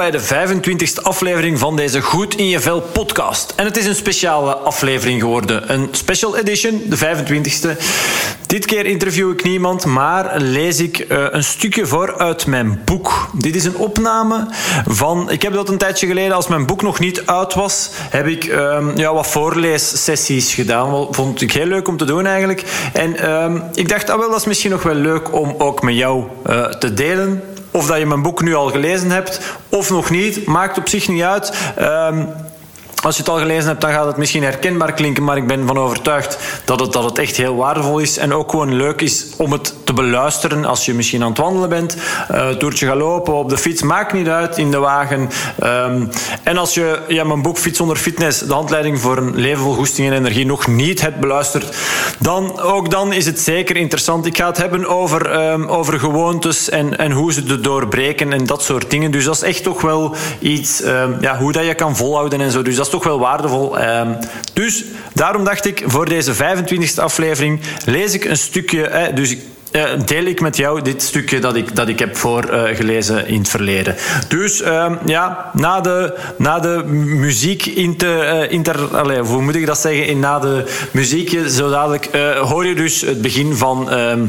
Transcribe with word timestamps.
Bij 0.00 0.10
de 0.10 0.20
25e 0.20 1.02
aflevering 1.02 1.58
van 1.58 1.76
deze 1.76 2.00
Goed 2.00 2.34
in 2.34 2.48
je 2.48 2.60
Vel 2.60 2.80
podcast. 2.80 3.52
En 3.56 3.64
het 3.64 3.76
is 3.76 3.86
een 3.86 3.94
speciale 3.94 4.54
aflevering 4.54 5.20
geworden, 5.20 5.72
een 5.72 5.88
special 5.90 6.36
edition, 6.36 6.82
de 6.88 6.98
25e. 6.98 7.82
Dit 8.46 8.66
keer 8.66 8.86
interview 8.86 9.30
ik 9.30 9.42
niemand, 9.42 9.84
maar 9.84 10.40
lees 10.40 10.78
ik 10.78 10.98
uh, 10.98 11.26
een 11.30 11.44
stukje 11.44 11.86
voor 11.86 12.18
uit 12.18 12.46
mijn 12.46 12.80
boek. 12.84 13.30
Dit 13.32 13.54
is 13.54 13.64
een 13.64 13.76
opname 13.76 14.46
van, 14.86 15.30
ik 15.30 15.42
heb 15.42 15.52
dat 15.52 15.68
een 15.68 15.78
tijdje 15.78 16.06
geleden, 16.06 16.36
als 16.36 16.48
mijn 16.48 16.66
boek 16.66 16.82
nog 16.82 16.98
niet 16.98 17.26
uit 17.26 17.54
was, 17.54 17.90
heb 18.10 18.26
ik 18.26 18.44
um, 18.44 18.96
ja, 18.96 19.14
wat 19.14 19.26
voorleessessies 19.26 20.54
gedaan. 20.54 21.06
Vond 21.10 21.40
ik 21.40 21.52
heel 21.52 21.66
leuk 21.66 21.88
om 21.88 21.96
te 21.96 22.04
doen 22.04 22.26
eigenlijk. 22.26 22.64
En 22.92 23.30
um, 23.30 23.62
ik 23.74 23.88
dacht, 23.88 24.10
ah, 24.10 24.18
wel, 24.18 24.30
dat 24.30 24.40
is 24.40 24.46
misschien 24.46 24.70
nog 24.70 24.82
wel 24.82 24.94
leuk 24.94 25.34
om 25.34 25.54
ook 25.58 25.82
met 25.82 25.94
jou 25.94 26.24
uh, 26.46 26.64
te 26.66 26.94
delen 26.94 27.42
of 27.70 27.86
dat 27.86 27.98
je 27.98 28.06
mijn 28.06 28.22
boek 28.22 28.42
nu 28.42 28.54
al 28.54 28.68
gelezen 28.68 29.10
hebt 29.10 29.40
of 29.68 29.90
nog 29.90 30.10
niet, 30.10 30.46
maakt 30.46 30.78
op 30.78 30.88
zich 30.88 31.08
niet 31.08 31.22
uit. 31.22 31.52
Um, 31.80 32.28
als 33.02 33.16
je 33.16 33.22
het 33.22 33.30
al 33.30 33.38
gelezen 33.38 33.68
hebt, 33.68 33.80
dan 33.80 33.90
gaat 33.90 34.06
het 34.06 34.16
misschien 34.16 34.42
herkenbaar 34.42 34.92
klinken, 34.92 35.24
maar 35.24 35.36
ik 35.36 35.46
ben 35.46 35.66
van 35.66 35.78
overtuigd 35.78 36.38
dat 36.64 36.80
het, 36.80 36.92
dat 36.92 37.04
het 37.04 37.18
echt 37.18 37.36
heel 37.36 37.56
waardevol 37.56 37.98
is 37.98 38.16
en 38.16 38.34
ook 38.34 38.50
gewoon 38.50 38.74
leuk 38.74 39.00
is 39.00 39.26
om 39.36 39.52
het 39.52 39.74
te 39.84 39.92
beluisteren 39.92 40.64
als 40.64 40.84
je 40.84 40.94
misschien 40.94 41.22
aan 41.22 41.28
het 41.28 41.38
wandelen 41.38 41.68
bent, 41.68 41.96
uh, 42.30 42.48
toertje 42.48 42.86
gaat 42.86 42.96
lopen, 42.96 43.34
op 43.34 43.48
de 43.48 43.58
fiets, 43.58 43.82
maakt 43.82 44.12
niet 44.12 44.28
uit, 44.28 44.58
in 44.58 44.70
de 44.70 44.78
wagen. 44.78 45.30
Um, 45.64 46.08
en 46.42 46.58
als 46.58 46.74
je 46.74 46.98
ja, 47.08 47.24
mijn 47.24 47.42
boek 47.42 47.58
Fiets 47.58 47.78
zonder 47.78 47.96
fitness, 47.96 48.38
de 48.38 48.52
handleiding 48.52 49.00
voor 49.00 49.16
een 49.16 49.36
leven 49.36 49.62
vol 49.62 49.74
goesting 49.74 50.08
en 50.08 50.16
energie, 50.16 50.46
nog 50.46 50.66
niet 50.66 51.00
hebt 51.00 51.20
beluisterd, 51.20 51.76
dan, 52.18 52.60
ook 52.60 52.90
dan 52.90 53.12
is 53.12 53.26
het 53.26 53.40
zeker 53.40 53.76
interessant. 53.76 54.26
Ik 54.26 54.36
ga 54.36 54.46
het 54.46 54.56
hebben 54.56 54.86
over, 54.86 55.50
um, 55.50 55.66
over 55.66 55.98
gewoontes 55.98 56.68
en, 56.68 56.98
en 56.98 57.12
hoe 57.12 57.32
ze 57.32 57.42
het 57.46 57.64
doorbreken 57.64 58.32
en 58.32 58.46
dat 58.46 58.62
soort 58.62 58.90
dingen. 58.90 59.10
Dus 59.10 59.24
dat 59.24 59.34
is 59.34 59.42
echt 59.42 59.62
toch 59.62 59.80
wel 59.80 60.14
iets, 60.38 60.84
um, 60.84 61.16
ja, 61.20 61.38
hoe 61.38 61.52
dat 61.52 61.64
je 61.64 61.74
kan 61.74 61.96
volhouden 61.96 62.40
en 62.40 62.50
zo. 62.50 62.62
Dus 62.62 62.76
dat 62.76 62.89
toch 62.90 63.04
wel 63.04 63.18
waardevol. 63.18 63.82
Um, 63.82 64.16
dus 64.52 64.84
daarom 65.12 65.44
dacht 65.44 65.66
ik, 65.66 65.82
voor 65.86 66.08
deze 66.08 66.34
25e 66.34 66.94
aflevering 66.96 67.60
lees 67.84 68.14
ik 68.14 68.24
een 68.24 68.36
stukje. 68.36 68.86
Eh, 68.86 69.14
dus 69.14 69.30
ik 69.30 69.40
uh, 69.72 69.82
deel 70.06 70.24
ik 70.24 70.40
met 70.40 70.56
jou 70.56 70.82
dit 70.82 71.02
stukje 71.02 71.38
dat 71.38 71.56
ik, 71.56 71.76
dat 71.76 71.88
ik 71.88 71.98
heb 71.98 72.16
voorgelezen 72.16 73.24
uh, 73.24 73.30
in 73.30 73.38
het 73.38 73.48
verleden. 73.48 73.96
Dus 74.28 74.60
uh, 74.60 74.92
ja, 75.06 75.50
na 75.52 75.80
de, 75.80 76.18
na 76.38 76.58
de 76.58 76.82
muziek 76.86 77.66
inter, 77.66 78.42
uh, 78.42 78.52
inter 78.52 78.96
allez, 78.96 79.28
hoe 79.28 79.42
moet 79.42 79.54
ik 79.54 79.66
dat 79.66 79.78
zeggen? 79.78 80.06
In, 80.06 80.18
na 80.18 80.38
de 80.38 80.64
muziek, 80.90 81.38
zo 81.48 81.70
dadelijk, 81.70 82.08
hoor 82.42 82.66
je 82.66 82.74
dus 82.74 83.00
het 83.00 83.22
begin 83.22 83.56
van 83.56 83.90
ehm, 83.90 84.26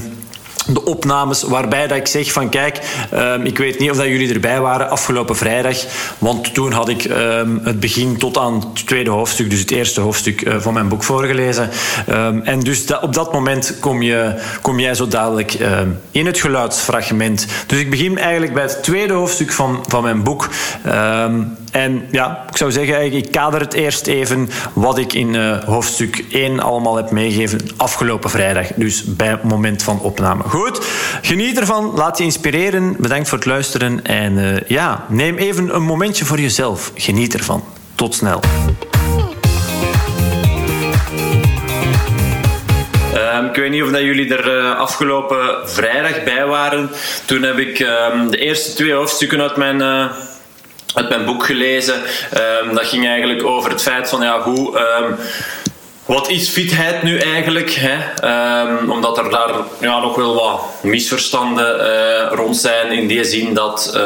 de 0.67 0.85
opnames 0.85 1.43
waarbij 1.43 1.87
dat 1.87 1.97
ik 1.97 2.07
zeg 2.07 2.31
van 2.31 2.49
kijk, 2.49 2.79
um, 3.13 3.45
ik 3.45 3.57
weet 3.57 3.79
niet 3.79 3.89
of 3.89 3.97
dat 3.97 4.05
jullie 4.05 4.33
erbij 4.33 4.61
waren 4.61 4.89
afgelopen 4.89 5.35
vrijdag, 5.35 5.77
want 6.17 6.53
toen 6.53 6.71
had 6.71 6.89
ik 6.89 7.03
um, 7.03 7.61
het 7.63 7.79
begin 7.79 8.17
tot 8.17 8.37
aan 8.37 8.53
het 8.53 8.87
tweede 8.87 9.09
hoofdstuk, 9.09 9.49
dus 9.49 9.59
het 9.59 9.71
eerste 9.71 10.01
hoofdstuk 10.01 10.41
uh, 10.41 10.55
van 10.59 10.73
mijn 10.73 10.87
boek 10.87 11.03
voorgelezen. 11.03 11.69
Um, 12.09 12.41
en 12.41 12.59
dus 12.59 12.85
op 13.01 13.13
dat 13.13 13.33
moment 13.33 13.75
kom, 13.79 14.01
je, 14.01 14.41
kom 14.61 14.79
jij 14.79 14.95
zo 14.95 15.07
dadelijk 15.07 15.57
in 16.11 16.25
het 16.25 16.39
geluidsfragment. 16.39 17.45
Dus 17.67 17.79
ik 17.79 17.89
begin 17.89 18.17
eigenlijk 18.17 18.53
bij 18.53 18.63
het 18.63 18.83
tweede 18.83 19.13
hoofdstuk 19.13 19.51
van, 19.51 19.83
van 19.87 20.03
mijn 20.03 20.23
boek. 20.23 20.49
En 21.71 22.07
ja, 22.11 22.45
ik 22.49 22.57
zou 22.57 22.71
zeggen, 22.71 23.13
ik 23.13 23.31
kader 23.31 23.59
het 23.59 23.73
eerst 23.73 24.07
even 24.07 24.49
wat 24.73 24.97
ik 24.97 25.13
in 25.13 25.33
uh, 25.33 25.63
hoofdstuk 25.63 26.25
1 26.31 26.59
allemaal 26.59 26.95
heb 26.95 27.11
meegegeven 27.11 27.59
afgelopen 27.77 28.29
vrijdag, 28.29 28.67
dus 28.75 29.03
bij 29.03 29.27
het 29.27 29.43
moment 29.43 29.83
van 29.83 29.99
opname. 29.99 30.43
Goed, 30.43 30.85
geniet 31.21 31.59
ervan, 31.59 31.91
laat 31.95 32.17
je 32.17 32.23
inspireren. 32.23 32.95
Bedankt 32.99 33.29
voor 33.29 33.37
het 33.37 33.47
luisteren 33.47 34.05
en 34.05 34.37
uh, 34.37 34.59
ja, 34.67 35.05
neem 35.09 35.37
even 35.37 35.75
een 35.75 35.83
momentje 35.83 36.25
voor 36.25 36.39
jezelf. 36.39 36.91
Geniet 36.95 37.33
ervan. 37.33 37.63
Tot 37.95 38.15
snel. 38.15 38.39
Um, 43.15 43.45
ik 43.45 43.55
weet 43.55 43.71
niet 43.71 43.83
of 43.83 43.99
jullie 43.99 44.35
er 44.35 44.57
uh, 44.57 44.79
afgelopen 44.79 45.69
vrijdag 45.69 46.23
bij 46.23 46.45
waren. 46.45 46.89
Toen 47.25 47.41
heb 47.41 47.57
ik 47.57 47.79
um, 47.79 48.31
de 48.31 48.37
eerste 48.37 48.73
twee 48.73 48.93
hoofdstukken 48.93 49.41
uit 49.41 49.55
mijn, 49.55 49.81
uit 50.93 51.09
mijn 51.09 51.25
boek 51.25 51.45
gelezen. 51.45 51.95
Um, 52.63 52.75
dat 52.75 52.85
ging 52.85 53.07
eigenlijk 53.07 53.43
over 53.45 53.71
het 53.71 53.81
feit 53.81 54.09
van 54.09 54.21
ja, 54.21 54.41
hoe 54.41 54.79
wat 56.05 56.29
is 56.29 56.49
fitheid 56.49 57.03
nu 57.03 57.17
eigenlijk? 57.17 57.71
Hè? 57.79 57.97
Um, 58.61 58.91
omdat 58.91 59.17
er 59.17 59.29
daar 59.29 59.53
ja, 59.79 59.99
nog 59.99 60.15
wel 60.15 60.33
wat 60.33 60.61
misverstanden 60.81 61.79
uh, 61.79 62.31
rond 62.31 62.57
zijn 62.57 62.91
in 62.91 63.07
die 63.07 63.23
zin 63.23 63.53
dat. 63.53 63.99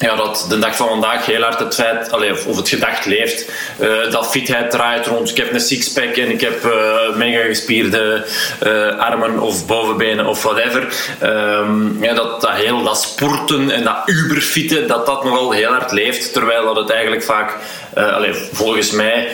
Ja, 0.00 0.16
dat 0.16 0.46
de 0.48 0.58
dag 0.58 0.76
van 0.76 0.88
vandaag 0.88 1.26
heel 1.26 1.42
hard 1.42 1.58
het 1.58 1.74
feit, 1.74 2.12
of 2.46 2.56
het 2.56 2.68
gedacht 2.68 3.06
leeft, 3.06 3.52
uh, 3.80 4.10
dat 4.10 4.30
fitheid 4.30 4.70
draait 4.70 5.06
rond. 5.06 5.30
Ik 5.30 5.36
heb 5.36 5.52
een 5.52 5.60
sixpack 5.60 6.16
en 6.16 6.30
ik 6.30 6.40
heb 6.40 6.64
uh, 6.64 7.16
mega 7.16 7.46
gespierde 7.46 8.26
uh, 8.66 8.98
armen 8.98 9.38
of 9.38 9.66
bovenbenen 9.66 10.26
of 10.26 10.42
whatever. 10.42 10.86
Um, 11.22 12.02
ja, 12.02 12.14
dat, 12.14 12.40
dat 12.40 12.50
heel 12.50 12.82
dat 12.82 13.00
sporten 13.00 13.70
en 13.70 13.84
dat 13.84 13.96
uberfitte, 14.06 14.86
dat 14.86 15.06
dat 15.06 15.24
nogal 15.24 15.50
heel 15.50 15.70
hard 15.70 15.92
leeft. 15.92 16.32
Terwijl 16.32 16.64
dat 16.64 16.76
het 16.76 16.90
eigenlijk 16.90 17.22
vaak, 17.22 17.56
allez, 17.94 18.36
volgens 18.52 18.90
mij, 18.90 19.28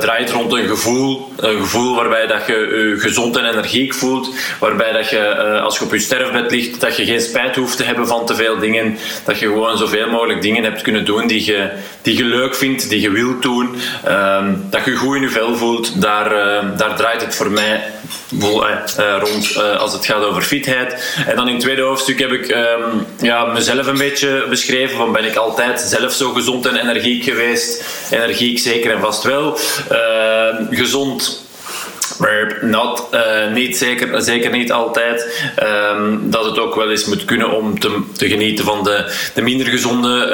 draait 0.00 0.30
rond 0.30 0.52
een 0.52 0.68
gevoel. 0.68 1.32
Een 1.36 1.60
gevoel 1.60 1.94
waarbij 1.94 2.26
dat 2.26 2.46
je 2.46 2.52
je 2.52 3.00
gezond 3.00 3.36
en 3.36 3.44
energiek 3.44 3.94
voelt. 3.94 4.34
Waarbij 4.58 4.92
dat 4.92 5.10
je, 5.10 5.34
als 5.60 5.78
je 5.78 5.84
op 5.84 5.92
je 5.92 5.98
sterfbed 5.98 6.50
ligt, 6.50 6.80
dat 6.80 6.96
je 6.96 7.04
geen 7.04 7.20
spijt 7.20 7.56
hoeft 7.56 7.76
te 7.76 7.84
hebben 7.84 8.06
van 8.06 8.26
te 8.26 8.34
veel 8.34 8.58
dingen. 8.58 8.98
Dat 9.24 9.38
je 9.38 9.46
gewoon 9.46 9.78
zoveel 9.78 10.08
mogelijk 10.08 10.42
dingen 10.42 10.64
hebt 10.64 10.82
kunnen 10.82 11.04
doen 11.04 11.26
die 11.26 11.44
je, 11.44 11.70
die 12.02 12.16
je 12.16 12.24
leuk 12.24 12.54
vindt, 12.54 12.88
die 12.88 13.00
je 13.00 13.10
wilt 13.10 13.42
doen. 13.42 13.76
Um, 14.08 14.66
dat 14.70 14.84
je 14.84 14.96
goed 14.96 15.16
in 15.16 15.22
je 15.22 15.28
vel 15.28 15.56
voelt, 15.56 16.00
daar, 16.00 16.32
uh, 16.32 16.78
daar 16.78 16.96
draait 16.96 17.20
het 17.20 17.34
voor 17.34 17.50
mij 17.50 17.82
vol, 18.38 18.66
uh, 18.68 18.76
rond 19.20 19.50
uh, 19.56 19.76
als 19.76 19.92
het 19.92 20.06
gaat 20.06 20.24
over 20.24 20.42
fitheid. 20.42 21.14
En 21.26 21.36
dan 21.36 21.46
in 21.46 21.54
het 21.54 21.62
tweede 21.62 21.82
hoofdstuk 21.82 22.18
heb 22.18 22.30
ik 22.30 22.48
um, 22.48 23.06
ja, 23.20 23.44
mezelf 23.44 23.86
een 23.86 23.98
beetje 23.98 24.46
beschreven. 24.48 24.96
Van 24.96 25.12
ben 25.12 25.24
ik 25.24 25.36
altijd 25.36 25.80
zelf 25.80 26.12
zo 26.12 26.32
gezond 26.32 26.66
en 26.66 26.76
energiek 26.76 27.24
geweest? 27.24 27.84
Energiek 28.10 28.58
zeker 28.58 28.92
en 28.92 29.00
vast 29.00 29.22
wel. 29.22 29.58
Ehm, 29.88 30.64
gezond 30.70 31.39
not, 32.60 33.06
uh, 33.14 33.52
niet 33.52 33.76
zeker, 33.76 34.22
zeker 34.22 34.50
niet 34.50 34.72
altijd. 34.72 35.44
Um, 35.92 36.30
dat 36.30 36.44
het 36.44 36.58
ook 36.58 36.74
wel 36.74 36.90
eens 36.90 37.04
moet 37.04 37.24
kunnen 37.24 37.50
om 37.50 37.80
te, 37.80 38.02
te 38.16 38.28
genieten 38.28 38.64
van 38.64 38.84
de, 38.84 39.14
de 39.34 39.42
minder 39.42 39.66
gezonde 39.66 40.26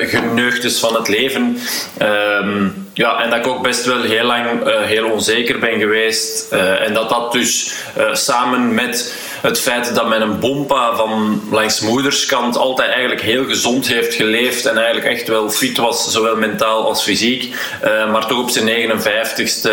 uh, 0.00 0.08
geneugtes 0.08 0.78
van 0.78 0.94
het 0.94 1.08
leven. 1.08 1.58
Um, 2.02 2.88
ja, 2.92 3.22
en 3.22 3.30
dat 3.30 3.38
ik 3.38 3.46
ook 3.46 3.62
best 3.62 3.84
wel 3.84 4.02
heel 4.02 4.24
lang 4.24 4.66
uh, 4.66 4.80
heel 4.80 5.10
onzeker 5.10 5.58
ben 5.58 5.78
geweest. 5.78 6.52
en 6.52 6.94
dat 6.94 7.08
dat 7.08 7.32
dus 7.32 7.74
samen 8.12 8.74
met 8.74 9.14
het 9.42 9.60
feit 9.60 9.94
dat 9.94 10.08
mijn 10.08 10.38
bompa 10.38 10.94
van 10.94 11.42
langs 11.50 11.80
moederskant 11.80 12.56
altijd 12.56 12.90
eigenlijk 12.90 13.20
heel 13.20 13.44
gezond 13.44 13.86
heeft 13.86 14.14
geleefd 14.14 14.66
en 14.66 14.76
eigenlijk 14.76 15.06
echt 15.06 15.28
wel 15.28 15.50
fit 15.50 15.76
was, 15.76 16.12
zowel 16.12 16.36
mentaal 16.36 16.84
als 16.84 17.02
fysiek, 17.02 17.54
maar 17.82 18.26
toch 18.26 18.38
op 18.38 18.50
zijn 18.50 18.90
59ste 18.90 19.68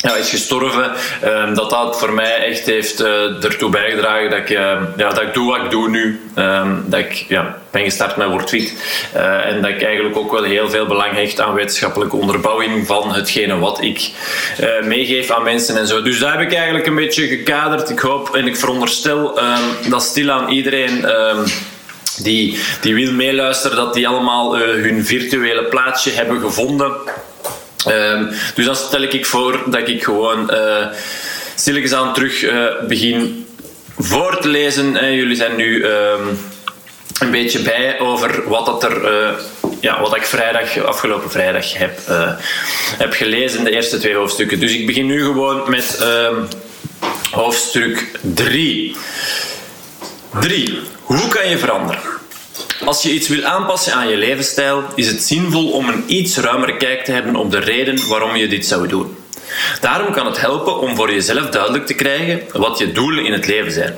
ja, 0.00 0.14
is 0.14 0.30
gestorven. 0.30 0.92
Um, 1.24 1.54
dat 1.54 1.70
dat 1.70 1.98
voor 1.98 2.12
mij 2.12 2.44
echt 2.44 2.66
heeft 2.66 3.00
uh, 3.00 3.44
ertoe 3.44 3.70
bijgedragen 3.70 4.30
dat 4.30 4.38
ik, 4.38 4.50
uh, 4.50 4.58
ja, 4.96 5.08
dat 5.08 5.22
ik 5.22 5.34
doe 5.34 5.50
wat 5.50 5.64
ik 5.64 5.70
doe 5.70 5.88
nu. 5.88 6.20
Um, 6.36 6.84
dat 6.86 7.00
ik 7.00 7.24
ja, 7.28 7.58
ben 7.70 7.82
gestart 7.84 8.16
met 8.16 8.28
WordFit. 8.28 8.74
Uh, 9.16 9.46
en 9.46 9.62
dat 9.62 9.70
ik 9.70 9.82
eigenlijk 9.82 10.16
ook 10.16 10.32
wel 10.32 10.42
heel 10.42 10.70
veel 10.70 10.86
belang 10.86 11.12
hecht 11.12 11.40
aan 11.40 11.54
wetenschappelijke 11.54 12.16
onderbouwing 12.16 12.86
van 12.86 13.12
hetgene 13.14 13.58
wat 13.58 13.82
ik 13.82 14.10
meegeef 14.82 15.30
aan 15.30 15.42
mensen 15.42 15.76
en 15.76 15.86
zo. 15.86 16.02
Dus 16.02 16.18
daar 16.18 16.38
heb 16.38 16.50
ik 16.50 16.54
eigenlijk 16.54 16.86
een 16.86 16.94
beetje 16.94 17.26
gekaderd. 17.26 17.90
Ik 17.90 17.98
hoop 17.98 18.34
en 18.34 18.46
ik 18.46 18.56
veronderstel 18.56 19.40
dat 19.88 20.02
stilaan 20.02 20.48
iedereen 20.48 21.06
die, 22.22 22.58
die 22.80 22.94
wil 22.94 23.12
meeluisteren, 23.12 23.76
dat 23.76 23.94
die 23.94 24.08
allemaal 24.08 24.58
hun 24.58 25.04
virtuele 25.04 25.64
plaatsje 25.64 26.10
hebben 26.10 26.40
gevonden 26.40 26.92
Um, 27.88 28.30
dus 28.54 28.64
dan 28.64 28.76
stel 28.76 29.02
ik 29.02 29.26
voor 29.26 29.62
dat 29.66 29.88
ik 29.88 30.04
gewoon 30.04 30.50
uh, 31.66 31.92
aan 31.92 32.14
terug 32.14 32.42
uh, 32.42 32.64
begin 32.88 33.46
voor 33.98 34.40
te 34.40 34.48
lezen. 34.48 34.96
En 34.96 35.14
jullie 35.14 35.36
zijn 35.36 35.56
nu 35.56 35.84
um, 35.84 36.38
een 37.20 37.30
beetje 37.30 37.58
bij 37.58 38.00
over 38.00 38.48
wat, 38.48 38.66
dat 38.66 38.84
er, 38.84 39.12
uh, 39.12 39.28
ja, 39.80 40.00
wat 40.00 40.16
ik 40.16 40.24
vrijdag, 40.24 40.84
afgelopen 40.84 41.30
vrijdag 41.30 41.78
heb, 41.78 41.98
heb 42.98 43.12
gelezen, 43.12 43.64
de 43.64 43.70
eerste 43.70 43.98
twee 43.98 44.14
hoofdstukken. 44.14 44.60
Dus 44.60 44.72
ik 44.72 44.86
begin 44.86 45.06
nu 45.06 45.22
gewoon 45.22 45.70
met 45.70 45.98
um, 46.02 46.48
hoofdstuk 47.30 48.18
3. 48.20 48.96
3. 50.40 50.78
Hoe 51.02 51.28
kan 51.28 51.48
je 51.48 51.58
veranderen? 51.58 52.17
Als 52.84 53.02
je 53.02 53.12
iets 53.12 53.28
wil 53.28 53.44
aanpassen 53.44 53.92
aan 53.94 54.08
je 54.08 54.16
levensstijl, 54.16 54.84
is 54.94 55.06
het 55.06 55.22
zinvol 55.22 55.70
om 55.70 55.88
een 55.88 56.04
iets 56.06 56.36
ruimere 56.36 56.76
kijk 56.76 57.04
te 57.04 57.12
hebben 57.12 57.36
op 57.36 57.50
de 57.50 57.58
reden 57.58 58.08
waarom 58.08 58.36
je 58.36 58.48
dit 58.48 58.66
zou 58.66 58.88
doen. 58.88 59.16
Daarom 59.80 60.12
kan 60.12 60.26
het 60.26 60.40
helpen 60.40 60.78
om 60.80 60.96
voor 60.96 61.12
jezelf 61.12 61.48
duidelijk 61.48 61.86
te 61.86 61.94
krijgen 61.94 62.42
wat 62.52 62.78
je 62.78 62.92
doelen 62.92 63.24
in 63.24 63.32
het 63.32 63.46
leven 63.46 63.72
zijn. 63.72 63.96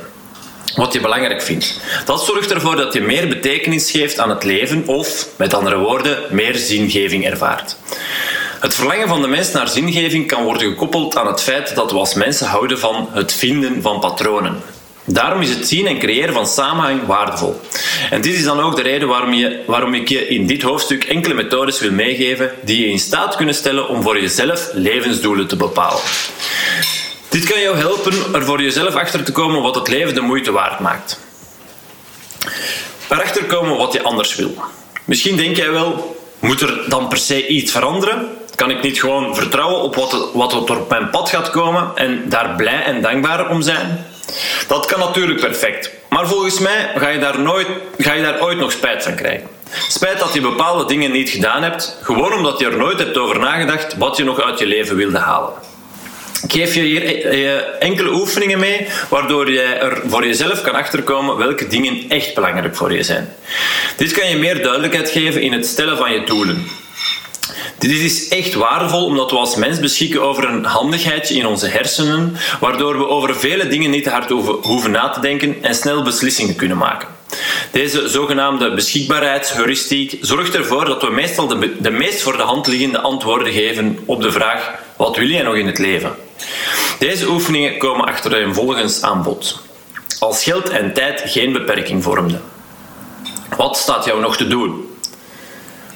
wat 0.74 0.92
je 0.92 1.00
belangrijk 1.00 1.42
vindt. 1.42 1.80
Dat 2.04 2.24
zorgt 2.24 2.50
ervoor 2.50 2.76
dat 2.76 2.92
je 2.92 3.00
meer 3.00 3.28
betekenis 3.28 3.90
geeft 3.90 4.18
aan 4.18 4.30
het 4.30 4.44
leven 4.44 4.82
of, 4.86 5.26
met 5.36 5.54
andere 5.54 5.78
woorden, 5.78 6.18
meer 6.30 6.56
zingeving 6.56 7.26
ervaart. 7.26 7.76
Het 8.60 8.74
verlangen 8.74 9.08
van 9.08 9.22
de 9.22 9.28
mens 9.28 9.52
naar 9.52 9.68
zingeving 9.68 10.26
kan 10.26 10.44
worden 10.44 10.68
gekoppeld 10.68 11.16
aan 11.16 11.26
het 11.26 11.42
feit 11.42 11.74
dat 11.74 11.90
we 11.90 11.98
als 11.98 12.14
mensen 12.14 12.46
houden 12.46 12.78
van 12.78 13.08
het 13.12 13.32
vinden 13.32 13.82
van 13.82 14.00
patronen. 14.00 14.62
Daarom 15.12 15.40
is 15.40 15.50
het 15.50 15.68
zien 15.68 15.86
en 15.86 15.98
creëren 15.98 16.34
van 16.34 16.46
samenhang 16.46 17.06
waardevol. 17.06 17.60
En 18.10 18.20
dit 18.20 18.34
is 18.34 18.44
dan 18.44 18.60
ook 18.60 18.76
de 18.76 18.82
reden 18.82 19.08
waarom, 19.08 19.32
je, 19.32 19.62
waarom 19.66 19.94
ik 19.94 20.08
je 20.08 20.28
in 20.28 20.46
dit 20.46 20.62
hoofdstuk 20.62 21.04
enkele 21.04 21.34
methodes 21.34 21.80
wil 21.80 21.92
meegeven 21.92 22.50
die 22.62 22.80
je 22.80 22.86
in 22.86 22.98
staat 22.98 23.36
kunnen 23.36 23.54
stellen 23.54 23.88
om 23.88 24.02
voor 24.02 24.20
jezelf 24.20 24.68
levensdoelen 24.72 25.46
te 25.46 25.56
bepalen. 25.56 26.00
Dit 27.28 27.44
kan 27.44 27.60
jou 27.60 27.76
helpen 27.76 28.34
er 28.34 28.44
voor 28.44 28.62
jezelf 28.62 28.94
achter 28.94 29.24
te 29.24 29.32
komen 29.32 29.62
wat 29.62 29.74
het 29.74 29.88
leven 29.88 30.14
de 30.14 30.20
moeite 30.20 30.52
waard 30.52 30.80
maakt. 30.80 31.20
Erachter 33.08 33.44
komen 33.44 33.76
wat 33.76 33.92
je 33.92 34.02
anders 34.02 34.36
wil. 34.36 34.54
Misschien 35.04 35.36
denk 35.36 35.56
jij 35.56 35.70
wel, 35.70 36.16
moet 36.38 36.60
er 36.60 36.84
dan 36.88 37.08
per 37.08 37.18
se 37.18 37.46
iets 37.46 37.72
veranderen? 37.72 38.28
Kan 38.60 38.70
ik 38.70 38.82
niet 38.82 39.00
gewoon 39.00 39.36
vertrouwen 39.36 39.82
op 39.82 39.94
wat, 39.94 40.30
wat 40.32 40.52
er 40.52 40.58
op 40.58 40.88
mijn 40.88 41.10
pad 41.10 41.30
gaat 41.30 41.50
komen 41.50 41.90
en 41.94 42.28
daar 42.28 42.54
blij 42.56 42.82
en 42.82 43.02
dankbaar 43.02 43.50
om 43.50 43.62
zijn? 43.62 44.06
Dat 44.68 44.86
kan 44.86 44.98
natuurlijk 44.98 45.40
perfect. 45.40 45.90
Maar 46.08 46.28
volgens 46.28 46.58
mij 46.58 46.90
ga 46.96 47.08
je 47.08 47.18
daar, 47.18 47.40
nooit, 47.40 47.66
ga 47.98 48.12
je 48.12 48.22
daar 48.22 48.42
ooit 48.42 48.58
nog 48.58 48.72
spijt 48.72 49.02
van 49.02 49.14
krijgen. 49.14 49.48
Spijt 49.88 50.18
dat 50.18 50.34
je 50.34 50.40
bepaalde 50.40 50.84
dingen 50.84 51.12
niet 51.12 51.30
gedaan 51.30 51.62
hebt, 51.62 51.98
gewoon 52.02 52.32
omdat 52.32 52.58
je 52.58 52.66
er 52.66 52.76
nooit 52.76 52.98
hebt 52.98 53.18
over 53.18 53.38
nagedacht 53.38 53.96
wat 53.96 54.16
je 54.16 54.24
nog 54.24 54.42
uit 54.42 54.58
je 54.58 54.66
leven 54.66 54.96
wilde 54.96 55.18
halen. 55.18 55.52
Ik 56.42 56.52
geef 56.52 56.74
je 56.74 56.80
hier 56.80 57.26
eh, 57.26 57.82
enkele 57.82 58.12
oefeningen 58.12 58.58
mee, 58.58 58.86
waardoor 59.08 59.50
je 59.50 59.62
er 59.62 60.02
voor 60.06 60.26
jezelf 60.26 60.62
kan 60.62 60.74
achterkomen 60.74 61.36
welke 61.36 61.66
dingen 61.66 62.04
echt 62.08 62.34
belangrijk 62.34 62.76
voor 62.76 62.92
je 62.92 63.02
zijn. 63.02 63.34
Dit 63.96 64.12
kan 64.12 64.28
je 64.28 64.36
meer 64.36 64.62
duidelijkheid 64.62 65.10
geven 65.10 65.42
in 65.42 65.52
het 65.52 65.66
stellen 65.66 65.96
van 65.96 66.12
je 66.12 66.24
doelen. 66.24 66.66
Dit 67.80 68.00
is 68.00 68.28
echt 68.28 68.54
waardevol 68.54 69.04
omdat 69.04 69.30
we 69.30 69.36
als 69.36 69.56
mens 69.56 69.80
beschikken 69.80 70.22
over 70.22 70.48
een 70.48 70.64
handigheidje 70.64 71.34
in 71.34 71.46
onze 71.46 71.66
hersenen, 71.66 72.36
waardoor 72.60 72.98
we 72.98 73.08
over 73.08 73.36
vele 73.36 73.68
dingen 73.68 73.90
niet 73.90 74.04
te 74.04 74.10
hard 74.10 74.30
hoeven 74.62 74.90
na 74.90 75.08
te 75.08 75.20
denken 75.20 75.62
en 75.62 75.74
snel 75.74 76.02
beslissingen 76.02 76.56
kunnen 76.56 76.76
maken. 76.76 77.08
Deze 77.72 78.08
zogenaamde 78.08 78.74
beschikbaarheidsheuristiek 78.74 80.18
zorgt 80.20 80.54
ervoor 80.54 80.84
dat 80.84 81.02
we 81.02 81.10
meestal 81.10 81.46
de, 81.46 81.76
de 81.80 81.90
meest 81.90 82.22
voor 82.22 82.36
de 82.36 82.42
hand 82.42 82.66
liggende 82.66 83.00
antwoorden 83.00 83.52
geven 83.52 83.98
op 84.04 84.22
de 84.22 84.32
vraag: 84.32 84.72
wat 84.96 85.16
wil 85.16 85.28
jij 85.28 85.42
nog 85.42 85.54
in 85.54 85.66
het 85.66 85.78
leven? 85.78 86.14
Deze 86.98 87.28
oefeningen 87.28 87.78
komen 87.78 88.06
achter 88.06 88.54
volgens 88.54 89.02
aan 89.02 89.22
bod. 89.22 89.62
Als 90.18 90.42
geld 90.42 90.68
en 90.68 90.94
tijd 90.94 91.22
geen 91.24 91.52
beperking 91.52 92.02
vormden. 92.02 92.42
Wat 93.56 93.76
staat 93.76 94.04
jou 94.04 94.20
nog 94.20 94.36
te 94.36 94.46
doen? 94.46 94.89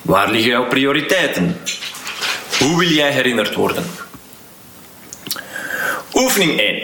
Waar 0.04 0.30
liggen 0.30 0.50
jouw 0.50 0.66
prioriteiten? 0.66 1.60
Hoe 2.58 2.78
wil 2.78 2.88
jij 2.88 3.10
herinnerd 3.10 3.54
worden? 3.54 3.84
Oefening 6.14 6.60
1. 6.60 6.82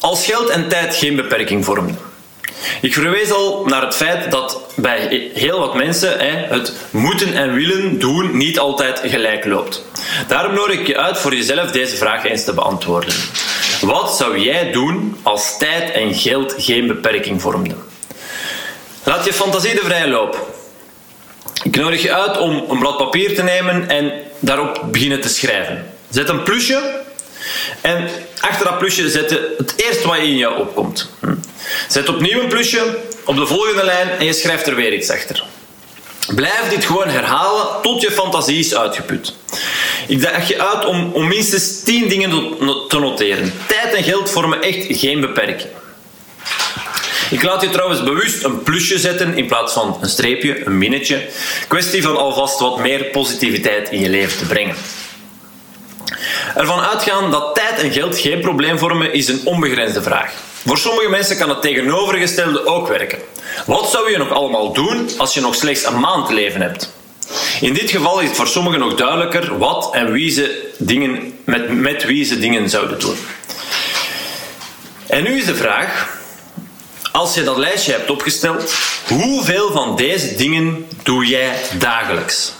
Als 0.00 0.24
geld 0.24 0.48
en 0.48 0.68
tijd 0.68 0.96
geen 0.96 1.16
beperking 1.16 1.64
vormden. 1.64 1.98
Ik 2.80 2.92
verwees 2.92 3.30
al 3.30 3.64
naar 3.66 3.82
het 3.82 3.94
feit 3.94 4.30
dat 4.30 4.60
bij 4.76 5.30
heel 5.34 5.58
wat 5.58 5.74
mensen 5.74 6.18
het 6.48 6.72
moeten 6.90 7.34
en 7.34 7.54
willen 7.54 7.98
doen 7.98 8.36
niet 8.36 8.58
altijd 8.58 9.00
gelijk 9.04 9.44
loopt. 9.44 9.84
Daarom 10.26 10.54
nodig 10.54 10.78
ik 10.78 10.86
je 10.86 10.98
uit 10.98 11.18
voor 11.18 11.34
jezelf 11.34 11.70
deze 11.70 11.96
vraag 11.96 12.24
eens 12.24 12.44
te 12.44 12.54
beantwoorden. 12.54 13.14
Wat 13.80 14.16
zou 14.16 14.38
jij 14.38 14.72
doen 14.72 15.16
als 15.22 15.58
tijd 15.58 15.90
en 15.90 16.14
geld 16.14 16.54
geen 16.58 16.86
beperking 16.86 17.40
vormden? 17.40 17.84
Laat 19.02 19.24
je 19.24 19.32
fantasie 19.32 19.74
de 19.74 19.84
vrije 19.84 20.08
loop. 20.08 20.57
Ik 21.62 21.76
nodig 21.76 22.02
je 22.02 22.14
uit 22.14 22.38
om 22.38 22.64
een 22.68 22.78
blad 22.78 22.96
papier 22.96 23.34
te 23.34 23.42
nemen 23.42 23.88
en 23.88 24.12
daarop 24.38 24.82
beginnen 24.90 25.20
te 25.20 25.28
schrijven. 25.28 25.86
Zet 26.10 26.28
een 26.28 26.42
plusje 26.42 27.00
en 27.80 28.08
achter 28.40 28.66
dat 28.66 28.78
plusje 28.78 29.10
zet 29.10 29.30
je 29.30 29.54
het 29.58 29.74
eerste 29.76 30.08
wat 30.08 30.16
in 30.16 30.36
jou 30.36 30.58
opkomt. 30.58 31.10
Hm. 31.20 31.34
Zet 31.88 32.08
opnieuw 32.08 32.40
een 32.40 32.48
plusje 32.48 32.98
op 33.24 33.36
de 33.36 33.46
volgende 33.46 33.84
lijn 33.84 34.08
en 34.18 34.24
je 34.24 34.32
schrijft 34.32 34.66
er 34.66 34.74
weer 34.74 34.92
iets 34.94 35.10
achter. 35.10 35.44
Blijf 36.34 36.68
dit 36.70 36.84
gewoon 36.84 37.08
herhalen 37.08 37.66
tot 37.82 38.00
je 38.00 38.10
fantasie 38.10 38.58
is 38.58 38.74
uitgeput. 38.74 39.34
Ik 40.06 40.22
daag 40.22 40.48
je 40.48 40.62
uit 40.62 40.84
om, 40.84 41.12
om 41.12 41.28
minstens 41.28 41.82
10 41.82 42.08
dingen 42.08 42.30
te 42.88 42.98
noteren. 42.98 43.52
Tijd 43.66 43.94
en 43.94 44.02
geld 44.02 44.30
vormen 44.30 44.62
echt 44.62 44.86
geen 44.88 45.20
beperking. 45.20 45.70
Ik 47.30 47.42
laat 47.42 47.62
je 47.62 47.70
trouwens 47.70 48.02
bewust 48.02 48.44
een 48.44 48.62
plusje 48.62 48.98
zetten 48.98 49.36
in 49.36 49.46
plaats 49.46 49.72
van 49.72 49.98
een 50.00 50.08
streepje, 50.08 50.66
een 50.66 50.78
minnetje. 50.78 51.26
Kwestie 51.68 52.02
van 52.02 52.16
alvast 52.16 52.60
wat 52.60 52.78
meer 52.78 53.04
positiviteit 53.04 53.90
in 53.90 54.00
je 54.00 54.08
leven 54.08 54.38
te 54.38 54.46
brengen. 54.46 54.76
Ervan 56.54 56.80
uitgaan 56.80 57.30
dat 57.30 57.54
tijd 57.54 57.82
en 57.82 57.92
geld 57.92 58.18
geen 58.18 58.40
probleem 58.40 58.78
vormen 58.78 59.12
is 59.12 59.28
een 59.28 59.40
onbegrensde 59.44 60.02
vraag. 60.02 60.32
Voor 60.66 60.78
sommige 60.78 61.08
mensen 61.08 61.36
kan 61.36 61.48
het 61.48 61.62
tegenovergestelde 61.62 62.66
ook 62.66 62.88
werken. 62.88 63.18
Wat 63.66 63.90
zou 63.90 64.10
je 64.10 64.18
nog 64.18 64.32
allemaal 64.32 64.72
doen 64.72 65.10
als 65.18 65.34
je 65.34 65.40
nog 65.40 65.54
slechts 65.54 65.86
een 65.86 66.00
maand 66.00 66.26
te 66.26 66.34
leven 66.34 66.60
hebt? 66.60 66.92
In 67.60 67.74
dit 67.74 67.90
geval 67.90 68.20
is 68.20 68.28
het 68.28 68.36
voor 68.36 68.46
sommigen 68.46 68.80
nog 68.80 68.94
duidelijker 68.94 69.58
wat 69.58 69.88
en 69.92 70.12
wie 70.12 70.30
ze 70.30 70.72
dingen, 70.78 71.38
met, 71.44 71.80
met 71.80 72.04
wie 72.04 72.24
ze 72.24 72.38
dingen 72.38 72.70
zouden 72.70 72.98
doen. 72.98 73.16
En 75.06 75.22
nu 75.22 75.36
is 75.36 75.44
de 75.44 75.54
vraag: 75.54 76.17
als 77.18 77.34
je 77.34 77.42
dat 77.42 77.56
lijstje 77.56 77.92
hebt 77.92 78.10
opgesteld, 78.10 78.74
hoeveel 79.06 79.72
van 79.72 79.96
deze 79.96 80.34
dingen 80.34 80.86
doe 81.02 81.26
jij 81.26 81.56
dagelijks? 81.78 82.52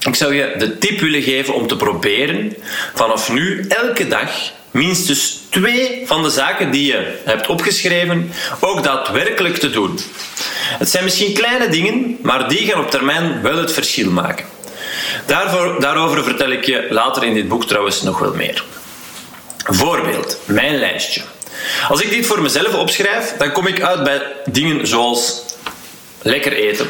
Ik 0.00 0.14
zou 0.14 0.34
je 0.34 0.54
de 0.58 0.78
tip 0.78 1.00
willen 1.00 1.22
geven 1.22 1.54
om 1.54 1.66
te 1.66 1.76
proberen 1.76 2.56
vanaf 2.94 3.32
nu 3.32 3.66
elke 3.68 4.08
dag 4.08 4.30
minstens 4.70 5.38
twee 5.50 6.02
van 6.06 6.22
de 6.22 6.30
zaken 6.30 6.70
die 6.70 6.86
je 6.86 7.20
hebt 7.24 7.46
opgeschreven 7.46 8.32
ook 8.60 8.82
daadwerkelijk 8.82 9.56
te 9.56 9.70
doen. 9.70 9.98
Het 10.78 10.90
zijn 10.90 11.04
misschien 11.04 11.32
kleine 11.32 11.68
dingen, 11.68 12.18
maar 12.22 12.48
die 12.48 12.66
gaan 12.66 12.80
op 12.80 12.90
termijn 12.90 13.42
wel 13.42 13.56
het 13.56 13.72
verschil 13.72 14.10
maken. 14.10 14.46
Daarvoor, 15.26 15.80
daarover 15.80 16.24
vertel 16.24 16.50
ik 16.50 16.64
je 16.64 16.86
later 16.90 17.24
in 17.24 17.34
dit 17.34 17.48
boek 17.48 17.66
trouwens 17.66 18.02
nog 18.02 18.18
wel 18.18 18.34
meer. 18.34 18.64
Voorbeeld, 19.64 20.38
mijn 20.44 20.78
lijstje. 20.78 21.22
Als 21.88 22.02
ik 22.02 22.10
dit 22.10 22.26
voor 22.26 22.42
mezelf 22.42 22.74
opschrijf, 22.74 23.34
dan 23.38 23.52
kom 23.52 23.66
ik 23.66 23.82
uit 23.82 24.04
bij 24.04 24.22
dingen 24.44 24.86
zoals 24.86 25.42
lekker 26.22 26.52
eten, 26.52 26.86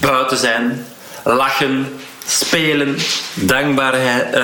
buiten 0.00 0.36
zijn, 0.36 0.86
lachen, 1.24 1.98
spelen, 2.26 2.96
dankbaar, 3.34 3.94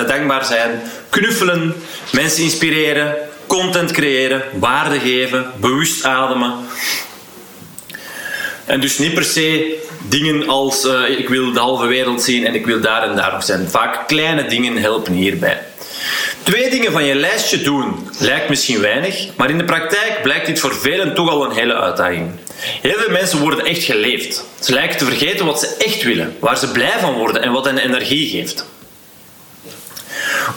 dankbaar 0.07 0.45
zijn, 0.45 0.81
knuffelen, 1.09 1.75
mensen 2.11 2.43
inspireren, 2.43 3.15
content 3.47 3.91
creëren, 3.91 4.43
waarde 4.59 4.99
geven, 4.99 5.51
bewust 5.59 6.05
ademen. 6.05 6.53
En 8.65 8.79
dus 8.79 8.97
niet 8.97 9.13
per 9.13 9.23
se 9.23 9.77
dingen 10.01 10.47
als 10.47 10.85
uh, 10.85 11.09
ik 11.19 11.29
wil 11.29 11.51
de 11.53 11.59
halve 11.59 11.85
wereld 11.85 12.23
zien 12.23 12.45
en 12.45 12.55
ik 12.55 12.65
wil 12.65 12.81
daar 12.81 13.03
en 13.03 13.15
daar 13.15 13.31
nog 13.31 13.43
zijn. 13.43 13.69
Vaak 13.69 14.07
kleine 14.07 14.45
dingen 14.45 14.77
helpen 14.77 15.13
hierbij. 15.13 15.61
Twee 16.43 16.69
dingen 16.69 16.91
van 16.91 17.03
je 17.03 17.15
lijstje 17.15 17.61
doen 17.61 18.09
lijkt 18.19 18.49
misschien 18.49 18.81
weinig, 18.81 19.27
maar 19.37 19.49
in 19.49 19.57
de 19.57 19.63
praktijk 19.63 20.19
blijkt 20.21 20.45
dit 20.45 20.59
voor 20.59 20.75
velen 20.75 21.15
toch 21.15 21.29
al 21.29 21.45
een 21.45 21.55
hele 21.55 21.75
uitdaging. 21.75 22.31
Heel 22.81 22.97
veel 22.97 23.11
mensen 23.11 23.39
worden 23.39 23.65
echt 23.65 23.83
geleefd. 23.83 24.45
Ze 24.59 24.73
lijken 24.73 24.97
te 24.97 25.05
vergeten 25.05 25.45
wat 25.45 25.59
ze 25.59 25.75
echt 25.77 26.03
willen, 26.03 26.35
waar 26.39 26.57
ze 26.57 26.71
blij 26.71 26.99
van 26.99 27.13
worden 27.13 27.41
en 27.41 27.51
wat 27.51 27.65
hen 27.65 27.77
energie 27.77 28.29
geeft. 28.29 28.65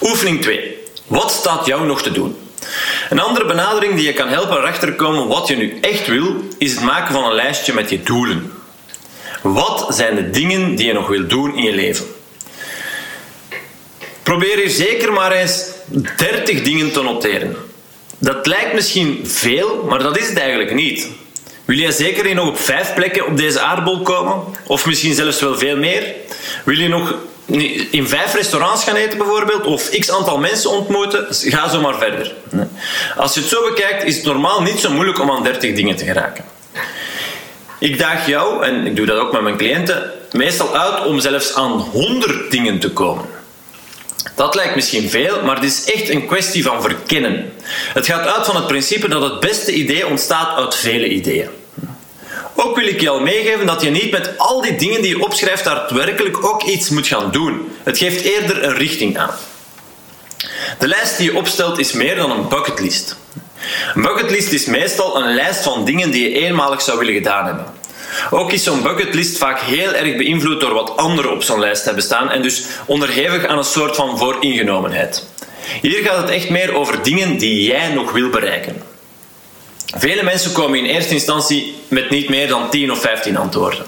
Oefening 0.01 0.43
2. 0.43 0.77
Wat 1.07 1.31
staat 1.31 1.67
jou 1.67 1.87
nog 1.87 2.03
te 2.03 2.13
doen? 2.13 2.37
Een 3.11 3.21
andere 3.21 3.47
benadering 3.47 3.95
die 3.95 4.05
je 4.05 4.13
kan 4.13 4.29
helpen 4.29 4.57
erachter 4.57 4.95
komen 4.95 5.29
wat 5.29 5.49
je 5.49 5.57
nu 5.57 5.79
echt 5.81 6.07
wil, 6.07 6.37
is 6.59 6.71
het 6.71 6.81
maken 6.81 7.15
van 7.15 7.25
een 7.25 7.35
lijstje 7.35 7.73
met 7.73 7.91
je 7.91 8.03
doelen. 8.03 8.53
Wat 9.43 9.87
zijn 9.89 10.15
de 10.15 10.31
dingen 10.31 10.75
die 10.75 10.87
je 10.87 10.93
nog 10.93 11.09
wil 11.09 11.27
doen 11.27 11.57
in 11.57 11.63
je 11.63 11.75
leven? 11.75 12.16
Probeer 14.27 14.57
hier 14.57 14.71
zeker 14.71 15.13
maar 15.13 15.33
eens 15.33 15.65
30 16.17 16.63
dingen 16.63 16.93
te 16.93 17.03
noteren. 17.03 17.57
Dat 18.19 18.47
lijkt 18.47 18.75
misschien 18.75 19.21
veel, 19.25 19.85
maar 19.89 19.99
dat 19.99 20.19
is 20.19 20.29
het 20.29 20.39
eigenlijk 20.39 20.75
niet. 20.75 21.09
Wil 21.65 21.77
je 21.77 21.93
zeker 21.93 22.25
niet 22.25 22.35
nog 22.35 22.49
op 22.49 22.59
vijf 22.59 22.95
plekken 22.95 23.27
op 23.27 23.37
deze 23.37 23.61
aardbol 23.61 24.03
komen? 24.03 24.45
Of 24.67 24.87
misschien 24.87 25.15
zelfs 25.15 25.41
wel 25.41 25.59
veel 25.59 25.77
meer? 25.77 26.15
Wil 26.65 26.79
je 26.79 26.89
nog 26.89 27.15
in 27.91 28.09
vijf 28.09 28.35
restaurants 28.35 28.85
gaan 28.85 28.97
eten 28.97 29.19
bijvoorbeeld? 29.19 29.65
Of 29.65 29.89
x 29.89 30.11
aantal 30.11 30.39
mensen 30.39 30.71
ontmoeten? 30.71 31.27
Ga 31.31 31.69
zo 31.69 31.81
maar 31.81 31.99
verder. 31.99 32.35
Als 33.17 33.35
je 33.35 33.41
het 33.41 33.49
zo 33.49 33.69
bekijkt, 33.69 34.05
is 34.05 34.17
het 34.17 34.25
normaal 34.25 34.63
niet 34.63 34.79
zo 34.79 34.91
moeilijk 34.91 35.21
om 35.21 35.31
aan 35.31 35.43
30 35.43 35.75
dingen 35.75 35.97
te 35.97 36.05
geraken. 36.05 36.45
Ik 37.79 37.99
daag 37.99 38.27
jou, 38.27 38.65
en 38.65 38.87
ik 38.87 38.97
doe 38.97 39.07
dat 39.07 39.19
ook 39.19 39.33
met 39.33 39.43
mijn 39.43 39.57
cliënten, 39.57 40.11
meestal 40.33 40.77
uit 40.77 41.05
om 41.05 41.21
zelfs 41.21 41.55
aan 41.55 41.71
100 41.71 42.51
dingen 42.51 42.79
te 42.79 42.91
komen. 42.91 43.36
Dat 44.35 44.55
lijkt 44.55 44.75
misschien 44.75 45.11
veel, 45.11 45.43
maar 45.43 45.55
het 45.55 45.65
is 45.65 45.85
echt 45.85 46.09
een 46.09 46.27
kwestie 46.27 46.63
van 46.63 46.83
verkennen. 46.83 47.53
Het 47.95 48.07
gaat 48.07 48.27
uit 48.27 48.47
van 48.47 48.57
het 48.57 48.67
principe 48.67 49.09
dat 49.09 49.23
het 49.23 49.41
beste 49.41 49.73
idee 49.73 50.07
ontstaat 50.07 50.57
uit 50.57 50.75
vele 50.75 51.09
ideeën. 51.09 51.49
Ook 52.55 52.77
wil 52.77 52.87
ik 52.87 53.01
je 53.01 53.09
al 53.09 53.21
meegeven 53.21 53.67
dat 53.67 53.83
je 53.83 53.91
niet 53.91 54.11
met 54.11 54.39
al 54.39 54.61
die 54.61 54.77
dingen 54.77 55.03
die 55.03 55.17
je 55.17 55.25
opschrijft 55.25 55.65
daadwerkelijk 55.65 56.45
ook 56.45 56.63
iets 56.63 56.89
moet 56.89 57.07
gaan 57.07 57.31
doen. 57.31 57.73
Het 57.83 57.99
geeft 57.99 58.25
eerder 58.25 58.65
een 58.65 58.75
richting 58.75 59.19
aan. 59.19 59.35
De 60.79 60.89
lijst 60.89 61.17
die 61.17 61.31
je 61.31 61.37
opstelt 61.37 61.79
is 61.79 61.93
meer 61.93 62.17
dan 62.17 62.31
een 62.31 62.49
bucketlist. 62.49 63.17
Een 63.95 64.03
bucketlist 64.03 64.53
is 64.53 64.67
meestal 64.67 65.23
een 65.23 65.35
lijst 65.35 65.63
van 65.63 65.85
dingen 65.85 66.11
die 66.11 66.31
je 66.31 66.41
eenmalig 66.41 66.83
zou 66.83 66.99
willen 66.99 67.15
gedaan 67.15 67.47
hebben. 67.47 67.67
Ook 68.31 68.53
is 68.53 68.65
zo'n 68.65 68.83
bucketlist 68.83 69.39
vaak 69.39 69.61
heel 69.61 69.93
erg 69.93 70.17
beïnvloed 70.17 70.61
door 70.61 70.75
wat 70.75 70.97
anderen 70.97 71.33
op 71.33 71.43
zo'n 71.43 71.61
lijst 71.61 71.85
hebben 71.85 72.03
staan 72.03 72.31
en 72.31 72.43
dus 72.43 72.65
onderhevig 72.87 73.47
aan 73.47 73.59
een 73.59 73.65
soort 73.65 73.97
van 73.97 74.19
vooringenomenheid. 74.19 75.27
Hier 75.83 76.03
gaat 76.03 76.17
het 76.17 76.31
echt 76.31 76.49
meer 76.49 76.75
over 76.75 77.03
dingen 77.03 77.39
die 77.39 77.63
jij 77.69 77.89
nog 77.89 78.13
wil 78.13 78.29
bereiken. 78.29 78.83
Vele 79.97 80.23
mensen 80.23 80.53
komen 80.53 80.79
in 80.79 80.85
eerste 80.85 81.15
instantie 81.15 81.75
met 81.89 82.11
niet 82.11 82.29
meer 82.29 82.49
dan 82.49 82.71
10 82.71 82.91
of 82.91 83.01
15 83.01 83.37
antwoorden. 83.37 83.85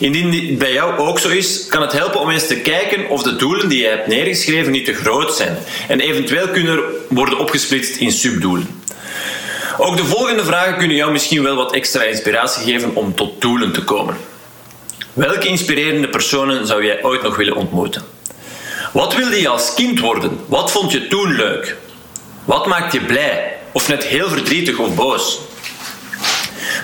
Indien 0.00 0.30
dit 0.30 0.58
bij 0.58 0.72
jou 0.72 0.98
ook 0.98 1.18
zo 1.18 1.28
is, 1.28 1.66
kan 1.66 1.82
het 1.82 1.92
helpen 1.92 2.20
om 2.20 2.30
eens 2.30 2.46
te 2.46 2.60
kijken 2.60 3.08
of 3.08 3.22
de 3.22 3.36
doelen 3.36 3.68
die 3.68 3.82
je 3.82 3.88
hebt 3.88 4.06
neergeschreven 4.06 4.72
niet 4.72 4.84
te 4.84 4.94
groot 4.94 5.34
zijn 5.34 5.58
en 5.88 6.00
eventueel 6.00 6.48
kunnen 6.48 6.80
worden 7.08 7.38
opgesplitst 7.38 7.96
in 7.96 8.12
subdoelen. 8.12 8.79
Ook 9.82 9.96
de 9.96 10.04
volgende 10.04 10.44
vragen 10.44 10.76
kunnen 10.76 10.96
jou 10.96 11.12
misschien 11.12 11.42
wel 11.42 11.56
wat 11.56 11.72
extra 11.72 12.02
inspiratie 12.02 12.64
geven 12.64 12.94
om 12.94 13.14
tot 13.14 13.40
doelen 13.40 13.72
te 13.72 13.84
komen. 13.84 14.16
Welke 15.12 15.48
inspirerende 15.48 16.08
personen 16.08 16.66
zou 16.66 16.84
jij 16.84 17.04
ooit 17.04 17.22
nog 17.22 17.36
willen 17.36 17.56
ontmoeten? 17.56 18.02
Wat 18.92 19.14
wilde 19.14 19.40
je 19.40 19.48
als 19.48 19.74
kind 19.74 20.00
worden? 20.00 20.40
Wat 20.46 20.70
vond 20.70 20.92
je 20.92 21.08
toen 21.08 21.32
leuk? 21.32 21.76
Wat 22.44 22.66
maakt 22.66 22.92
je 22.92 23.00
blij? 23.00 23.56
Of 23.72 23.88
net 23.88 24.04
heel 24.04 24.28
verdrietig 24.28 24.78
of 24.78 24.94
boos? 24.94 25.38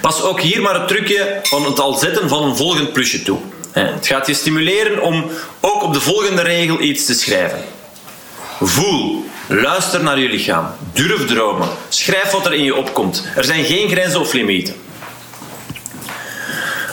Pas 0.01 0.23
ook 0.23 0.41
hier 0.41 0.63
maar 0.63 0.75
het 0.75 0.89
trucje 0.89 1.41
van 1.43 1.65
het 1.65 1.81
al 1.81 1.95
zetten 1.95 2.29
van 2.29 2.43
een 2.43 2.57
volgend 2.57 2.93
plusje 2.93 3.23
toe. 3.23 3.39
Het 3.73 4.07
gaat 4.07 4.27
je 4.27 4.35
stimuleren 4.35 5.03
om 5.03 5.31
ook 5.61 5.83
op 5.83 5.93
de 5.93 6.01
volgende 6.01 6.43
regel 6.43 6.81
iets 6.81 7.05
te 7.05 7.15
schrijven. 7.15 7.65
Voel, 8.61 9.25
luister 9.47 10.03
naar 10.03 10.19
je 10.19 10.29
lichaam, 10.29 10.75
durf 10.93 11.27
dromen, 11.27 11.69
schrijf 11.89 12.31
wat 12.31 12.47
er 12.47 12.55
in 12.55 12.65
je 12.65 12.75
opkomt. 12.75 13.27
Er 13.37 13.45
zijn 13.45 13.65
geen 13.65 13.89
grenzen 13.89 14.21
of 14.21 14.33
limieten. 14.33 14.75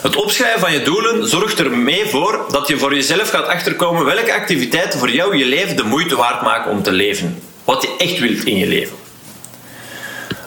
Het 0.02 0.16
opschrijven 0.16 0.60
van 0.60 0.74
je 0.74 0.82
doelen 0.82 1.28
zorgt 1.28 1.60
er 1.60 1.72
mee 1.72 2.06
voor 2.06 2.46
dat 2.50 2.68
je 2.68 2.78
voor 2.78 2.96
jezelf 2.96 3.30
gaat 3.30 3.48
achterkomen 3.48 4.06
welke 4.06 4.34
activiteiten 4.34 5.00
voor 5.00 5.10
jou 5.10 5.38
je 5.38 5.46
leven 5.46 5.76
de 5.76 5.84
moeite 5.84 6.16
waard 6.16 6.42
maken 6.42 6.72
om 6.72 6.84
te 6.84 6.92
leven. 6.92 7.44
Wat 7.64 7.82
je 7.82 7.96
echt 7.98 8.20
wilt 8.20 8.44
in 8.44 8.58
je 8.58 8.68
leven. 8.68 8.96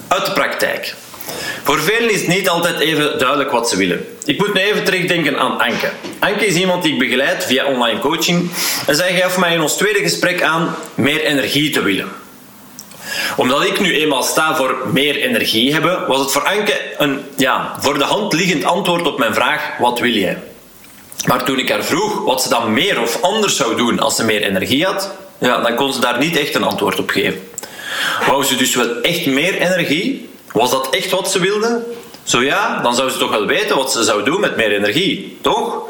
Uit 0.08 0.26
de 0.26 0.32
praktijk. 0.32 0.94
Voor 1.66 1.80
velen 1.80 2.10
is 2.10 2.20
het 2.20 2.28
niet 2.28 2.48
altijd 2.48 2.78
even 2.78 3.18
duidelijk 3.18 3.50
wat 3.50 3.68
ze 3.68 3.76
willen. 3.76 4.06
Ik 4.24 4.38
moet 4.38 4.54
nu 4.54 4.60
even 4.60 4.84
terugdenken 4.84 5.38
aan 5.38 5.58
Anke. 5.58 5.90
Anke 6.18 6.46
is 6.46 6.54
iemand 6.54 6.82
die 6.82 6.92
ik 6.92 6.98
begeleid 6.98 7.44
via 7.44 7.64
online 7.64 8.00
coaching 8.00 8.50
en 8.86 8.96
zij 8.96 9.20
gaf 9.20 9.38
mij 9.38 9.54
in 9.54 9.60
ons 9.60 9.76
tweede 9.76 9.98
gesprek 9.98 10.42
aan 10.42 10.74
meer 10.94 11.24
energie 11.24 11.70
te 11.70 11.82
willen. 11.82 12.08
Omdat 13.36 13.64
ik 13.64 13.80
nu 13.80 13.94
eenmaal 13.94 14.22
sta 14.22 14.56
voor 14.56 14.76
meer 14.92 15.16
energie 15.16 15.72
hebben, 15.72 16.06
was 16.06 16.20
het 16.20 16.32
voor 16.32 16.42
Anke 16.42 16.80
een 16.98 17.20
ja, 17.36 17.76
voor 17.80 17.98
de 17.98 18.04
hand 18.04 18.32
liggend 18.32 18.64
antwoord 18.64 19.06
op 19.06 19.18
mijn 19.18 19.34
vraag: 19.34 19.78
wat 19.78 19.98
wil 19.98 20.12
jij? 20.12 20.38
Maar 21.24 21.44
toen 21.44 21.58
ik 21.58 21.68
haar 21.68 21.84
vroeg 21.84 22.24
wat 22.24 22.42
ze 22.42 22.48
dan 22.48 22.72
meer 22.72 23.00
of 23.00 23.22
anders 23.22 23.56
zou 23.56 23.76
doen 23.76 23.98
als 23.98 24.16
ze 24.16 24.24
meer 24.24 24.42
energie 24.42 24.84
had, 24.84 25.10
ja, 25.38 25.60
dan 25.60 25.74
kon 25.74 25.92
ze 25.92 26.00
daar 26.00 26.18
niet 26.18 26.36
echt 26.36 26.54
een 26.54 26.64
antwoord 26.64 26.98
op 26.98 27.10
geven. 27.10 27.48
Wou 28.26 28.44
ze 28.44 28.56
dus 28.56 28.74
wel 28.74 29.00
echt 29.00 29.26
meer 29.26 29.54
energie? 29.54 30.34
Was 30.56 30.70
dat 30.70 30.90
echt 30.90 31.10
wat 31.10 31.30
ze 31.30 31.40
wilde? 31.40 31.84
Zo 32.22 32.42
ja, 32.42 32.82
dan 32.82 32.94
zou 32.94 33.10
ze 33.10 33.18
toch 33.18 33.30
wel 33.30 33.46
weten 33.46 33.76
wat 33.76 33.92
ze 33.92 34.04
zou 34.04 34.24
doen 34.24 34.40
met 34.40 34.56
meer 34.56 34.72
energie, 34.72 35.38
toch? 35.40 35.82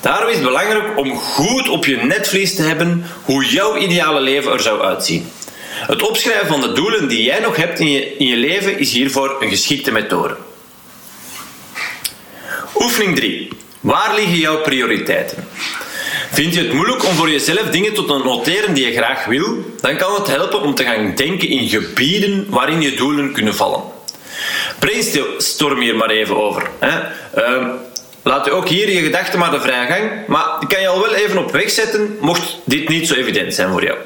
Daarom 0.00 0.28
is 0.28 0.34
het 0.34 0.44
belangrijk 0.44 0.98
om 0.98 1.18
goed 1.18 1.68
op 1.68 1.84
je 1.84 1.96
netvlies 1.96 2.54
te 2.54 2.62
hebben 2.62 3.06
hoe 3.24 3.44
jouw 3.44 3.76
ideale 3.76 4.20
leven 4.20 4.52
er 4.52 4.60
zou 4.60 4.80
uitzien. 4.80 5.30
Het 5.68 6.02
opschrijven 6.02 6.46
van 6.46 6.60
de 6.60 6.72
doelen 6.72 7.08
die 7.08 7.22
jij 7.22 7.40
nog 7.40 7.56
hebt 7.56 7.80
in 7.80 7.90
je, 7.90 8.16
in 8.16 8.26
je 8.26 8.36
leven 8.36 8.78
is 8.78 8.92
hiervoor 8.92 9.36
een 9.40 9.48
geschikte 9.48 9.92
methode. 9.92 10.36
Oefening 12.74 13.16
3. 13.16 13.48
Waar 13.80 14.14
liggen 14.14 14.38
jouw 14.38 14.60
prioriteiten? 14.60 15.48
Vind 16.36 16.54
je 16.54 16.60
het 16.60 16.72
moeilijk 16.72 17.04
om 17.04 17.14
voor 17.14 17.30
jezelf 17.30 17.62
dingen 17.70 17.94
te 17.94 18.02
noteren 18.02 18.74
die 18.74 18.86
je 18.86 18.92
graag 18.92 19.24
wil? 19.24 19.74
Dan 19.80 19.96
kan 19.96 20.14
het 20.14 20.26
helpen 20.26 20.60
om 20.60 20.74
te 20.74 20.84
gaan 20.84 21.14
denken 21.14 21.48
in 21.48 21.68
gebieden 21.68 22.46
waarin 22.48 22.82
je 22.82 22.96
doelen 22.96 23.32
kunnen 23.32 23.54
vallen. 23.54 23.80
Brainstorm 24.78 25.80
hier 25.80 25.96
maar 25.96 26.10
even 26.10 26.36
over. 26.36 26.70
Hè. 26.78 26.98
Uh, 27.36 27.66
laat 28.22 28.44
je 28.44 28.50
ook 28.50 28.68
hier 28.68 28.90
je 28.90 29.00
gedachten 29.00 29.38
maar 29.38 29.50
de 29.50 29.60
vrije 29.60 29.86
gang, 29.86 30.10
maar 30.26 30.46
ik 30.60 30.68
kan 30.68 30.80
je 30.80 30.88
al 30.88 31.00
wel 31.00 31.14
even 31.14 31.38
op 31.38 31.52
weg 31.52 31.70
zetten, 31.70 32.16
mocht 32.20 32.58
dit 32.64 32.88
niet 32.88 33.08
zo 33.08 33.14
evident 33.14 33.54
zijn 33.54 33.70
voor 33.70 33.84
jou. 33.84 33.98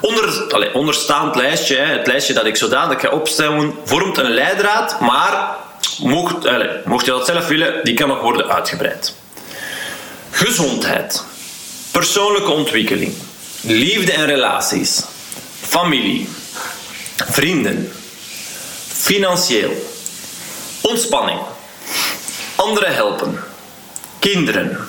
Onder, 0.00 0.46
allez, 0.48 0.72
onderstaand 0.72 1.36
lijstje, 1.36 1.76
het 1.76 2.06
lijstje 2.06 2.34
dat 2.34 2.46
ik 2.46 2.56
zodanig 2.56 3.00
ga 3.00 3.08
opstellen, 3.08 3.74
vormt 3.84 4.18
een 4.18 4.30
leidraad, 4.30 5.00
maar 5.00 5.56
mocht, 5.98 6.46
allez, 6.46 6.70
mocht 6.84 7.04
je 7.04 7.10
dat 7.10 7.26
zelf 7.26 7.48
willen, 7.48 7.80
die 7.84 7.94
kan 7.94 8.08
nog 8.08 8.20
worden 8.20 8.48
uitgebreid. 8.48 9.14
Gezondheid. 10.30 11.34
Persoonlijke 11.96 12.50
ontwikkeling, 12.50 13.12
liefde 13.60 14.12
en 14.12 14.26
relaties, 14.26 15.02
familie, 15.60 16.28
vrienden, 17.16 17.92
financieel, 18.92 19.70
ontspanning, 20.80 21.40
anderen 22.54 22.94
helpen, 22.94 23.38
kinderen, 24.18 24.88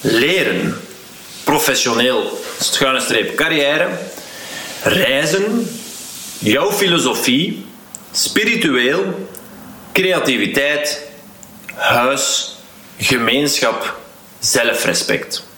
leren, 0.00 0.80
professioneel, 1.44 2.40
schuine 2.60 3.00
streep 3.00 3.36
carrière, 3.36 3.88
reizen, 4.82 5.68
jouw 6.38 6.72
filosofie, 6.72 7.66
spiritueel, 8.12 9.28
creativiteit, 9.92 10.98
huis, 11.74 12.56
gemeenschap, 12.98 13.96
zelfrespect. 14.40 15.42
een 15.42 15.50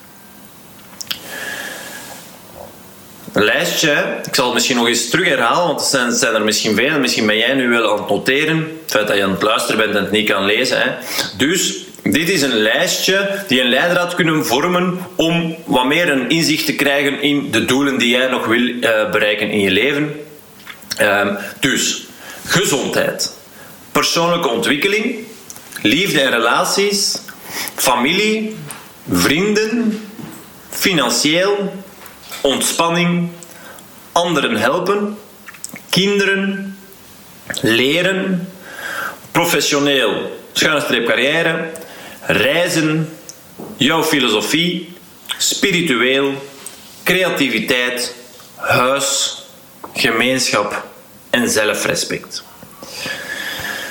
lijstje. 3.42 4.20
Ik 4.26 4.34
zal 4.34 4.44
het 4.44 4.54
misschien 4.54 4.76
nog 4.76 4.86
eens 4.86 5.10
terug 5.10 5.28
herhalen, 5.28 5.66
want 5.66 5.80
er 5.80 5.86
zijn, 5.86 6.12
zijn, 6.12 6.34
er 6.34 6.42
misschien 6.42 6.76
veel. 6.76 6.98
Misschien 6.98 7.26
ben 7.26 7.38
jij 7.38 7.54
nu 7.54 7.68
wel 7.68 7.90
aan 7.90 7.98
het 7.98 8.08
noteren. 8.08 8.56
Het 8.56 8.90
feit 8.90 9.06
dat 9.06 9.16
je 9.16 9.22
aan 9.22 9.30
het 9.30 9.42
luisteren 9.42 9.80
bent 9.80 9.94
en 9.94 10.02
het 10.02 10.10
niet 10.10 10.28
kan 10.28 10.44
lezen. 10.44 10.80
Hè. 10.80 10.90
Dus 11.36 11.84
dit 12.02 12.28
is 12.28 12.42
een 12.42 12.56
lijstje 12.56 13.44
die 13.46 13.60
een 13.60 13.68
leidraad 13.68 14.14
kunnen 14.14 14.46
vormen 14.46 14.98
om 15.14 15.56
wat 15.64 15.86
meer 15.86 16.08
een 16.10 16.28
inzicht 16.28 16.66
te 16.66 16.74
krijgen 16.74 17.22
in 17.22 17.50
de 17.50 17.64
doelen 17.64 17.98
die 17.98 18.08
jij 18.08 18.26
nog 18.26 18.46
wil 18.46 18.60
uh, 18.60 19.10
bereiken 19.10 19.50
in 19.50 19.60
je 19.60 19.70
leven. 19.70 20.20
Uh, 21.00 21.26
dus 21.60 22.06
gezondheid, 22.44 23.36
persoonlijke 23.92 24.48
ontwikkeling, 24.48 25.16
liefde 25.82 26.20
en 26.20 26.30
relaties, 26.30 27.18
familie, 27.74 28.56
vrienden, 29.10 30.00
financieel, 30.70 31.72
ontspanning, 32.44 33.30
anderen 34.12 34.56
helpen, 34.56 35.18
kinderen, 35.90 36.78
leren, 37.60 38.48
professioneel, 39.30 40.38
schuine 40.52 41.04
carrière, 41.04 41.70
reizen, 42.26 43.08
jouw 43.76 44.02
filosofie, 44.02 44.92
spiritueel, 45.38 46.34
creativiteit, 47.04 48.14
huis, 48.54 49.38
gemeenschap 49.94 50.84
en 51.30 51.48
zelfrespect. 51.48 52.44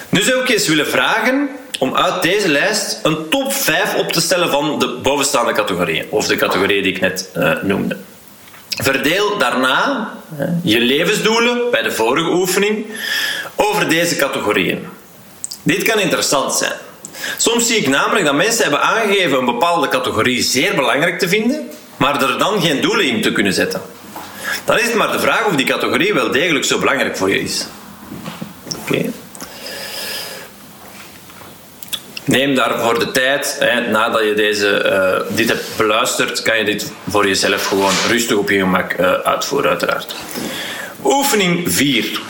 Nu 0.09 0.21
zou 0.21 0.41
ik 0.41 0.49
eens 0.49 0.67
willen 0.67 0.87
vragen 0.87 1.49
om 1.79 1.95
uit 1.95 2.21
deze 2.21 2.47
lijst 2.47 2.99
een 3.03 3.29
top 3.29 3.53
5 3.53 3.95
op 3.95 4.11
te 4.11 4.21
stellen 4.21 4.49
van 4.49 4.79
de 4.79 4.99
bovenstaande 5.03 5.53
categorieën, 5.53 6.05
of 6.09 6.27
de 6.27 6.35
categorieën 6.35 6.83
die 6.83 6.93
ik 6.93 7.01
net 7.01 7.29
uh, 7.37 7.61
noemde. 7.61 7.97
Verdeel 8.81 9.37
daarna 9.37 10.13
je 10.63 10.79
levensdoelen 10.79 11.71
bij 11.71 11.81
de 11.81 11.91
vorige 11.91 12.29
oefening 12.29 12.85
over 13.55 13.89
deze 13.89 14.15
categorieën. 14.15 14.87
Dit 15.63 15.83
kan 15.83 15.99
interessant 15.99 16.53
zijn. 16.53 16.73
Soms 17.37 17.67
zie 17.67 17.77
ik 17.77 17.87
namelijk 17.87 18.25
dat 18.25 18.35
mensen 18.35 18.61
hebben 18.61 18.81
aangegeven 18.81 19.37
een 19.37 19.45
bepaalde 19.45 19.87
categorie 19.87 20.41
zeer 20.41 20.75
belangrijk 20.75 21.19
te 21.19 21.27
vinden, 21.27 21.69
maar 21.97 22.21
er 22.21 22.37
dan 22.37 22.61
geen 22.61 22.81
doelen 22.81 23.05
in 23.05 23.21
te 23.21 23.31
kunnen 23.31 23.53
zetten. 23.53 23.81
Dan 24.65 24.79
is 24.79 24.85
het 24.85 24.95
maar 24.95 25.11
de 25.11 25.19
vraag 25.19 25.45
of 25.45 25.55
die 25.55 25.65
categorie 25.65 26.13
wel 26.13 26.31
degelijk 26.31 26.65
zo 26.65 26.79
belangrijk 26.79 27.17
voor 27.17 27.29
je 27.29 27.41
is. 27.41 27.65
Oké. 28.79 29.11
Neem 32.25 32.55
daarvoor 32.55 32.99
de 32.99 33.11
tijd. 33.11 33.55
Hè, 33.59 33.79
nadat 33.79 34.23
je 34.23 34.33
deze, 34.33 34.77
eh, 34.77 35.35
dit 35.35 35.49
hebt 35.49 35.65
beluisterd, 35.77 36.41
kan 36.41 36.57
je 36.57 36.65
dit 36.65 36.91
voor 37.09 37.27
jezelf 37.27 37.65
gewoon 37.65 37.93
rustig 38.07 38.37
op 38.37 38.49
je 38.49 38.59
gemak 38.59 38.93
uh, 38.99 39.13
uitvoeren, 39.13 39.69
uiteraard. 39.69 40.15
Oefening 41.03 41.73
4. 41.73 42.21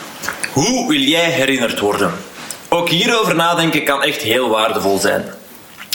Hoe 0.51 0.89
wil 0.89 0.99
jij 0.99 1.29
herinnerd 1.29 1.79
worden? 1.79 2.11
Ook 2.69 2.89
hierover 2.89 3.35
nadenken 3.35 3.83
kan 3.83 4.03
echt 4.03 4.21
heel 4.21 4.49
waardevol 4.49 4.97
zijn. 4.97 5.25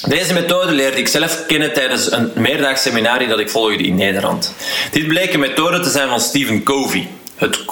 Deze 0.07 0.33
methode 0.33 0.73
leerde 0.73 0.97
ik 0.97 1.09
zelf 1.09 1.47
kennen 1.47 1.73
tijdens 1.73 2.12
een 2.12 2.31
meerdaags 2.35 2.83
seminarie 2.83 3.28
dat 3.28 3.38
ik 3.38 3.50
volgde 3.50 3.83
in 3.83 3.95
Nederland. 3.95 4.55
Dit 4.90 5.07
bleek 5.07 5.33
een 5.33 5.40
methode 5.40 5.81
te 5.81 5.90
zijn 5.90 6.09
van 6.09 6.21
Stephen 6.21 6.62
Covey. 6.62 7.09
Het 7.38 7.64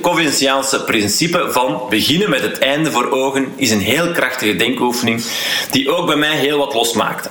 Coveysiaanse 0.00 0.84
principe 0.84 1.46
van 1.50 1.82
beginnen 1.88 2.30
met 2.30 2.42
het 2.42 2.58
einde 2.58 2.90
voor 2.90 3.10
ogen 3.10 3.52
is 3.56 3.70
een 3.70 3.80
heel 3.80 4.10
krachtige 4.10 4.56
denkoefening 4.56 5.24
die 5.70 5.90
ook 5.90 6.06
bij 6.06 6.16
mij 6.16 6.36
heel 6.36 6.58
wat 6.58 6.74
losmaakte. 6.74 7.28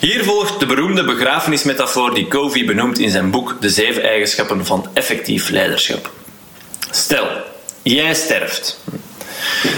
Hier 0.00 0.24
volgt 0.24 0.60
de 0.60 0.66
beroemde 0.66 1.04
begrafenismetafoor 1.04 2.14
die 2.14 2.28
Covey 2.28 2.64
benoemt 2.64 2.98
in 2.98 3.10
zijn 3.10 3.30
boek 3.30 3.56
De 3.60 3.70
zeven 3.70 4.02
eigenschappen 4.02 4.66
van 4.66 4.86
effectief 4.94 5.48
leiderschap. 5.48 6.10
Stel, 6.90 7.26
jij 7.82 8.14
sterft. 8.14 8.80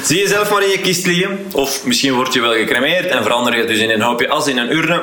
Zie 0.05 0.19
je 0.19 0.29
zelf 0.29 0.50
maar 0.50 0.62
in 0.62 0.71
je 0.71 0.81
kist 0.81 1.07
liggen, 1.07 1.47
of 1.52 1.85
misschien 1.85 2.14
word 2.14 2.33
je 2.33 2.40
wel 2.40 2.52
gecremeerd 2.52 3.07
en 3.07 3.23
verander 3.23 3.57
je 3.57 3.64
dus 3.64 3.79
in 3.79 3.90
een 3.90 4.00
hoopje 4.00 4.29
as 4.29 4.47
in 4.47 4.59
een 4.59 4.73
urne. 4.73 5.02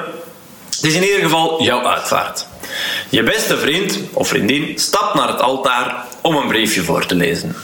Het 0.77 0.85
is 0.85 0.95
in 0.95 1.03
ieder 1.03 1.19
geval 1.19 1.63
jouw 1.63 1.85
uitvaart. 1.85 2.45
Je 3.09 3.23
beste 3.23 3.57
vriend 3.57 3.99
of 4.13 4.27
vriendin 4.27 4.79
stapt 4.79 5.13
naar 5.13 5.27
het 5.27 5.41
altaar 5.41 6.05
om 6.21 6.35
een 6.35 6.47
briefje 6.47 6.83
voor 6.83 7.05
te 7.05 7.15
lezen. 7.15 7.55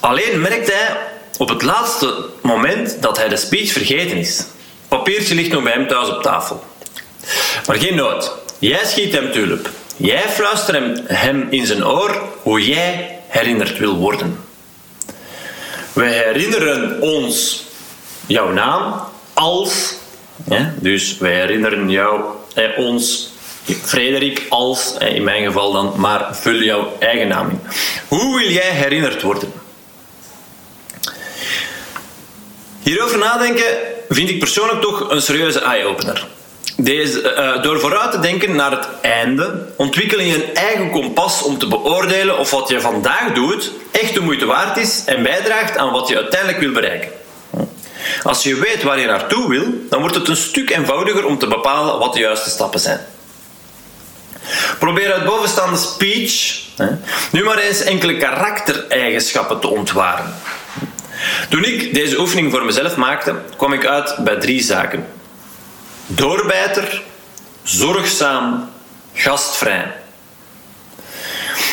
Alleen 0.00 0.40
merkt 0.40 0.72
hij 0.72 0.96
op 1.38 1.48
het 1.48 1.62
laatste 1.62 2.24
moment 2.42 3.02
dat 3.02 3.16
hij 3.16 3.28
de 3.28 3.36
speech 3.36 3.72
vergeten 3.72 4.16
is. 4.16 4.44
Papiertje 4.88 5.34
ligt 5.34 5.50
nog 5.50 5.62
bij 5.62 5.72
hem 5.72 5.88
thuis 5.88 6.08
op 6.08 6.22
tafel. 6.22 6.64
Maar 7.66 7.76
geen 7.76 7.94
nood. 7.94 8.32
Jij 8.58 8.84
schiet 8.84 9.12
hem 9.12 9.32
tulp. 9.32 9.70
Jij 9.96 10.28
fluistert 10.28 11.00
hem 11.06 11.46
in 11.50 11.66
zijn 11.66 11.86
oor 11.86 12.22
hoe 12.42 12.66
jij 12.66 13.18
herinnerd 13.28 13.78
wil 13.78 13.96
worden. 13.96 14.38
We 15.92 16.04
herinneren 16.04 17.00
ons 17.00 17.64
jouw 18.26 18.52
naam 18.52 19.00
als, 19.32 19.94
dus 20.80 21.18
wij 21.18 21.34
herinneren 21.34 21.90
jou, 21.90 22.20
eh, 22.54 22.78
ons 22.78 23.32
Frederik 23.82 24.46
als, 24.48 24.94
eh, 24.98 25.14
in 25.14 25.24
mijn 25.24 25.44
geval 25.44 25.72
dan, 25.72 25.92
maar 25.96 26.36
vul 26.36 26.62
jouw 26.62 26.96
eigen 26.98 27.28
naam 27.28 27.50
in. 27.50 27.60
Hoe 28.08 28.38
wil 28.38 28.50
jij 28.50 28.70
herinnerd 28.70 29.22
worden? 29.22 29.52
Hierover 32.82 33.18
nadenken 33.18 33.64
vind 34.08 34.28
ik 34.28 34.38
persoonlijk 34.38 34.80
toch 34.80 35.10
een 35.10 35.22
serieuze 35.22 35.60
eye-opener. 35.60 36.26
Uh, 36.76 37.62
door 37.62 37.80
vooruit 37.80 38.12
te 38.12 38.18
denken 38.18 38.56
naar 38.56 38.70
het 38.70 38.88
einde, 39.00 39.66
ontwikkel 39.76 40.20
je 40.20 40.34
een 40.34 40.54
eigen 40.54 40.90
kompas 40.90 41.42
om 41.42 41.58
te 41.58 41.66
beoordelen 41.66 42.38
of 42.38 42.50
wat 42.50 42.68
je 42.68 42.80
vandaag 42.80 43.32
doet 43.32 43.70
echt 43.90 44.14
de 44.14 44.20
moeite 44.20 44.46
waard 44.46 44.76
is 44.76 45.02
en 45.06 45.22
bijdraagt 45.22 45.76
aan 45.76 45.92
wat 45.92 46.08
je 46.08 46.16
uiteindelijk 46.16 46.60
wil 46.60 46.72
bereiken. 46.72 47.08
Als 48.22 48.42
je 48.42 48.54
weet 48.54 48.82
waar 48.82 49.00
je 49.00 49.06
naartoe 49.06 49.48
wil, 49.48 49.64
dan 49.90 50.00
wordt 50.00 50.14
het 50.14 50.28
een 50.28 50.36
stuk 50.36 50.70
eenvoudiger 50.70 51.26
om 51.26 51.38
te 51.38 51.46
bepalen 51.46 51.98
wat 51.98 52.12
de 52.12 52.20
juiste 52.20 52.50
stappen 52.50 52.80
zijn. 52.80 53.00
Probeer 54.78 55.12
uit 55.12 55.24
bovenstaande 55.24 55.76
speech 55.76 56.62
hè, 56.76 56.86
nu 57.32 57.44
maar 57.44 57.58
eens 57.58 57.80
enkele 57.80 58.16
karaktereigenschappen 58.16 59.60
te 59.60 59.68
ontwaren. 59.68 60.34
Toen 61.48 61.64
ik 61.64 61.94
deze 61.94 62.18
oefening 62.18 62.50
voor 62.50 62.64
mezelf 62.64 62.96
maakte, 62.96 63.34
kwam 63.56 63.72
ik 63.72 63.86
uit 63.86 64.16
bij 64.18 64.36
drie 64.36 64.62
zaken. 64.62 65.06
Doorbijter, 66.06 67.02
zorgzaam, 67.62 68.70
gastvrij. 69.14 69.92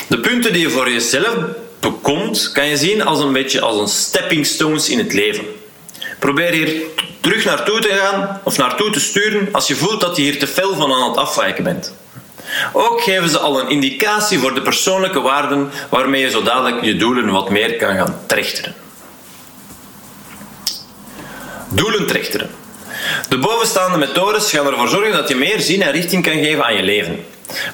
De 0.07 0.19
punten 0.19 0.53
die 0.53 0.61
je 0.61 0.69
voor 0.69 0.91
jezelf 0.91 1.35
bekomt, 1.79 2.51
kan 2.51 2.65
je 2.65 2.77
zien 2.77 3.05
als 3.05 3.19
een 3.19 3.33
beetje 3.33 3.61
als 3.61 3.77
een 3.77 3.87
stepping 3.87 4.45
stones 4.45 4.89
in 4.89 4.97
het 4.97 5.13
leven. 5.13 5.45
Probeer 6.21 6.51
hier 6.51 6.81
terug 7.19 7.45
naartoe 7.45 7.79
te 7.79 7.89
gaan 7.89 8.39
of 8.43 8.57
naartoe 8.57 8.89
te 8.89 8.99
sturen 8.99 9.49
als 9.51 9.67
je 9.67 9.75
voelt 9.75 10.01
dat 10.01 10.15
je 10.15 10.21
hier 10.21 10.39
te 10.39 10.47
fel 10.47 10.75
van 10.75 10.93
aan 10.93 11.09
het 11.09 11.17
afwijken 11.17 11.63
bent. 11.63 11.93
Ook 12.73 13.01
geven 13.01 13.29
ze 13.29 13.39
al 13.39 13.59
een 13.59 13.69
indicatie 13.69 14.39
voor 14.39 14.53
de 14.53 14.61
persoonlijke 14.61 15.19
waarden 15.19 15.71
waarmee 15.89 16.21
je 16.21 16.29
zo 16.29 16.43
dadelijk 16.43 16.83
je 16.83 16.95
doelen 16.95 17.31
wat 17.31 17.49
meer 17.49 17.75
kan 17.75 17.95
gaan 17.95 18.19
trechteren. 18.25 18.75
Doelen 21.69 22.07
trechteren. 22.07 22.49
De 23.29 23.37
bovenstaande 23.37 23.97
methodes 23.97 24.51
gaan 24.51 24.67
ervoor 24.67 24.87
zorgen 24.87 25.11
dat 25.11 25.29
je 25.29 25.35
meer 25.35 25.59
zin 25.59 25.81
en 25.81 25.91
richting 25.91 26.23
kan 26.23 26.43
geven 26.43 26.65
aan 26.65 26.75
je 26.75 26.83
leven. 26.83 27.25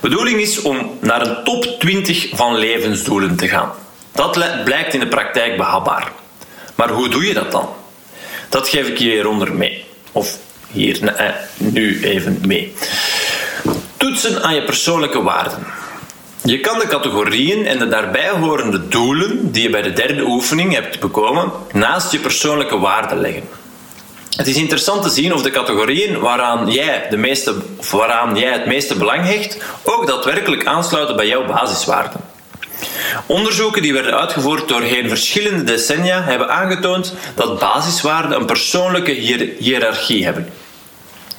Bedoeling 0.02 0.40
is 0.40 0.62
om 0.62 0.98
naar 1.02 1.28
een 1.28 1.44
top 1.44 1.66
20 1.80 2.30
van 2.34 2.56
levensdoelen 2.56 3.36
te 3.36 3.48
gaan. 3.48 3.72
Dat 4.12 4.64
blijkt 4.64 4.94
in 4.94 5.00
de 5.00 5.08
praktijk 5.08 5.58
behapbaar. 5.58 6.12
Maar 6.76 6.90
hoe 6.90 7.10
doe 7.10 7.26
je 7.26 7.34
dat 7.34 7.52
dan? 7.52 7.77
Dat 8.50 8.70
geef 8.70 8.88
ik 8.88 8.98
je 8.98 9.10
hieronder 9.10 9.54
mee. 9.54 9.86
Of 10.12 10.38
hier 10.72 11.08
eh, 11.08 11.30
nu 11.58 12.04
even 12.04 12.42
mee. 12.46 12.74
Toetsen 13.98 14.44
aan 14.44 14.56
je 14.56 14.64
persoonlijke 14.64 15.22
waarden. 15.22 15.68
Je 16.44 16.60
kan 16.60 16.80
de 16.80 16.88
categorieën 16.88 17.66
en 17.66 17.80
de 17.80 17.88
daarbij 17.88 18.30
horende 18.30 18.88
doelen 18.88 19.52
die 19.52 19.64
je 19.64 19.70
bij 19.70 19.82
de 19.82 19.94
derde 19.94 20.24
oefening 20.24 20.74
hebt 20.74 21.00
bekomen 21.00 21.52
naast 21.72 22.12
je 22.12 22.20
persoonlijke 22.20 22.80
waarden 22.80 23.22
leggen. 23.22 23.44
Het 24.36 24.48
is 24.48 24.56
interessant 24.56 25.04
te 25.04 25.10
zien 25.10 25.34
of 25.34 25.42
de 25.42 25.50
categorieën 25.50 26.20
waaraan 26.20 26.72
jij, 26.72 27.08
de 27.10 27.18
meeste, 27.18 27.56
of 27.78 27.92
waaraan 27.92 28.38
jij 28.38 28.52
het 28.52 28.66
meeste 28.66 28.98
belang 28.98 29.26
hecht 29.26 29.58
ook 29.84 30.08
daadwerkelijk 30.08 30.66
aansluiten 30.66 31.16
bij 31.16 31.28
jouw 31.28 31.46
basiswaarden. 31.46 32.22
Onderzoeken 33.26 33.82
die 33.82 33.94
werden 33.94 34.20
uitgevoerd 34.20 34.68
doorheen 34.68 35.10
verschillende 35.10 35.64
decennia 35.64 36.22
hebben 36.24 36.50
aangetoond 36.50 37.14
dat 37.36 37.60
basiswaarden 37.60 38.40
een 38.40 38.46
persoonlijke 38.46 39.12
hiërarchie 39.60 40.26
hebben. 40.26 40.50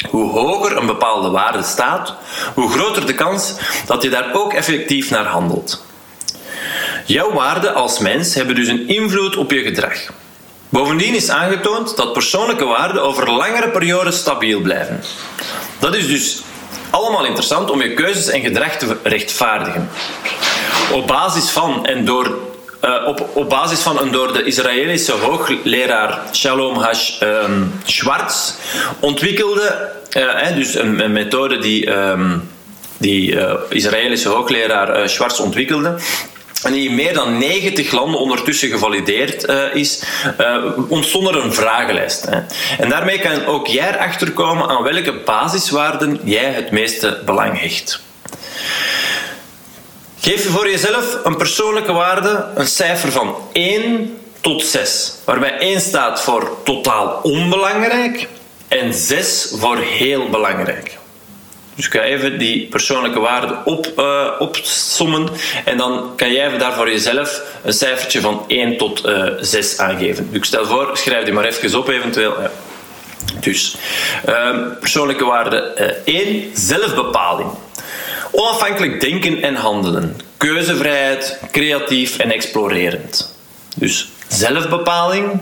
Hoe 0.09 0.31
hoger 0.31 0.77
een 0.77 0.87
bepaalde 0.87 1.31
waarde 1.31 1.63
staat, 1.63 2.15
hoe 2.55 2.71
groter 2.71 3.07
de 3.07 3.15
kans 3.15 3.55
dat 3.87 4.03
je 4.03 4.11
daar 4.11 4.35
ook 4.35 4.53
effectief 4.53 5.11
naar 5.11 5.27
handelt. 5.27 5.87
Jouw 7.07 7.33
waarden 7.33 7.75
als 7.75 7.99
mens 7.99 8.35
hebben 8.35 8.55
dus 8.55 8.69
een 8.69 8.89
invloed 8.89 9.37
op 9.37 9.51
je 9.51 9.63
gedrag. 9.63 9.99
Bovendien 10.69 11.15
is 11.15 11.31
aangetoond 11.31 11.97
dat 11.97 12.13
persoonlijke 12.13 12.65
waarden 12.65 13.03
over 13.03 13.31
langere 13.31 13.69
perioden 13.69 14.13
stabiel 14.13 14.61
blijven. 14.61 15.03
Dat 15.79 15.95
is 15.95 16.07
dus 16.07 16.43
allemaal 16.91 17.25
interessant 17.25 17.71
om 17.71 17.83
je 17.83 17.95
keuzes 17.95 18.29
en 18.29 18.41
gedrag 18.41 18.77
te 18.77 18.97
rechtvaardigen. 19.03 19.91
Op 20.93 21.07
basis 21.07 21.51
van 21.51 21.87
en 21.87 22.05
door 22.05 22.39
uh, 22.85 23.07
op, 23.07 23.29
op 23.33 23.49
basis 23.49 23.81
van 23.81 24.01
een 24.01 24.11
door 24.11 24.33
de 24.33 24.45
Israëlische 24.45 25.13
hoogleraar 25.13 26.21
Shalom 26.33 26.77
Hash 26.77 27.21
um, 27.23 27.81
Schwartz 27.85 28.53
ontwikkelde, 29.01 29.93
uh, 30.17 30.55
dus 30.55 30.75
een, 30.75 31.13
methode 31.13 31.59
die, 31.59 31.91
um, 31.91 32.51
die 32.99 33.33
uh, 33.33 33.53
Israëlische 33.69 34.29
hoogleraar 34.29 35.09
Schwartz 35.09 35.41
ontwikkelde, 35.41 35.97
en 36.63 36.73
die 36.73 36.89
in 36.89 36.95
meer 36.95 37.15
dan 37.15 37.39
90 37.39 37.93
landen 37.93 38.21
ondertussen 38.21 38.69
gevalideerd 38.69 39.49
uh, 39.49 39.75
is, 39.75 40.03
uh, 40.41 40.65
ontstond 40.89 41.29
er 41.29 41.45
een 41.45 41.55
vragenlijst. 41.55 42.27
Hè. 42.27 42.41
En 42.79 42.89
daarmee 42.89 43.19
kan 43.19 43.47
ook 43.47 43.67
jij 43.67 43.95
erachter 43.95 44.33
komen 44.33 44.69
aan 44.69 44.83
welke 44.83 45.13
basiswaarden 45.25 46.21
jij 46.25 46.53
het 46.53 46.71
meeste 46.71 47.23
belang 47.25 47.61
hecht. 47.61 48.01
Geef 50.21 50.49
voor 50.51 50.71
jezelf 50.71 51.19
een 51.25 51.37
persoonlijke 51.37 51.93
waarde 51.93 52.47
een 52.55 52.67
cijfer 52.67 53.13
van 53.13 53.35
1 53.53 54.19
tot 54.41 54.65
6, 54.65 55.15
waarbij 55.25 55.59
1 55.59 55.81
staat 55.81 56.23
voor 56.23 56.57
totaal 56.65 57.21
onbelangrijk 57.23 58.29
en 58.69 58.95
6 58.95 59.53
voor 59.59 59.77
heel 59.77 60.29
belangrijk. 60.29 60.99
Dus 61.79 61.87
ik 61.87 61.93
ga 61.93 62.01
even 62.01 62.39
die 62.39 62.67
persoonlijke 62.67 63.21
waarden 63.21 63.67
op, 63.67 63.93
uh, 63.97 64.31
opsommen 64.39 65.29
en 65.65 65.77
dan 65.77 66.13
kan 66.17 66.33
jij 66.33 66.59
daar 66.59 66.75
voor 66.75 66.91
jezelf 66.91 67.43
een 67.65 67.73
cijfertje 67.73 68.21
van 68.21 68.45
1 68.47 68.77
tot 68.77 69.07
uh, 69.07 69.27
eh, 69.27 69.33
6 69.41 69.79
aangeven. 69.79 70.27
Dus 70.29 70.37
ik 70.37 70.45
stel 70.45 70.67
voor, 70.67 70.91
schrijf 70.93 71.25
die 71.25 71.33
maar 71.33 71.45
even 71.45 71.79
op 71.79 71.89
eventueel. 71.89 72.35
Dus, 73.41 73.77
uh, 74.29 74.57
persoonlijke 74.81 75.25
waarde 75.25 75.59
1, 76.05 76.51
zelfbepaling. 76.55 77.51
Onafhankelijk 78.31 79.01
denken 79.01 79.43
en 79.43 79.55
handelen. 79.55 80.21
Keuzevrijheid, 80.37 81.39
creatief 81.51 82.19
en 82.19 82.31
explorerend. 82.31 83.35
Dus 83.77 84.09
zelfbepaling. 84.29 85.41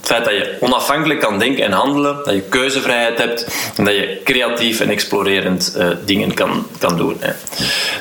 Het 0.00 0.08
feit 0.08 0.24
dat 0.24 0.34
je 0.34 0.56
onafhankelijk 0.60 1.20
kan 1.20 1.38
denken 1.38 1.64
en 1.64 1.72
handelen, 1.72 2.16
dat 2.24 2.34
je 2.34 2.40
keuzevrijheid 2.40 3.18
hebt 3.18 3.46
en 3.76 3.84
dat 3.84 3.94
je 3.94 4.20
creatief 4.24 4.80
en 4.80 4.90
explorerend 4.90 5.74
uh, 5.76 5.88
dingen 6.04 6.34
kan, 6.34 6.66
kan 6.78 6.96
doen. 6.96 7.20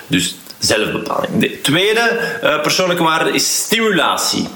Dus 0.08 0.36
zelfbepaling. 0.60 1.40
De 1.40 1.62
tweede 1.62 2.20
uh, 2.44 2.62
persoonlijke 2.62 3.04
waarde 3.04 3.32
is 3.32 3.64
stimulatie. 3.64 4.48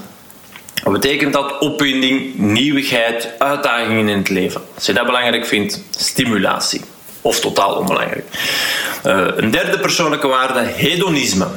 Wat 0.84 0.94
betekent 0.94 1.34
dat? 1.34 1.60
Opwinding, 1.60 2.36
nieuwigheid, 2.36 3.30
uitdagingen 3.38 4.08
in 4.08 4.18
het 4.18 4.30
leven. 4.30 4.62
Als 4.76 4.86
je 4.86 4.94
dat 4.94 5.06
belangrijk 5.06 5.46
vindt, 5.46 5.84
stimulatie. 5.98 6.82
Of 7.22 7.40
totaal 7.40 7.76
onbelangrijk. 7.76 8.26
Uh, 9.06 9.28
een 9.36 9.52
derde 9.52 9.80
persoonlijke 9.80 10.28
waarde, 10.28 10.60
hedonisme. 10.60 11.48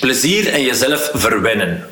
Plezier 0.00 0.48
en 0.52 0.62
jezelf 0.62 1.10
verwennen. 1.12 1.86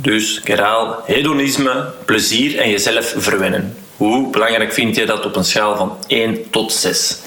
Dus, 0.00 0.40
herhaal, 0.44 1.02
hedonisme, 1.04 1.92
plezier 2.04 2.58
en 2.58 2.70
jezelf 2.70 3.14
verwennen. 3.16 3.76
Hoe 3.96 4.30
belangrijk 4.30 4.72
vind 4.72 4.96
je 4.96 5.06
dat 5.06 5.24
op 5.24 5.36
een 5.36 5.44
schaal 5.44 5.76
van 5.76 5.98
1 6.06 6.50
tot 6.50 6.72
6? 6.72 7.18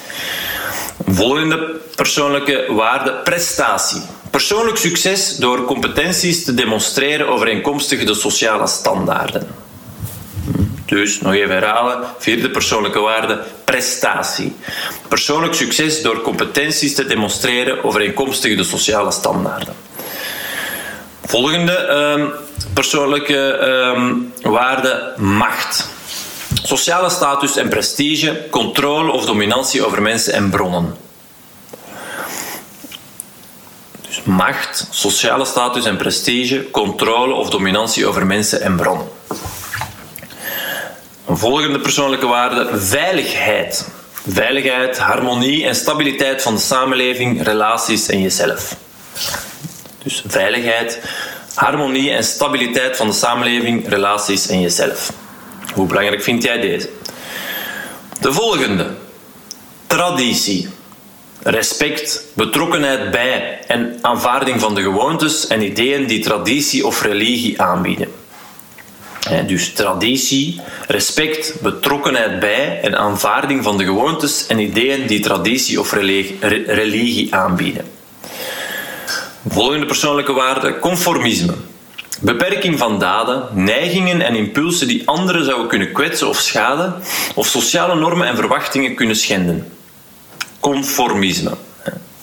Volgende 1.08 1.80
persoonlijke 1.96 2.66
waarde, 2.70 3.12
prestatie. 3.12 4.02
Persoonlijk 4.30 4.78
succes 4.78 5.36
door 5.36 5.66
competenties 5.66 6.44
te 6.44 6.54
demonstreren 6.54 7.28
overeenkomstig 7.28 8.04
de 8.04 8.14
sociale 8.14 8.68
standaarden. 8.68 9.48
Dus, 10.86 11.22
nog 11.22 11.34
even 11.34 11.54
herhalen, 11.54 12.04
vierde 12.18 12.50
persoonlijke 12.50 13.00
waarde, 13.00 13.40
prestatie. 13.64 14.56
Persoonlijk 15.08 15.54
succes 15.54 16.02
door 16.02 16.22
competenties 16.22 16.96
te 16.96 17.06
demonstreren 17.06 17.84
overeenkomstig 17.84 18.58
de 18.58 18.64
sociale 18.64 19.12
standaarden. 19.12 19.74
Volgende 21.26 21.88
um, 21.90 22.32
persoonlijke 22.74 23.60
um, 23.96 24.34
waarde, 24.42 25.14
macht. 25.18 25.90
Sociale 26.64 27.10
status 27.10 27.56
en 27.58 27.70
prestige, 27.70 28.48
controle 28.50 29.12
of 29.12 29.26
dominantie 29.26 29.86
over 29.86 30.02
mensen 30.02 30.34
en 30.34 30.50
bronnen. 30.50 30.96
Dus 34.08 34.22
macht, 34.24 34.88
sociale 34.90 35.46
status 35.46 35.86
en 35.86 35.98
prestige, 35.98 36.72
controle 36.72 37.34
of 37.34 37.50
dominantie 37.50 38.08
over 38.08 38.26
mensen 38.26 38.62
en 38.62 38.76
bronnen. 38.76 39.08
Een 41.28 41.38
volgende 41.38 41.80
persoonlijke 41.80 42.28
waarde, 42.28 42.80
veiligheid. 42.80 43.88
Veiligheid, 44.28 44.98
harmonie 44.98 45.66
en 45.66 45.76
stabiliteit 45.76 46.42
van 46.42 46.56
de 46.56 46.62
samenleving, 46.62 47.44
relaties 47.44 48.08
en 48.08 48.22
jezelf. 48.22 48.76
Dus 50.04 50.24
veiligheid, 50.28 51.00
harmonie 51.56 52.12
en 52.12 52.24
stabiliteit 52.24 52.98
van 52.98 53.08
de 53.08 53.14
samenleving, 53.14 53.88
relaties 53.88 54.48
en 54.48 54.62
jezelf. 54.62 55.14
Hoe 55.74 55.88
belangrijk 55.88 56.24
vind 56.24 56.44
jij 56.44 56.60
deze? 56.60 56.90
De 58.20 58.34
volgende. 58.34 58.88
Traditie. 59.88 60.68
Respect, 61.44 62.24
betrokkenheid 62.34 63.12
bij 63.12 63.60
en 63.68 63.98
aanvaarding 64.02 64.60
van 64.62 64.76
de 64.76 64.82
gewoontes 64.82 65.48
en 65.48 65.62
ideeën 65.62 66.08
die 66.08 66.24
traditie 66.24 66.88
of 66.88 67.02
religie 67.02 67.62
aanbieden. 67.62 68.08
Dus 69.48 69.74
traditie, 69.74 70.62
respect, 70.88 71.56
betrokkenheid 71.62 72.40
bij 72.40 72.80
en 72.82 72.98
aanvaarding 72.98 73.64
van 73.64 73.78
de 73.78 73.84
gewoontes 73.84 74.48
en 74.48 74.60
ideeën 74.60 75.08
die 75.08 75.20
traditie 75.20 75.80
of 75.80 75.94
religie 76.66 77.36
aanbieden. 77.36 77.86
Volgende 79.48 79.86
persoonlijke 79.86 80.34
waarde: 80.34 80.80
conformisme. 80.80 81.54
Beperking 82.20 82.78
van 82.78 83.00
daden, 83.00 83.48
neigingen 83.52 84.22
en 84.22 84.36
impulsen 84.36 84.88
die 84.88 85.08
anderen 85.08 85.46
zouden 85.46 85.68
kunnen 85.68 85.92
kwetsen 85.92 86.28
of 86.28 86.40
schaden, 86.40 86.94
of 87.36 87.48
sociale 87.48 87.96
normen 87.96 88.28
en 88.28 88.36
verwachtingen 88.36 88.96
kunnen 88.96 89.16
schenden. 89.16 89.72
Conformisme. 90.60 91.52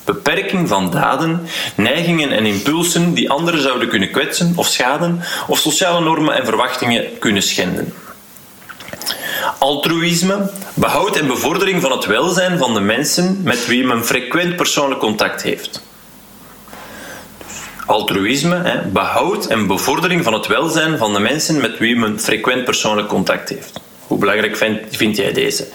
Beperking 0.05 0.69
van 0.69 0.91
daden, 0.91 1.47
neigingen 1.75 2.31
en 2.31 2.47
impulsen 2.47 3.15
die 3.15 3.31
anderen 3.31 3.63
zouden 3.63 3.89
kunnen 3.89 4.11
kwetsen 4.11 4.53
of 4.57 4.67
schaden, 4.67 5.21
of 5.47 5.59
sociale 5.59 6.01
normen 6.01 6.35
en 6.35 6.45
verwachtingen 6.45 7.19
kunnen 7.19 7.43
schenden. 7.43 7.95
Altruïsme, 9.59 10.51
behoud 10.75 11.17
en 11.17 11.27
bevordering 11.27 11.83
van 11.83 11.91
het 11.91 12.07
welzijn 12.07 12.59
van 12.59 12.75
de 12.75 12.81
mensen 12.81 13.41
met 13.45 13.67
wie 13.67 13.85
men 13.85 14.05
frequent 14.05 14.57
persoonlijk 14.57 15.01
contact 15.01 15.43
heeft 15.43 15.87
altruïsme, 17.89 18.61
hè, 18.63 18.81
behoud 18.83 19.47
en 19.47 19.67
bevordering 19.67 20.25
van 20.25 20.33
het 20.33 20.47
welzijn 20.47 20.99
van 20.99 21.13
de 21.13 21.21
mensen 21.21 21.61
met 21.61 21.79
wie 21.79 21.97
men 21.97 22.21
frequent 22.21 22.65
persoonlijk 22.65 23.09
contact 23.09 23.49
heeft. 23.49 23.81
Hoe 24.07 24.19
belangrijk 24.19 24.57
vind, 24.57 24.81
vind 24.91 25.17
jij 25.17 25.33
deze? 25.33 25.67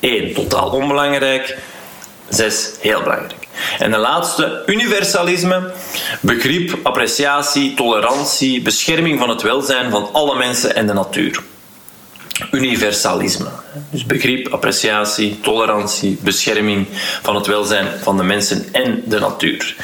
1. 0.00 0.34
Totaal 0.34 0.70
onbelangrijk. 0.70 1.58
6. 2.28 2.70
Heel 2.80 3.02
belangrijk. 3.02 3.48
En 3.78 3.90
de 3.90 3.96
laatste, 3.96 4.62
universalisme. 4.66 5.72
Begrip, 6.20 6.78
appreciatie, 6.82 7.74
tolerantie, 7.74 8.62
bescherming 8.62 9.18
van 9.18 9.28
het 9.28 9.42
welzijn 9.42 9.90
van 9.90 10.08
alle 10.12 10.36
mensen 10.36 10.74
en 10.74 10.86
de 10.86 10.92
natuur 10.92 11.42
universalisme. 12.50 13.48
Dus 13.90 14.06
begrip, 14.06 14.48
appreciatie, 14.48 15.38
tolerantie, 15.40 16.18
bescherming 16.20 16.86
van 17.22 17.34
het 17.34 17.46
welzijn 17.46 17.86
van 18.02 18.16
de 18.16 18.22
mensen 18.22 18.64
en 18.72 19.02
de 19.06 19.18
natuur. 19.18 19.76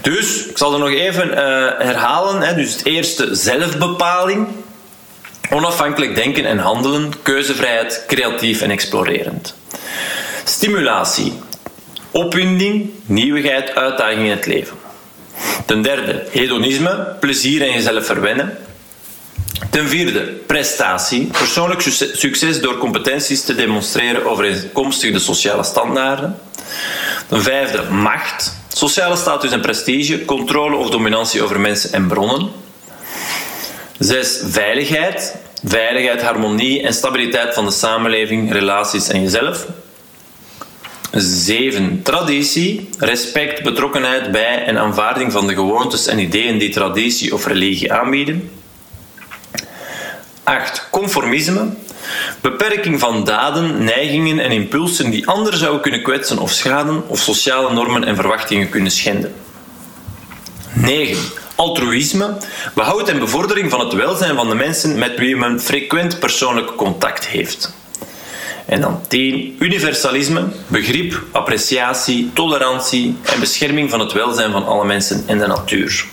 Dus, 0.00 0.46
ik 0.46 0.58
zal 0.58 0.72
er 0.72 0.78
nog 0.78 0.90
even 0.90 1.28
uh, 1.28 1.36
herhalen. 1.78 2.40
Hè. 2.40 2.54
Dus 2.54 2.72
het 2.72 2.86
eerste, 2.86 3.34
zelfbepaling. 3.34 4.46
Onafhankelijk 5.50 6.14
denken 6.14 6.44
en 6.44 6.58
handelen, 6.58 7.12
keuzevrijheid, 7.22 8.04
creatief 8.06 8.60
en 8.60 8.70
explorerend. 8.70 9.54
Stimulatie, 10.44 11.32
opwinding, 12.10 12.90
nieuwigheid, 13.06 13.74
uitdaging 13.74 14.24
in 14.24 14.30
het 14.30 14.46
leven. 14.46 14.76
Ten 15.66 15.82
derde, 15.82 16.26
hedonisme, 16.30 17.16
plezier 17.20 17.62
en 17.62 17.72
jezelf 17.72 18.06
verwennen. 18.06 18.58
Ten 19.70 19.88
vierde, 19.88 20.20
prestatie. 20.20 21.26
Persoonlijk 21.26 21.80
succes 22.12 22.60
door 22.60 22.78
competenties 22.78 23.44
te 23.44 23.54
demonstreren 23.54 24.26
overeenkomstig 24.26 25.12
de 25.12 25.18
sociale 25.18 25.62
standaarden. 25.62 26.38
Ten 27.28 27.42
vijfde, 27.42 27.82
macht. 27.82 28.56
Sociale 28.68 29.16
status 29.16 29.50
en 29.50 29.60
prestige, 29.60 30.24
controle 30.24 30.76
of 30.76 30.90
dominantie 30.90 31.42
over 31.42 31.60
mensen 31.60 31.92
en 31.92 32.06
bronnen. 32.06 32.50
Zes, 33.98 34.40
veiligheid. 34.44 35.36
Veiligheid, 35.64 36.22
harmonie 36.22 36.82
en 36.82 36.94
stabiliteit 36.94 37.54
van 37.54 37.64
de 37.64 37.70
samenleving, 37.70 38.52
relaties 38.52 39.08
en 39.08 39.22
jezelf. 39.22 39.66
7. 41.12 42.02
Traditie, 42.02 42.88
respect, 42.98 43.62
betrokkenheid 43.62 44.30
bij 44.30 44.64
en 44.64 44.78
aanvaarding 44.78 45.32
van 45.32 45.46
de 45.46 45.54
gewoontes 45.54 46.06
en 46.06 46.18
ideeën 46.18 46.58
die 46.58 46.70
traditie 46.70 47.34
of 47.34 47.46
religie 47.46 47.92
aanbieden. 47.92 48.50
8. 50.44 50.88
Conformisme. 50.90 51.66
Beperking 52.40 53.00
van 53.00 53.24
daden, 53.24 53.84
neigingen 53.84 54.38
en 54.38 54.50
impulsen 54.50 55.10
die 55.10 55.26
anderen 55.26 55.58
zouden 55.58 55.80
kunnen 55.80 56.02
kwetsen 56.02 56.38
of 56.38 56.50
schaden 56.52 57.08
of 57.08 57.18
sociale 57.18 57.72
normen 57.72 58.04
en 58.04 58.16
verwachtingen 58.16 58.68
kunnen 58.68 58.90
schenden. 58.90 59.34
9. 60.72 61.16
Altruïsme. 61.54 62.36
Behoud 62.74 63.08
en 63.08 63.18
bevordering 63.18 63.70
van 63.70 63.80
het 63.80 63.92
welzijn 63.92 64.36
van 64.36 64.48
de 64.48 64.54
mensen 64.54 64.98
met 64.98 65.18
wie 65.18 65.36
men 65.36 65.60
frequent 65.60 66.18
persoonlijk 66.18 66.76
contact 66.76 67.26
heeft. 67.26 67.74
En 68.66 68.80
dan 68.80 69.00
10. 69.08 69.56
Universalisme. 69.58 70.44
Begrip, 70.66 71.22
appreciatie, 71.32 72.30
tolerantie 72.32 73.16
en 73.22 73.40
bescherming 73.40 73.90
van 73.90 74.00
het 74.00 74.12
welzijn 74.12 74.52
van 74.52 74.66
alle 74.66 74.84
mensen 74.84 75.24
en 75.26 75.38
de 75.38 75.46
natuur. 75.46 76.04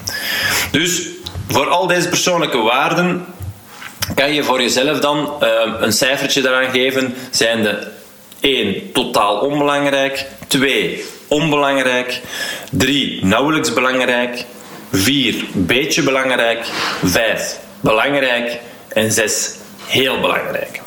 Dus 0.71 1.07
voor 1.47 1.67
al 1.67 1.87
deze 1.87 2.09
persoonlijke 2.09 2.57
waarden 2.57 3.25
kan 4.15 4.33
je 4.33 4.43
voor 4.43 4.61
jezelf 4.61 4.99
dan 4.99 5.33
uh, 5.43 5.73
een 5.79 5.93
cijfertje 5.93 6.41
eraan 6.41 6.71
geven, 6.71 7.15
zijn 7.31 7.63
de 7.63 7.87
1 8.39 8.91
totaal 8.91 9.39
onbelangrijk, 9.39 10.27
2 10.47 11.05
onbelangrijk, 11.27 12.21
3 12.71 13.25
nauwelijks 13.25 13.73
belangrijk, 13.73 14.45
4 14.91 15.35
beetje 15.53 16.03
belangrijk, 16.03 16.65
5 17.03 17.59
belangrijk. 17.79 18.59
En 18.93 19.11
6 19.11 19.55
heel 19.85 20.19
belangrijk. 20.19 20.81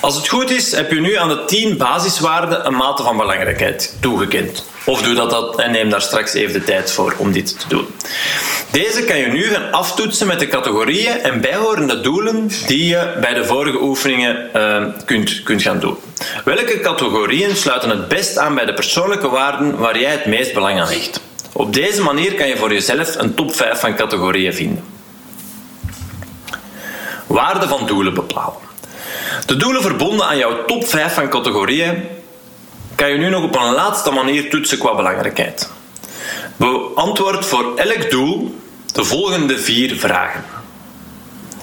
Als 0.00 0.16
het 0.16 0.28
goed 0.28 0.50
is, 0.50 0.72
heb 0.72 0.92
je 0.92 1.00
nu 1.00 1.16
aan 1.16 1.28
de 1.28 1.44
10 1.44 1.76
basiswaarden 1.76 2.66
een 2.66 2.74
mate 2.74 3.02
van 3.02 3.16
belangrijkheid 3.16 3.96
toegekend. 4.00 4.66
Of 4.84 5.02
doe 5.02 5.14
dat, 5.14 5.30
dat 5.30 5.60
en 5.60 5.70
neem 5.70 5.90
daar 5.90 6.02
straks 6.02 6.32
even 6.32 6.52
de 6.52 6.64
tijd 6.64 6.90
voor 6.90 7.14
om 7.18 7.32
dit 7.32 7.60
te 7.60 7.68
doen. 7.68 7.86
Deze 8.70 9.04
kan 9.04 9.18
je 9.18 9.26
nu 9.26 9.42
gaan 9.42 9.72
aftoetsen 9.72 10.26
met 10.26 10.38
de 10.38 10.48
categorieën 10.48 11.22
en 11.22 11.40
bijhorende 11.40 12.00
doelen 12.00 12.50
die 12.66 12.86
je 12.86 13.16
bij 13.20 13.34
de 13.34 13.44
vorige 13.44 13.82
oefeningen 13.82 14.50
uh, 14.56 15.04
kunt, 15.04 15.42
kunt 15.42 15.62
gaan 15.62 15.78
doen. 15.78 15.96
Welke 16.44 16.80
categorieën 16.80 17.56
sluiten 17.56 17.90
het 17.90 18.08
best 18.08 18.38
aan 18.38 18.54
bij 18.54 18.64
de 18.64 18.74
persoonlijke 18.74 19.28
waarden 19.28 19.76
waar 19.76 19.98
jij 19.98 20.10
het 20.10 20.26
meest 20.26 20.54
belang 20.54 20.80
aan 20.80 20.88
hecht? 20.88 21.20
Op 21.52 21.74
deze 21.74 22.02
manier 22.02 22.34
kan 22.34 22.48
je 22.48 22.56
voor 22.56 22.72
jezelf 22.72 23.16
een 23.16 23.34
top 23.34 23.54
5 23.54 23.80
van 23.80 23.94
categorieën 23.94 24.54
vinden. 24.54 24.84
Waarde 27.26 27.68
van 27.68 27.86
doelen 27.86 28.14
bepalen. 28.14 28.67
De 29.46 29.56
doelen 29.56 29.82
verbonden 29.82 30.26
aan 30.26 30.38
jouw 30.38 30.64
top 30.64 30.88
5 30.88 31.14
van 31.14 31.28
categorieën 31.28 32.04
kan 32.94 33.10
je 33.10 33.18
nu 33.18 33.28
nog 33.28 33.42
op 33.42 33.56
een 33.56 33.72
laatste 33.74 34.10
manier 34.10 34.50
toetsen 34.50 34.78
qua 34.78 34.94
belangrijkheid. 34.94 35.70
Beantwoord 36.56 37.46
voor 37.46 37.76
elk 37.76 38.10
doel 38.10 38.58
de 38.92 39.04
volgende 39.04 39.58
vier 39.58 39.96
vragen. 39.96 40.44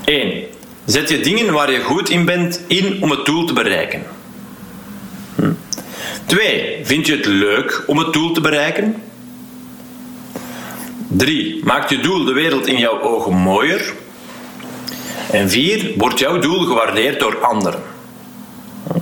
1. 0.06 0.44
Zet 0.86 1.10
je 1.10 1.20
dingen 1.20 1.54
waar 1.54 1.72
je 1.72 1.82
goed 1.82 2.10
in 2.10 2.26
bent 2.26 2.62
in 2.68 2.98
om 3.02 3.12
het 3.12 3.26
doel 3.26 3.46
te 3.46 3.54
bereiken. 3.54 4.04
2. 6.26 6.78
Hm. 6.78 6.86
Vind 6.86 7.06
je 7.06 7.16
het 7.16 7.26
leuk 7.26 7.84
om 7.88 7.98
het 7.98 8.14
doel 8.14 8.32
te 8.32 8.42
bereiken? 8.42 9.04
3. 11.08 11.62
Maakt 11.64 11.90
je 11.90 12.00
doel 12.00 12.26
de 12.26 12.34
wereld 12.34 12.68
in 12.68 12.78
jouw 12.78 13.02
ogen 13.02 13.34
mooier? 13.34 13.94
En 15.36 15.50
4. 15.50 15.92
Wordt 15.98 16.20
jouw 16.20 16.40
doel 16.40 16.60
gewaardeerd 16.60 17.20
door 17.20 17.46
anderen? 17.46 17.82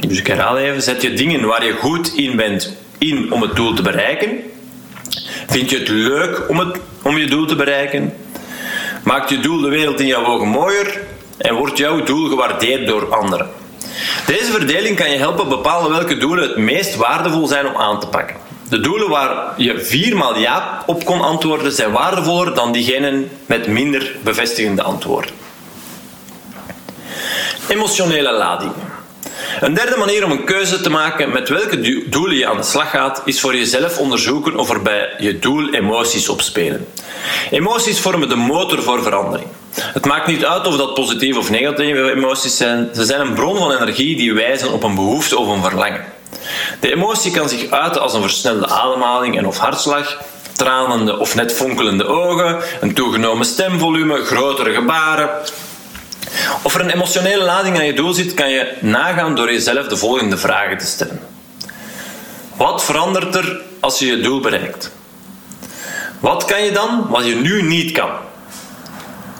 Dus 0.07 0.19
ik 0.19 0.27
herhaal 0.27 0.57
even. 0.57 0.81
Zet 0.81 1.01
je 1.01 1.13
dingen 1.13 1.45
waar 1.45 1.65
je 1.65 1.71
goed 1.71 2.13
in 2.15 2.35
bent 2.35 2.77
in 2.97 3.31
om 3.31 3.41
het 3.41 3.55
doel 3.55 3.73
te 3.73 3.81
bereiken? 3.81 4.29
Vind 5.47 5.69
je 5.69 5.77
het 5.77 5.87
leuk 5.87 6.49
om, 6.49 6.59
het, 6.59 6.77
om 7.01 7.17
je 7.17 7.25
doel 7.25 7.45
te 7.45 7.55
bereiken? 7.55 8.13
Maakt 9.03 9.29
je 9.29 9.39
doel 9.39 9.61
de 9.61 9.69
wereld 9.69 9.99
in 9.99 10.05
jouw 10.05 10.25
ogen 10.25 10.47
mooier? 10.47 11.01
En 11.37 11.55
wordt 11.55 11.77
jouw 11.77 12.03
doel 12.03 12.29
gewaardeerd 12.29 12.87
door 12.87 13.15
anderen? 13.15 13.49
Deze 14.25 14.51
verdeling 14.51 14.95
kan 14.95 15.11
je 15.11 15.17
helpen 15.17 15.49
bepalen 15.49 15.91
welke 15.91 16.17
doelen 16.17 16.47
het 16.47 16.57
meest 16.57 16.95
waardevol 16.95 17.47
zijn 17.47 17.67
om 17.67 17.75
aan 17.75 17.99
te 17.99 18.07
pakken. 18.07 18.35
De 18.69 18.79
doelen 18.79 19.09
waar 19.09 19.53
je 19.57 19.79
viermaal 19.79 20.37
ja 20.37 20.83
op 20.85 21.05
kon 21.05 21.21
antwoorden 21.21 21.71
zijn 21.71 21.91
waardevoller 21.91 22.53
dan 22.53 22.71
diegenen 22.71 23.29
met 23.45 23.67
minder 23.67 24.15
bevestigende 24.23 24.83
antwoorden. 24.83 25.31
Emotionele 27.67 28.31
lading. 28.31 28.71
Een 29.59 29.73
derde 29.73 29.97
manier 29.97 30.23
om 30.25 30.31
een 30.31 30.43
keuze 30.43 30.81
te 30.81 30.89
maken 30.89 31.31
met 31.31 31.49
welke 31.49 32.05
doelen 32.09 32.37
je 32.37 32.47
aan 32.47 32.57
de 32.57 32.63
slag 32.63 32.89
gaat, 32.89 33.21
is 33.25 33.41
voor 33.41 33.55
jezelf 33.55 33.97
onderzoeken 33.97 34.55
of 34.55 34.69
er 34.69 34.81
bij 34.81 35.13
je 35.17 35.39
doel 35.39 35.73
emoties 35.73 36.29
opspelen. 36.29 36.87
Emoties 37.51 37.99
vormen 37.99 38.29
de 38.29 38.35
motor 38.35 38.81
voor 38.83 39.03
verandering. 39.03 39.47
Het 39.75 40.05
maakt 40.05 40.27
niet 40.27 40.45
uit 40.45 40.67
of 40.67 40.77
dat 40.77 40.93
positieve 40.93 41.39
of 41.39 41.49
negatieve 41.49 42.11
emoties 42.11 42.57
zijn, 42.57 42.89
ze 42.93 43.05
zijn 43.05 43.21
een 43.21 43.33
bron 43.33 43.57
van 43.57 43.71
energie 43.71 44.15
die 44.15 44.33
wijzen 44.33 44.71
op 44.71 44.83
een 44.83 44.95
behoefte 44.95 45.37
of 45.39 45.47
een 45.47 45.63
verlangen. 45.63 46.05
De 46.79 46.91
emotie 46.91 47.31
kan 47.31 47.49
zich 47.49 47.69
uiten 47.69 48.01
als 48.01 48.13
een 48.13 48.21
versnelde 48.21 48.67
ademhaling 48.67 49.37
en 49.37 49.47
of 49.47 49.57
hartslag, 49.57 50.17
tranende 50.55 51.19
of 51.19 51.35
net 51.35 51.53
fonkelende 51.53 52.05
ogen, 52.05 52.59
een 52.81 52.93
toegenomen 52.93 53.45
stemvolume, 53.45 54.23
grotere 54.23 54.73
gebaren, 54.73 55.29
of 56.61 56.75
er 56.75 56.81
een 56.81 56.89
emotionele 56.89 57.43
lading 57.43 57.77
aan 57.77 57.85
je 57.85 57.93
doel 57.93 58.13
zit, 58.13 58.33
kan 58.33 58.49
je 58.49 58.73
nagaan 58.79 59.35
door 59.35 59.51
jezelf 59.51 59.87
de 59.87 59.97
volgende 59.97 60.37
vragen 60.37 60.77
te 60.77 60.85
stellen. 60.85 61.19
Wat 62.55 62.83
verandert 62.83 63.35
er 63.35 63.61
als 63.79 63.99
je 63.99 64.05
je 64.05 64.19
doel 64.19 64.39
bereikt? 64.39 64.91
Wat 66.19 66.45
kan 66.45 66.63
je 66.63 66.71
dan 66.71 67.05
wat 67.09 67.25
je 67.25 67.35
nu 67.35 67.61
niet 67.61 67.91
kan? 67.91 68.11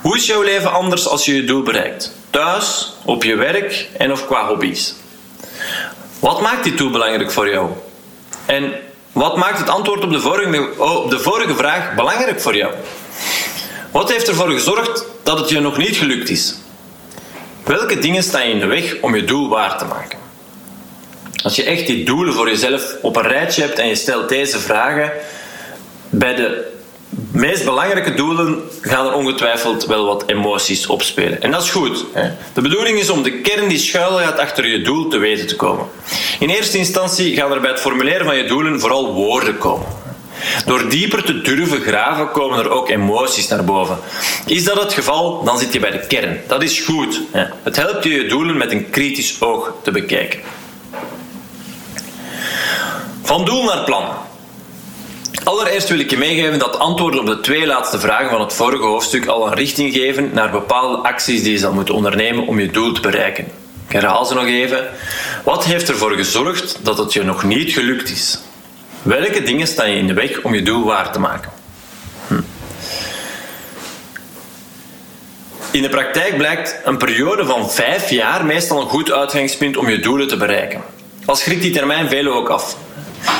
Hoe 0.01 0.15
is 0.15 0.25
jouw 0.25 0.41
leven 0.41 0.71
anders 0.71 1.07
als 1.07 1.25
je 1.25 1.35
je 1.35 1.43
doel 1.43 1.63
bereikt? 1.63 2.11
Thuis, 2.29 2.93
op 3.05 3.23
je 3.23 3.35
werk 3.35 3.89
en 3.97 4.11
of 4.11 4.25
qua 4.25 4.47
hobby's? 4.47 4.93
Wat 6.19 6.41
maakt 6.41 6.63
dit 6.63 6.77
doel 6.77 6.89
belangrijk 6.89 7.31
voor 7.31 7.49
jou? 7.49 7.69
En 8.45 8.73
wat 9.11 9.37
maakt 9.37 9.59
het 9.59 9.69
antwoord 9.69 10.03
op 10.03 10.11
de 10.11 10.19
vorige, 10.19 10.69
op 10.77 11.09
de 11.09 11.19
vorige 11.19 11.55
vraag 11.55 11.95
belangrijk 11.95 12.41
voor 12.41 12.55
jou? 12.55 12.73
Wat 13.91 14.11
heeft 14.11 14.27
ervoor 14.27 14.49
gezorgd 14.49 15.05
dat 15.23 15.39
het 15.39 15.49
je 15.49 15.59
nog 15.59 15.77
niet 15.77 15.95
gelukt 15.97 16.29
is? 16.29 16.55
Welke 17.63 17.99
dingen 17.99 18.23
staan 18.23 18.47
je 18.47 18.53
in 18.53 18.59
de 18.59 18.65
weg 18.65 18.95
om 19.01 19.15
je 19.15 19.23
doel 19.23 19.49
waar 19.49 19.77
te 19.77 19.85
maken? 19.85 20.19
Als 21.43 21.55
je 21.55 21.63
echt 21.63 21.87
die 21.87 22.05
doelen 22.05 22.33
voor 22.33 22.49
jezelf 22.49 22.95
op 23.01 23.15
een 23.15 23.27
rijtje 23.27 23.61
hebt 23.61 23.79
en 23.79 23.87
je 23.87 23.95
stelt 23.95 24.29
deze 24.29 24.59
vragen, 24.59 25.11
bij 26.09 26.35
de 26.35 26.71
meest 27.31 27.65
belangrijke 27.65 28.13
doelen 28.13 28.61
gaan 28.81 29.05
er 29.05 29.13
ongetwijfeld 29.13 29.85
wel 29.85 30.05
wat 30.05 30.23
emoties 30.27 30.87
opspelen. 30.87 31.41
En 31.41 31.51
dat 31.51 31.63
is 31.63 31.69
goed. 31.69 32.05
Hè? 32.13 32.29
De 32.53 32.61
bedoeling 32.61 32.99
is 32.99 33.09
om 33.09 33.23
de 33.23 33.41
kern 33.41 33.67
die 33.67 33.77
schuilgaat 33.77 34.39
achter 34.39 34.67
je 34.67 34.81
doel 34.81 35.07
te 35.07 35.17
weten 35.17 35.47
te 35.47 35.55
komen. 35.55 35.85
In 36.39 36.49
eerste 36.49 36.77
instantie 36.77 37.35
gaan 37.35 37.51
er 37.51 37.61
bij 37.61 37.69
het 37.69 37.79
formuleren 37.79 38.25
van 38.25 38.37
je 38.37 38.45
doelen 38.45 38.79
vooral 38.79 39.13
woorden 39.13 39.57
komen. 39.57 39.87
Door 40.65 40.89
dieper 40.89 41.23
te 41.23 41.41
durven 41.41 41.81
graven 41.81 42.31
komen 42.31 42.59
er 42.59 42.69
ook 42.69 42.89
emoties 42.89 43.47
naar 43.47 43.63
boven. 43.63 43.97
Is 44.45 44.63
dat 44.63 44.81
het 44.81 44.93
geval, 44.93 45.43
dan 45.43 45.57
zit 45.57 45.73
je 45.73 45.79
bij 45.79 45.91
de 45.91 46.07
kern. 46.07 46.41
Dat 46.47 46.63
is 46.63 46.79
goed. 46.79 47.21
Het 47.63 47.75
helpt 47.75 48.03
je 48.03 48.09
je 48.09 48.25
doelen 48.25 48.57
met 48.57 48.71
een 48.71 48.89
kritisch 48.89 49.41
oog 49.41 49.73
te 49.83 49.91
bekijken. 49.91 50.39
Van 53.21 53.45
doel 53.45 53.63
naar 53.63 53.83
plan. 53.83 54.05
Allereerst 55.43 55.89
wil 55.89 55.99
ik 55.99 56.09
je 56.09 56.17
meegeven 56.17 56.59
dat 56.59 56.79
antwoorden 56.79 57.19
op 57.19 57.25
de 57.25 57.39
twee 57.39 57.65
laatste 57.65 57.99
vragen 57.99 58.29
van 58.29 58.41
het 58.41 58.53
vorige 58.53 58.83
hoofdstuk 58.83 59.25
al 59.25 59.47
een 59.47 59.53
richting 59.53 59.93
geven 59.93 60.29
naar 60.33 60.51
bepaalde 60.51 60.97
acties 60.97 61.43
die 61.43 61.51
je 61.51 61.57
zal 61.57 61.73
moeten 61.73 61.95
ondernemen 61.95 62.47
om 62.47 62.59
je 62.59 62.71
doel 62.71 62.91
te 62.91 63.01
bereiken. 63.01 63.45
Ik 63.87 63.93
herhaal 63.93 64.25
ze 64.25 64.33
nog 64.33 64.45
even. 64.45 64.89
Wat 65.43 65.65
heeft 65.65 65.89
ervoor 65.89 66.11
gezorgd 66.11 66.79
dat 66.81 66.97
het 66.97 67.13
je 67.13 67.23
nog 67.23 67.43
niet 67.43 67.73
gelukt 67.73 68.09
is? 68.09 68.39
Welke 69.03 69.43
dingen 69.43 69.67
staan 69.67 69.91
je 69.91 69.97
in 69.97 70.07
de 70.07 70.13
weg 70.13 70.41
om 70.41 70.53
je 70.53 70.61
doel 70.61 70.85
waar 70.85 71.11
te 71.11 71.19
maken? 71.19 71.51
Hm. 72.27 72.41
In 75.71 75.81
de 75.81 75.89
praktijk 75.89 76.37
blijkt 76.37 76.79
een 76.83 76.97
periode 76.97 77.45
van 77.45 77.71
vijf 77.71 78.09
jaar 78.09 78.45
meestal 78.45 78.81
een 78.81 78.87
goed 78.87 79.11
uitgangspunt 79.11 79.77
om 79.77 79.89
je 79.89 79.99
doelen 79.99 80.27
te 80.27 80.37
bereiken. 80.37 80.81
Al 81.25 81.35
schrikt 81.35 81.61
die 81.61 81.71
termijn 81.71 82.09
velen 82.09 82.33
ook 82.33 82.49
af. 82.49 82.77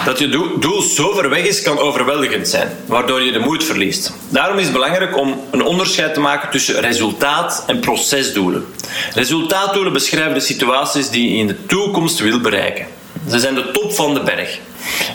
Dat 0.06 0.19
je 0.19 0.56
doel 0.60 0.82
zo 0.82 1.13
ver 1.13 1.30
weg 1.30 1.43
is, 1.45 1.62
kan 1.62 1.80
overweldigend 1.80 2.47
zijn, 2.47 2.69
waardoor 2.86 3.21
je 3.21 3.32
de 3.32 3.39
moed 3.39 3.63
verliest. 3.63 4.13
Daarom 4.30 4.58
is 4.58 4.63
het 4.63 4.73
belangrijk 4.73 5.17
om 5.17 5.41
een 5.52 5.63
onderscheid 5.63 6.13
te 6.13 6.19
maken 6.19 6.49
tussen 6.49 6.80
resultaat- 6.80 7.63
en 7.67 7.80
procesdoelen. 7.80 8.65
Resultaatdoelen 9.13 9.93
beschrijven 9.93 10.34
de 10.34 10.39
situaties 10.39 11.10
die 11.10 11.32
je 11.32 11.38
in 11.38 11.47
de 11.47 11.65
toekomst 11.65 12.19
wil 12.19 12.39
bereiken. 12.39 12.86
Ze 13.30 13.40
zijn 13.40 13.56
de 13.56 13.72
top 13.72 13.94
van 13.94 14.14
de 14.14 14.22
berg. 14.22 14.60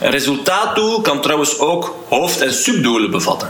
Een 0.00 0.10
resultaatdoel 0.10 1.00
kan 1.00 1.20
trouwens 1.20 1.58
ook 1.58 1.94
hoofd- 2.08 2.40
en 2.40 2.52
subdoelen 2.52 3.10
bevatten. 3.10 3.48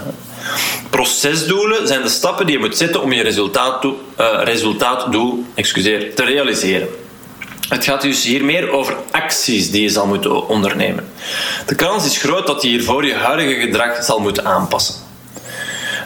Procesdoelen 0.91 1.87
zijn 1.87 2.03
de 2.03 2.09
stappen 2.09 2.47
die 2.47 2.55
je 2.55 2.65
moet 2.65 2.77
zetten 2.77 3.03
om 3.03 3.13
je 3.13 3.23
resultaatdoel, 3.23 4.01
uh, 4.21 4.41
resultaatdoel 4.43 5.45
excuseer, 5.55 6.15
te 6.15 6.25
realiseren. 6.25 6.89
Het 7.69 7.85
gaat 7.85 8.01
dus 8.01 8.25
hier 8.25 8.45
meer 8.45 8.71
over 8.71 8.97
acties 9.11 9.71
die 9.71 9.83
je 9.83 9.89
zal 9.89 10.07
moeten 10.07 10.49
ondernemen. 10.49 11.13
De 11.67 11.75
kans 11.75 12.07
is 12.07 12.19
groot 12.19 12.47
dat 12.47 12.63
je 12.63 12.69
hiervoor 12.69 13.05
je 13.05 13.15
huidige 13.15 13.61
gedrag 13.61 14.05
zal 14.05 14.19
moeten 14.19 14.45
aanpassen. 14.45 14.95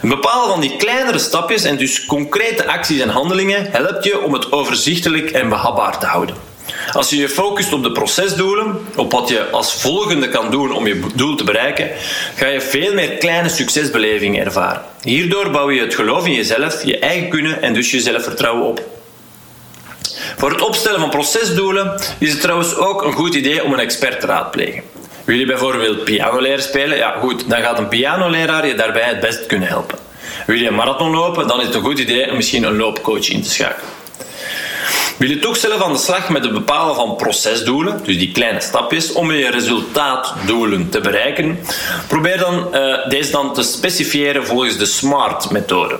Een 0.01 0.09
bepalen 0.09 0.49
van 0.49 0.61
die 0.61 0.75
kleinere 0.75 1.19
stapjes 1.19 1.63
en 1.63 1.77
dus 1.77 2.05
concrete 2.05 2.67
acties 2.67 2.99
en 2.99 3.09
handelingen 3.09 3.67
helpt 3.71 4.03
je 4.03 4.21
om 4.21 4.33
het 4.33 4.51
overzichtelijk 4.51 5.31
en 5.31 5.49
behapbaar 5.49 5.99
te 5.99 6.05
houden. 6.05 6.52
Als 6.93 7.09
je 7.09 7.17
je 7.17 7.29
focust 7.29 7.73
op 7.73 7.83
de 7.83 7.91
procesdoelen, 7.91 8.87
op 8.95 9.11
wat 9.11 9.29
je 9.29 9.49
als 9.49 9.73
volgende 9.73 10.29
kan 10.29 10.51
doen 10.51 10.71
om 10.71 10.87
je 10.87 11.05
doel 11.15 11.35
te 11.35 11.43
bereiken, 11.43 11.89
ga 12.35 12.47
je 12.47 12.61
veel 12.61 12.93
meer 12.93 13.09
kleine 13.09 13.49
succesbelevingen 13.49 14.45
ervaren. 14.45 14.81
Hierdoor 15.01 15.49
bouw 15.49 15.71
je 15.71 15.81
het 15.81 15.95
geloof 15.95 16.25
in 16.25 16.33
jezelf, 16.33 16.83
je 16.83 16.99
eigen 16.99 17.29
kunnen 17.29 17.61
en 17.61 17.73
dus 17.73 17.91
je 17.91 17.99
zelfvertrouwen 17.99 18.67
op. 18.67 18.81
Voor 20.37 20.51
het 20.51 20.61
opstellen 20.61 20.99
van 20.99 21.09
procesdoelen 21.09 22.01
is 22.17 22.31
het 22.31 22.41
trouwens 22.41 22.75
ook 22.75 23.03
een 23.03 23.13
goed 23.13 23.35
idee 23.35 23.63
om 23.63 23.73
een 23.73 23.79
expert 23.79 24.19
te 24.19 24.27
raadplegen. 24.27 24.83
Wil 25.23 25.37
je 25.37 25.45
bijvoorbeeld 25.45 26.03
piano 26.03 26.39
leren 26.39 26.63
spelen? 26.63 26.97
Ja, 26.97 27.17
goed, 27.19 27.49
dan 27.49 27.61
gaat 27.61 27.79
een 27.79 27.87
pianoleraar 27.87 28.67
je 28.67 28.75
daarbij 28.75 29.07
het 29.07 29.19
best 29.19 29.45
kunnen 29.45 29.67
helpen. 29.67 29.97
Wil 30.45 30.57
je 30.57 30.67
een 30.67 30.75
marathon 30.75 31.11
lopen? 31.11 31.47
Dan 31.47 31.59
is 31.59 31.65
het 31.65 31.75
een 31.75 31.81
goed 31.81 31.99
idee 31.99 32.29
om 32.29 32.35
misschien 32.35 32.63
een 32.63 32.77
loopcoach 32.77 33.29
in 33.29 33.41
te 33.41 33.49
schakelen. 33.49 34.02
Wil 35.17 35.29
je 35.29 35.39
toch 35.39 35.57
zelf 35.57 35.81
aan 35.81 35.93
de 35.93 35.99
slag 35.99 36.29
met 36.29 36.43
het 36.43 36.53
bepalen 36.53 36.95
van 36.95 37.15
procesdoelen, 37.15 38.01
dus 38.03 38.17
die 38.17 38.31
kleine 38.31 38.61
stapjes, 38.61 39.11
om 39.11 39.31
je 39.31 39.49
resultaatdoelen 39.49 40.89
te 40.89 40.99
bereiken? 40.99 41.59
Probeer 42.07 42.37
dan 42.37 42.67
uh, 42.73 43.09
deze 43.09 43.31
dan 43.31 43.53
te 43.53 43.63
specifieren 43.63 44.45
volgens 44.45 44.77
de 44.77 44.85
SMART-methode. 44.85 45.99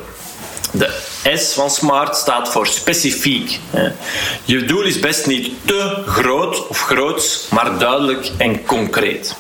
De 0.71 0.89
S 1.36 1.53
van 1.53 1.69
SMART 1.69 2.15
staat 2.15 2.49
voor 2.49 2.67
specifiek. 2.67 3.60
Je 4.45 4.65
doel 4.65 4.84
is 4.84 4.99
best 4.99 5.27
niet 5.27 5.51
te 5.65 6.03
groot 6.06 6.67
of 6.67 6.79
groots, 6.82 7.47
maar 7.49 7.77
duidelijk 7.77 8.32
en 8.38 8.65
concreet. 8.65 9.36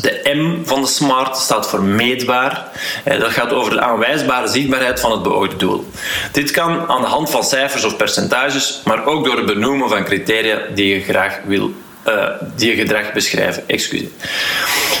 De 0.00 0.20
M 0.34 0.64
van 0.64 0.80
de 0.80 0.86
SMART 0.86 1.36
staat 1.36 1.68
voor 1.68 1.82
meetbaar. 1.82 2.68
Dat 3.04 3.30
gaat 3.30 3.52
over 3.52 3.72
de 3.72 3.80
aanwijsbare 3.80 4.48
zichtbaarheid 4.48 5.00
van 5.00 5.12
het 5.12 5.22
beoogde 5.22 5.56
doel. 5.56 5.90
Dit 6.32 6.50
kan 6.50 6.88
aan 6.88 7.00
de 7.00 7.06
hand 7.06 7.30
van 7.30 7.44
cijfers 7.44 7.84
of 7.84 7.96
percentages, 7.96 8.80
maar 8.84 9.06
ook 9.06 9.24
door 9.24 9.36
het 9.36 9.46
benoemen 9.46 9.88
van 9.88 10.04
criteria 10.04 10.58
die 10.74 10.94
je 10.94 11.00
graag 11.00 11.40
wil 11.44 11.72
uh, 12.08 12.28
die 12.56 12.70
je 12.70 12.76
gedrag 12.76 13.12
beschrijven. 13.12 13.68
Excuseer. 13.68 14.08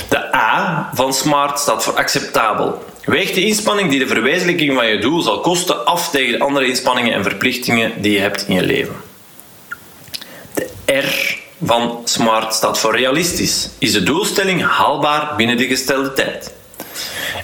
De 0.08 0.34
A 0.34 0.90
van 0.94 1.14
SMART 1.14 1.58
staat 1.58 1.84
voor 1.84 1.94
acceptabel. 1.94 2.84
Weeg 3.04 3.32
de 3.32 3.44
inspanning 3.44 3.90
die 3.90 3.98
de 3.98 4.06
verwezenlijking 4.06 4.74
van 4.74 4.86
je 4.86 4.98
doel 4.98 5.22
zal 5.22 5.40
kosten 5.40 5.84
af 5.84 6.10
tegen 6.10 6.32
de 6.32 6.44
andere 6.44 6.66
inspanningen 6.66 7.12
en 7.12 7.22
verplichtingen 7.22 8.02
die 8.02 8.12
je 8.12 8.18
hebt 8.18 8.44
in 8.48 8.54
je 8.54 8.62
leven. 8.62 8.94
De 10.54 10.68
R 10.86 11.33
van 11.64 12.00
SMART 12.04 12.54
staat 12.54 12.78
voor 12.78 12.96
realistisch. 12.96 13.68
Is 13.78 13.92
de 13.92 14.02
doelstelling 14.02 14.62
haalbaar 14.62 15.36
binnen 15.36 15.56
de 15.56 15.66
gestelde 15.66 16.12
tijd? 16.12 16.52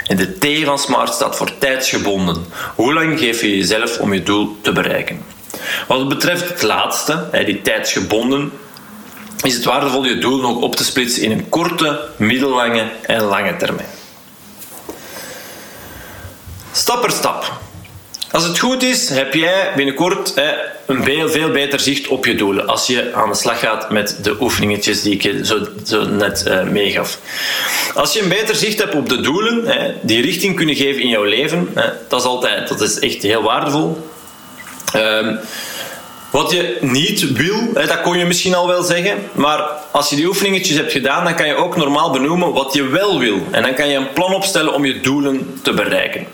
En 0.07 0.17
de 0.17 0.39
T 0.39 0.65
van 0.65 0.79
SMART 0.79 1.15
staat 1.15 1.37
voor 1.37 1.59
tijdsgebonden. 1.59 2.47
Hoe 2.75 2.93
lang 2.93 3.19
geef 3.19 3.41
je 3.41 3.57
jezelf 3.57 3.99
om 3.99 4.13
je 4.13 4.23
doel 4.23 4.59
te 4.63 4.73
bereiken? 4.73 5.23
Wat 5.89 6.09
betreft 6.09 6.49
het 6.49 6.63
laatste, 6.63 7.29
die 7.45 7.63
tijdsgebonden, 7.63 8.53
is 9.43 9.55
het 9.55 9.65
waardevol 9.65 10.05
je 10.05 10.19
doel 10.19 10.41
nog 10.41 10.57
op 10.57 10.77
te 10.77 10.85
splitsen 10.85 11.23
in 11.23 11.31
een 11.31 11.49
korte, 11.49 12.09
middellange 12.17 12.91
en 13.03 13.23
lange 13.23 13.57
termijn. 13.57 13.89
Stap 16.73 17.01
per 17.01 17.11
stap. 17.11 17.61
Als 18.33 18.45
het 18.45 18.59
goed 18.59 18.83
is, 18.83 19.09
heb 19.09 19.35
jij 19.35 19.73
binnenkort 19.77 20.35
een 20.87 21.05
veel, 21.31 21.51
beter 21.51 21.81
zicht 21.81 22.09
op 22.09 22.27
je 22.27 22.35
doelen. 22.35 22.69
Als 22.69 22.87
je 22.87 23.13
aan 23.15 23.29
de 23.29 23.35
slag 23.35 23.59
gaat 23.59 23.91
met 23.91 24.19
de 24.23 24.37
oefeningetjes 24.41 25.03
die 25.03 25.13
ik 25.13 25.23
je 25.23 25.47
zo, 25.47 25.67
zo 25.85 26.05
net 26.05 26.45
uh, 26.49 26.63
meegaf. 26.63 27.19
Als 27.95 28.13
je 28.13 28.23
een 28.23 28.29
beter 28.29 28.55
zicht 28.55 28.79
hebt 28.79 28.95
op 28.95 29.09
de 29.09 29.21
doelen, 29.21 29.65
die 30.03 30.23
richting 30.23 30.57
kunnen 30.57 30.75
geven 30.75 31.03
in 31.03 31.09
jouw 31.09 31.25
leven, 31.25 31.69
dat 32.09 32.21
is 32.21 32.27
altijd, 32.27 32.69
dat 32.69 32.81
is 32.81 32.99
echt 32.99 33.23
heel 33.23 33.43
waardevol. 33.43 34.11
Ehm, 34.93 35.37
wat 36.31 36.51
je 36.51 36.77
niet 36.81 37.33
wil, 37.33 37.73
dat 37.73 38.01
kon 38.01 38.19
je 38.19 38.25
misschien 38.25 38.55
al 38.55 38.67
wel 38.67 38.83
zeggen, 38.83 39.19
maar 39.33 39.61
als 39.91 40.11
je 40.11 40.17
die 40.17 40.27
oefeningetjes 40.27 40.77
hebt 40.77 40.93
gedaan, 40.93 41.25
dan 41.25 41.35
kan 41.35 41.47
je 41.47 41.55
ook 41.55 41.77
normaal 41.77 42.11
benoemen 42.11 42.53
wat 42.53 42.73
je 42.73 42.87
wel 42.87 43.19
wil. 43.19 43.47
En 43.51 43.63
dan 43.63 43.75
kan 43.75 43.89
je 43.89 43.97
een 43.97 44.13
plan 44.13 44.35
opstellen 44.35 44.75
om 44.75 44.85
je 44.85 45.01
doelen 45.01 45.61
te 45.63 45.73
bereiken. 45.73 46.27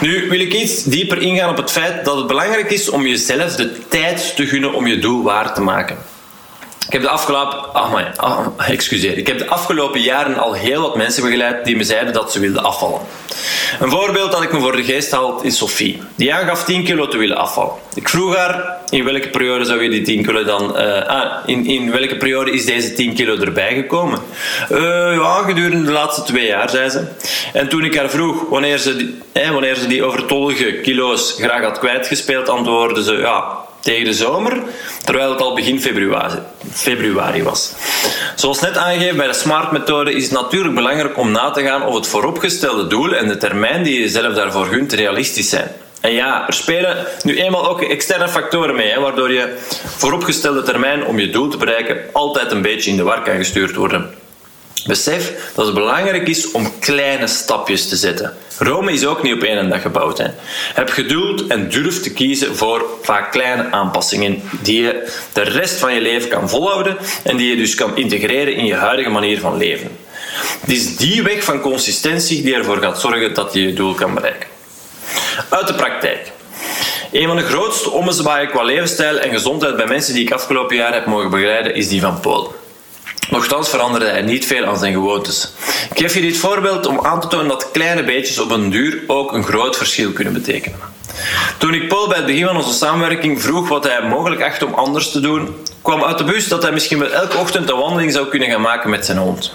Nu 0.00 0.28
wil 0.28 0.40
ik 0.40 0.54
iets 0.54 0.84
dieper 0.84 1.22
ingaan 1.22 1.50
op 1.50 1.56
het 1.56 1.70
feit 1.70 2.04
dat 2.04 2.16
het 2.16 2.26
belangrijk 2.26 2.70
is 2.70 2.88
om 2.88 3.06
jezelf 3.06 3.56
de 3.56 3.88
tijd 3.88 4.36
te 4.36 4.46
gunnen 4.46 4.74
om 4.74 4.86
je 4.86 4.98
doel 4.98 5.22
waar 5.22 5.54
te 5.54 5.60
maken. 5.60 5.98
Ik 6.86 6.94
heb 6.94 7.02
de 7.02 7.08
afgelopen, 7.08 7.72
ah, 7.72 7.92
maar, 7.92 8.12
ah, 8.16 8.68
ik 8.68 9.26
heb 9.26 9.38
de 9.38 9.48
afgelopen 9.48 10.00
jaren 10.00 10.38
al 10.38 10.52
heel 10.52 10.80
wat 10.80 10.96
mensen 10.96 11.22
begeleid 11.22 11.64
die 11.64 11.76
me 11.76 11.84
zeiden 11.84 12.12
dat 12.12 12.32
ze 12.32 12.40
wilden 12.40 12.62
afvallen. 12.62 13.00
Een 13.80 13.90
voorbeeld 13.90 14.32
dat 14.32 14.42
ik 14.42 14.52
me 14.52 14.60
voor 14.60 14.76
de 14.76 14.84
geest 14.84 15.10
haal 15.10 15.42
is 15.42 15.56
Sophie. 15.56 16.02
Die 16.14 16.34
aangaf 16.34 16.64
10 16.64 16.84
kilo 16.84 17.08
te 17.08 17.16
willen 17.16 17.36
afvallen. 17.36 17.72
Ik 17.94 18.08
vroeg 18.08 18.36
haar 18.36 18.77
in 18.90 19.04
welke 19.04 19.28
periode 19.28 19.64
zou 19.64 19.82
je 19.82 19.88
die 19.88 20.02
10 20.02 20.24
kilo 20.24 20.44
dan. 20.44 20.76
Uh, 20.76 21.06
ah, 21.06 21.32
in, 21.46 21.66
in 21.66 21.90
welke 21.90 22.16
periode 22.16 22.50
is 22.50 22.64
deze 22.64 22.92
10 22.92 23.14
kilo 23.14 23.36
erbij 23.36 23.74
gekomen? 23.74 24.18
Uh, 24.70 24.78
ja, 25.14 25.42
gedurende 25.42 25.84
de 25.84 25.92
laatste 25.92 26.22
twee 26.22 26.46
jaar, 26.46 26.70
zei 26.70 26.88
ze. 26.88 27.04
En 27.52 27.68
toen 27.68 27.84
ik 27.84 27.96
haar 27.96 28.10
vroeg 28.10 28.48
wanneer 28.48 28.78
ze 28.78 28.96
die, 28.96 29.18
eh, 29.32 29.50
wanneer 29.50 29.74
ze 29.74 29.86
die 29.86 30.04
overtollige 30.04 30.72
kilo's 30.72 31.36
graag 31.38 31.62
had 31.62 31.78
kwijtgespeeld, 31.78 32.48
antwoordde 32.48 33.02
ze 33.02 33.12
ja, 33.12 33.58
tegen 33.80 34.04
de 34.04 34.12
zomer, 34.12 34.62
terwijl 35.04 35.30
het 35.30 35.40
al 35.40 35.54
begin 35.54 35.80
februari, 35.80 36.38
februari 36.72 37.42
was. 37.42 37.72
Zoals 38.36 38.60
net 38.60 38.76
aangegeven 38.76 39.16
bij 39.16 39.26
de 39.26 39.32
SMART-methode 39.32 40.12
is 40.12 40.22
het 40.22 40.32
natuurlijk 40.32 40.74
belangrijk 40.74 41.18
om 41.18 41.30
na 41.30 41.50
te 41.50 41.62
gaan 41.62 41.86
of 41.86 41.94
het 41.94 42.06
vooropgestelde 42.06 42.86
doel 42.86 43.14
en 43.14 43.28
de 43.28 43.36
termijn 43.36 43.82
die 43.82 44.00
je 44.00 44.08
zelf 44.08 44.34
daarvoor 44.34 44.66
gunt 44.66 44.92
realistisch 44.92 45.48
zijn. 45.48 45.70
En 46.08 46.14
ja, 46.14 46.46
er 46.46 46.52
spelen 46.52 47.06
nu 47.22 47.36
eenmaal 47.38 47.68
ook 47.68 47.82
externe 47.82 48.28
factoren 48.28 48.74
mee, 48.74 48.90
hè, 48.90 49.00
waardoor 49.00 49.32
je 49.32 49.56
vooropgestelde 49.96 50.62
termijn 50.62 51.04
om 51.04 51.18
je 51.18 51.30
doel 51.30 51.48
te 51.48 51.56
bereiken 51.56 51.98
altijd 52.12 52.52
een 52.52 52.62
beetje 52.62 52.90
in 52.90 52.96
de 52.96 53.02
war 53.02 53.22
kan 53.22 53.36
gestuurd 53.36 53.74
worden. 53.74 54.10
Besef 54.86 55.52
dat 55.54 55.66
het 55.66 55.74
belangrijk 55.74 56.28
is 56.28 56.50
om 56.50 56.78
kleine 56.78 57.26
stapjes 57.26 57.88
te 57.88 57.96
zetten. 57.96 58.36
Rome 58.58 58.92
is 58.92 59.06
ook 59.06 59.22
niet 59.22 59.34
op 59.34 59.42
één 59.42 59.68
dag 59.68 59.82
gebouwd. 59.82 60.18
Hè. 60.18 60.26
Heb 60.74 60.90
geduld 60.90 61.46
en 61.46 61.68
durf 61.68 62.00
te 62.00 62.12
kiezen 62.12 62.56
voor 62.56 62.86
vaak 63.02 63.32
kleine 63.32 63.70
aanpassingen 63.70 64.42
die 64.62 64.82
je 64.82 65.12
de 65.32 65.42
rest 65.42 65.78
van 65.78 65.94
je 65.94 66.00
leven 66.00 66.28
kan 66.28 66.48
volhouden 66.48 66.96
en 67.24 67.36
die 67.36 67.48
je 67.48 67.56
dus 67.56 67.74
kan 67.74 67.96
integreren 67.96 68.54
in 68.54 68.64
je 68.64 68.74
huidige 68.74 69.10
manier 69.10 69.40
van 69.40 69.56
leven. 69.56 69.90
Het 70.60 70.70
is 70.70 70.96
die 70.96 71.22
weg 71.22 71.44
van 71.44 71.60
consistentie 71.60 72.42
die 72.42 72.54
ervoor 72.54 72.76
gaat 72.76 73.00
zorgen 73.00 73.34
dat 73.34 73.52
je 73.52 73.62
je 73.62 73.72
doel 73.72 73.94
kan 73.94 74.14
bereiken. 74.14 74.57
Uit 75.48 75.66
de 75.66 75.74
praktijk. 75.74 76.32
Een 77.12 77.26
van 77.26 77.36
de 77.36 77.42
grootste 77.42 77.90
ommezwaaien 77.90 78.50
qua 78.50 78.62
levensstijl 78.62 79.18
en 79.18 79.30
gezondheid 79.30 79.76
bij 79.76 79.86
mensen 79.86 80.14
die 80.14 80.22
ik 80.22 80.32
afgelopen 80.32 80.76
jaar 80.76 80.92
heb 80.92 81.06
mogen 81.06 81.30
begeleiden 81.30 81.74
is 81.74 81.88
die 81.88 82.00
van 82.00 82.20
Paul. 82.20 82.54
Nochtans 83.30 83.68
veranderde 83.68 84.06
hij 84.06 84.22
niet 84.22 84.46
veel 84.46 84.64
aan 84.64 84.78
zijn 84.78 84.92
gewoontes. 84.92 85.52
Ik 85.90 85.98
geef 85.98 86.14
je 86.14 86.20
dit 86.20 86.36
voorbeeld 86.36 86.86
om 86.86 87.00
aan 87.00 87.20
te 87.20 87.26
tonen 87.26 87.48
dat 87.48 87.70
kleine 87.70 88.04
beetjes 88.04 88.38
op 88.38 88.50
een 88.50 88.70
duur 88.70 89.02
ook 89.06 89.32
een 89.32 89.44
groot 89.44 89.76
verschil 89.76 90.12
kunnen 90.12 90.32
betekenen. 90.32 90.78
Toen 91.58 91.74
ik 91.74 91.88
Paul 91.88 92.08
bij 92.08 92.16
het 92.16 92.26
begin 92.26 92.46
van 92.46 92.56
onze 92.56 92.72
samenwerking 92.72 93.42
vroeg 93.42 93.68
wat 93.68 93.84
hij 93.84 94.02
mogelijk 94.08 94.42
achtte 94.42 94.66
om 94.66 94.74
anders 94.74 95.10
te 95.10 95.20
doen, 95.20 95.56
kwam 95.82 96.04
uit 96.04 96.18
de 96.18 96.24
bus 96.24 96.48
dat 96.48 96.62
hij 96.62 96.72
misschien 96.72 96.98
wel 96.98 97.10
elke 97.10 97.36
ochtend 97.36 97.70
een 97.70 97.76
wandeling 97.76 98.12
zou 98.12 98.28
kunnen 98.28 98.50
gaan 98.50 98.60
maken 98.60 98.90
met 98.90 99.06
zijn 99.06 99.18
hond. 99.18 99.52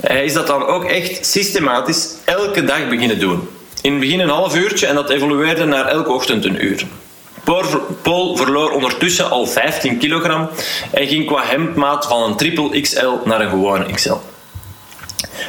Hij 0.00 0.24
is 0.24 0.32
dat 0.32 0.46
dan 0.46 0.66
ook 0.66 0.84
echt 0.84 1.26
systematisch 1.26 2.08
elke 2.24 2.64
dag 2.64 2.88
beginnen 2.88 3.18
doen. 3.18 3.48
In 3.84 3.90
het 3.90 4.00
begin 4.00 4.20
een 4.20 4.28
half 4.28 4.56
uurtje 4.56 4.86
en 4.86 4.94
dat 4.94 5.10
evolueerde 5.10 5.64
naar 5.64 5.86
elke 5.86 6.12
ochtend 6.12 6.44
een 6.44 6.64
uur. 6.64 6.86
Paul 8.02 8.36
verloor 8.36 8.70
ondertussen 8.70 9.30
al 9.30 9.46
15 9.46 9.98
kilogram 9.98 10.48
en 10.90 11.06
ging 11.06 11.26
qua 11.26 11.42
hemdmaat 11.42 12.06
van 12.06 12.22
een 12.22 12.36
triple 12.36 12.80
XL 12.80 13.10
naar 13.24 13.40
een 13.40 13.48
gewone 13.48 13.92
XL. 13.92 14.14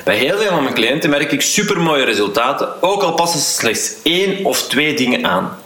Bij 0.03 0.17
heel 0.17 0.37
veel 0.37 0.49
van 0.49 0.63
mijn 0.63 0.75
cliënten 0.75 1.09
merk 1.09 1.31
ik 1.31 1.41
supermooie 1.41 2.05
resultaten, 2.05 2.81
ook 2.81 3.03
al 3.03 3.13
passen 3.13 3.39
ze 3.39 3.49
slechts 3.49 3.93
één 4.03 4.45
of 4.45 4.67
twee 4.67 4.93
dingen 4.93 5.25
aan. 5.25 5.57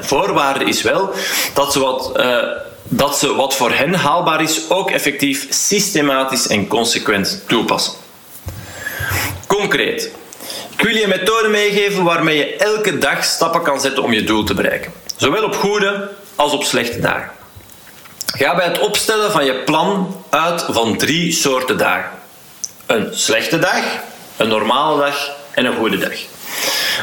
voorwaarde 0.00 0.64
is 0.64 0.82
wel 0.82 1.10
dat 1.54 1.72
ze 1.72 1.78
wat, 1.78 2.12
uh, 2.16 2.36
dat 2.82 3.18
ze 3.18 3.34
wat 3.34 3.56
voor 3.56 3.72
hen 3.72 3.94
haalbaar 3.94 4.42
is 4.42 4.70
ook 4.70 4.90
effectief 4.90 5.46
systematisch 5.50 6.46
en 6.46 6.66
consequent 6.66 7.42
toepassen. 7.46 7.92
Concreet. 9.46 10.10
Ik 10.78 10.84
wil 10.84 10.94
je 10.94 11.02
een 11.02 11.08
methode 11.08 11.48
meegeven 11.48 12.04
waarmee 12.04 12.36
je 12.36 12.56
elke 12.56 12.98
dag 12.98 13.24
stappen 13.24 13.62
kan 13.62 13.80
zetten 13.80 14.02
om 14.02 14.12
je 14.12 14.24
doel 14.24 14.44
te 14.44 14.54
bereiken. 14.54 14.92
Zowel 15.16 15.44
op 15.44 15.54
goede 15.56 16.10
als 16.34 16.52
op 16.52 16.64
slechte 16.64 17.00
dagen. 17.00 17.30
Ga 18.26 18.56
bij 18.56 18.64
het 18.64 18.78
opstellen 18.78 19.32
van 19.32 19.44
je 19.44 19.54
plan 19.54 20.24
uit 20.30 20.64
van 20.68 20.96
drie 20.96 21.32
soorten 21.32 21.78
dagen. 21.78 22.10
Een 22.86 23.08
slechte 23.12 23.58
dag, 23.58 23.82
een 24.36 24.48
normale 24.48 25.00
dag 25.00 25.30
en 25.50 25.64
een 25.64 25.76
goede 25.76 25.98
dag. 25.98 26.18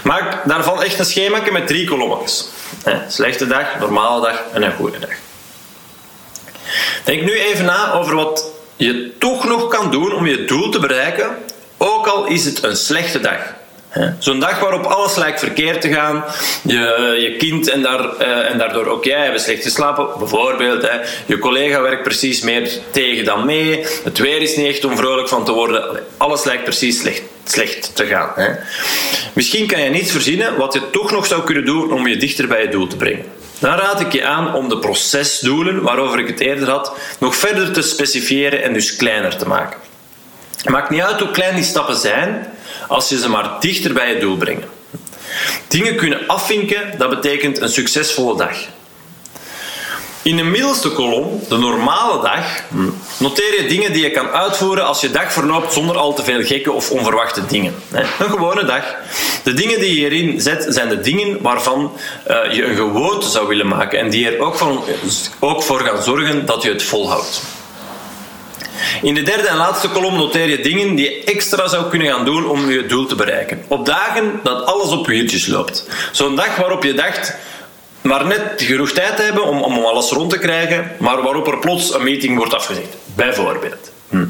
Maak 0.04 0.48
daarvan 0.48 0.84
echt 0.84 1.00
een 1.00 1.06
schema 1.06 1.42
met 1.52 1.68
drie 1.68 1.88
kolommetjes. 1.88 2.48
Slechte 3.08 3.48
dag, 3.48 3.80
normale 3.80 4.22
dag 4.22 4.42
en 4.54 4.64
een 4.64 4.76
goede 4.76 5.00
dag. 5.00 5.14
Denk 7.04 7.22
nu 7.22 7.40
even 7.40 7.66
na 7.66 7.94
over 7.94 8.16
wat 8.16 8.46
je 8.76 9.18
toch 9.20 9.44
nog 9.48 9.68
kan 9.68 9.92
doen 9.92 10.14
om 10.14 10.26
je 10.26 10.46
doel 10.46 10.70
te 10.70 10.80
bereiken, 10.80 11.38
ook 11.78 12.08
al 12.08 12.26
is 12.26 12.46
het 12.46 12.64
een 12.64 12.76
slechte 12.76 13.20
dag. 13.20 13.64
Zo'n 14.20 14.40
dag 14.40 14.60
waarop 14.60 14.84
alles 14.84 15.16
lijkt 15.16 15.40
verkeerd 15.40 15.82
te 15.82 15.94
gaan, 15.94 16.24
je, 16.62 17.18
je 17.20 17.36
kind 17.38 17.70
en, 17.70 17.82
daar, 17.82 18.18
eh, 18.18 18.52
en 18.52 18.58
daardoor 18.58 18.86
ook 18.86 19.04
jij 19.04 19.24
hebben 19.24 19.42
slecht 19.42 19.64
geslapen, 19.64 20.08
bijvoorbeeld. 20.18 20.82
Hè. 20.82 21.00
Je 21.26 21.40
collega 21.40 21.82
werkt 21.82 22.04
precies 22.04 22.42
meer 22.42 22.70
tegen 22.92 23.26
dan 23.26 23.46
mee, 23.46 23.86
het 24.04 24.18
weer 24.18 24.42
is 24.42 24.56
niet 24.56 24.68
echt 24.68 24.86
om 24.86 24.98
vrolijk 24.98 25.30
van 25.30 25.46
te 25.46 25.52
worden, 25.52 26.00
alles 26.18 26.44
lijkt 26.44 26.64
precies 26.64 27.00
slecht, 27.00 27.22
slecht 27.44 27.96
te 27.96 28.06
gaan. 28.06 28.32
Hè. 28.36 28.50
Misschien 29.34 29.68
kan 29.68 29.82
je 29.82 29.90
niets 29.90 30.12
verzinnen 30.12 30.58
wat 30.58 30.74
je 30.74 30.90
toch 30.90 31.12
nog 31.12 31.26
zou 31.26 31.44
kunnen 31.44 31.66
doen 31.66 31.94
om 31.94 32.08
je 32.08 32.18
dichter 32.18 32.48
bij 32.48 32.62
je 32.62 32.70
doel 32.70 32.88
te 32.88 32.96
brengen. 32.96 33.26
Dan 33.60 33.78
raad 33.78 34.00
ik 34.00 34.14
je 34.14 34.26
aan 34.26 34.54
om 34.54 34.70
de 34.70 34.78
procesdoelen, 34.78 35.82
waarover 35.82 36.20
ik 36.20 36.28
het 36.28 36.40
eerder 36.40 36.70
had, 36.70 36.98
nog 37.20 37.36
verder 37.36 37.72
te 37.72 37.82
specifieren 37.82 38.64
en 38.64 38.74
dus 38.74 38.96
kleiner 38.96 39.38
te 39.38 39.48
maken. 39.48 39.78
Het 40.58 40.70
maakt 40.70 40.90
niet 40.90 41.02
uit 41.02 41.20
hoe 41.20 41.32
klein 41.32 41.56
die 41.56 41.64
stappen 41.64 41.96
zijn, 41.96 42.48
als 42.88 43.10
je 43.10 43.20
ze 43.20 43.30
maar 43.30 43.56
dichter 43.60 43.94
bij 43.94 44.14
je 44.14 44.20
doel 44.20 44.38
brengt. 44.38 44.66
Dingen 45.68 45.96
kunnen 45.96 46.28
afvinken, 46.28 46.98
dat 46.98 47.10
betekent 47.10 47.62
een 47.62 47.70
succesvolle 47.70 48.38
dag. 48.38 48.58
In 50.22 50.36
de 50.36 50.44
middelste 50.44 50.90
kolom, 50.90 51.42
de 51.50 51.58
normale 51.58 52.22
dag, 52.22 52.46
noteer 53.18 53.62
je 53.62 53.68
dingen 53.68 53.94
die 53.94 54.04
je 54.04 54.12
kan 54.12 54.28
uitvoeren 54.28 54.86
als 54.86 55.02
je 55.02 55.12
dag 55.12 55.34
verloopt 55.34 55.74
zonder 55.74 55.98
al 55.98 56.14
te 56.14 56.24
veel 56.24 56.44
gekke 56.44 56.72
of 56.72 56.92
onverwachte 56.92 57.46
dingen. 57.46 57.76
Een 57.92 58.30
gewone 58.30 58.66
dag. 58.66 58.96
De 59.44 59.54
dingen 59.54 59.80
die 59.80 59.90
je 59.90 59.96
hierin 59.96 60.42
zet, 60.42 60.66
zijn 60.70 60.90
de 60.90 61.02
dingen 61.02 61.42
waarvan 61.42 61.98
eh, 62.24 62.52
je 62.52 62.66
een 62.66 62.76
gewoonte 62.76 63.30
zou 63.30 63.48
willen 63.48 63.68
maken 63.68 64.00
en 64.00 64.10
die 64.10 64.30
er 64.30 64.40
ook, 64.40 64.58
ook 65.40 65.64
voor 65.64 65.80
gaan 65.80 66.04
zorgen 66.04 66.46
dat 66.46 66.62
je 66.62 66.70
het 66.70 66.84
volhoudt. 66.84 67.42
In 69.02 69.14
de 69.14 69.22
derde 69.22 69.48
en 69.48 69.58
laatste 69.58 69.90
kolom 69.90 70.18
noteer 70.18 70.50
je 70.50 70.60
dingen 70.60 70.96
die 70.96 71.10
je 71.10 71.24
extra 71.24 71.68
zou 71.68 71.90
kunnen 71.90 72.08
gaan 72.08 72.26
doen 72.26 72.50
om 72.50 72.70
je 72.70 72.86
doel 72.86 73.06
te 73.06 73.16
bereiken. 73.16 73.64
Op 73.68 73.86
dagen 73.86 74.40
dat 74.44 74.66
alles 74.66 74.90
op 74.90 75.08
wieltjes 75.08 75.48
loopt. 75.48 75.88
Zo'n 76.12 76.36
dag 76.36 76.56
waarop 76.56 76.84
je 76.84 76.94
dacht 76.94 77.36
maar 78.06 78.26
net 78.26 78.42
genoeg 78.56 78.92
tijd 78.92 79.16
te 79.16 79.22
hebben 79.22 79.44
om, 79.44 79.62
om 79.62 79.86
alles 79.86 80.10
rond 80.10 80.30
te 80.30 80.38
krijgen, 80.38 80.92
maar 81.00 81.22
waarop 81.22 81.48
er 81.48 81.60
plots 81.60 81.94
een 81.94 82.04
meeting 82.04 82.38
wordt 82.38 82.54
afgezegd. 82.54 82.96
Bijvoorbeeld. 83.16 83.92
Hm. 84.10 84.26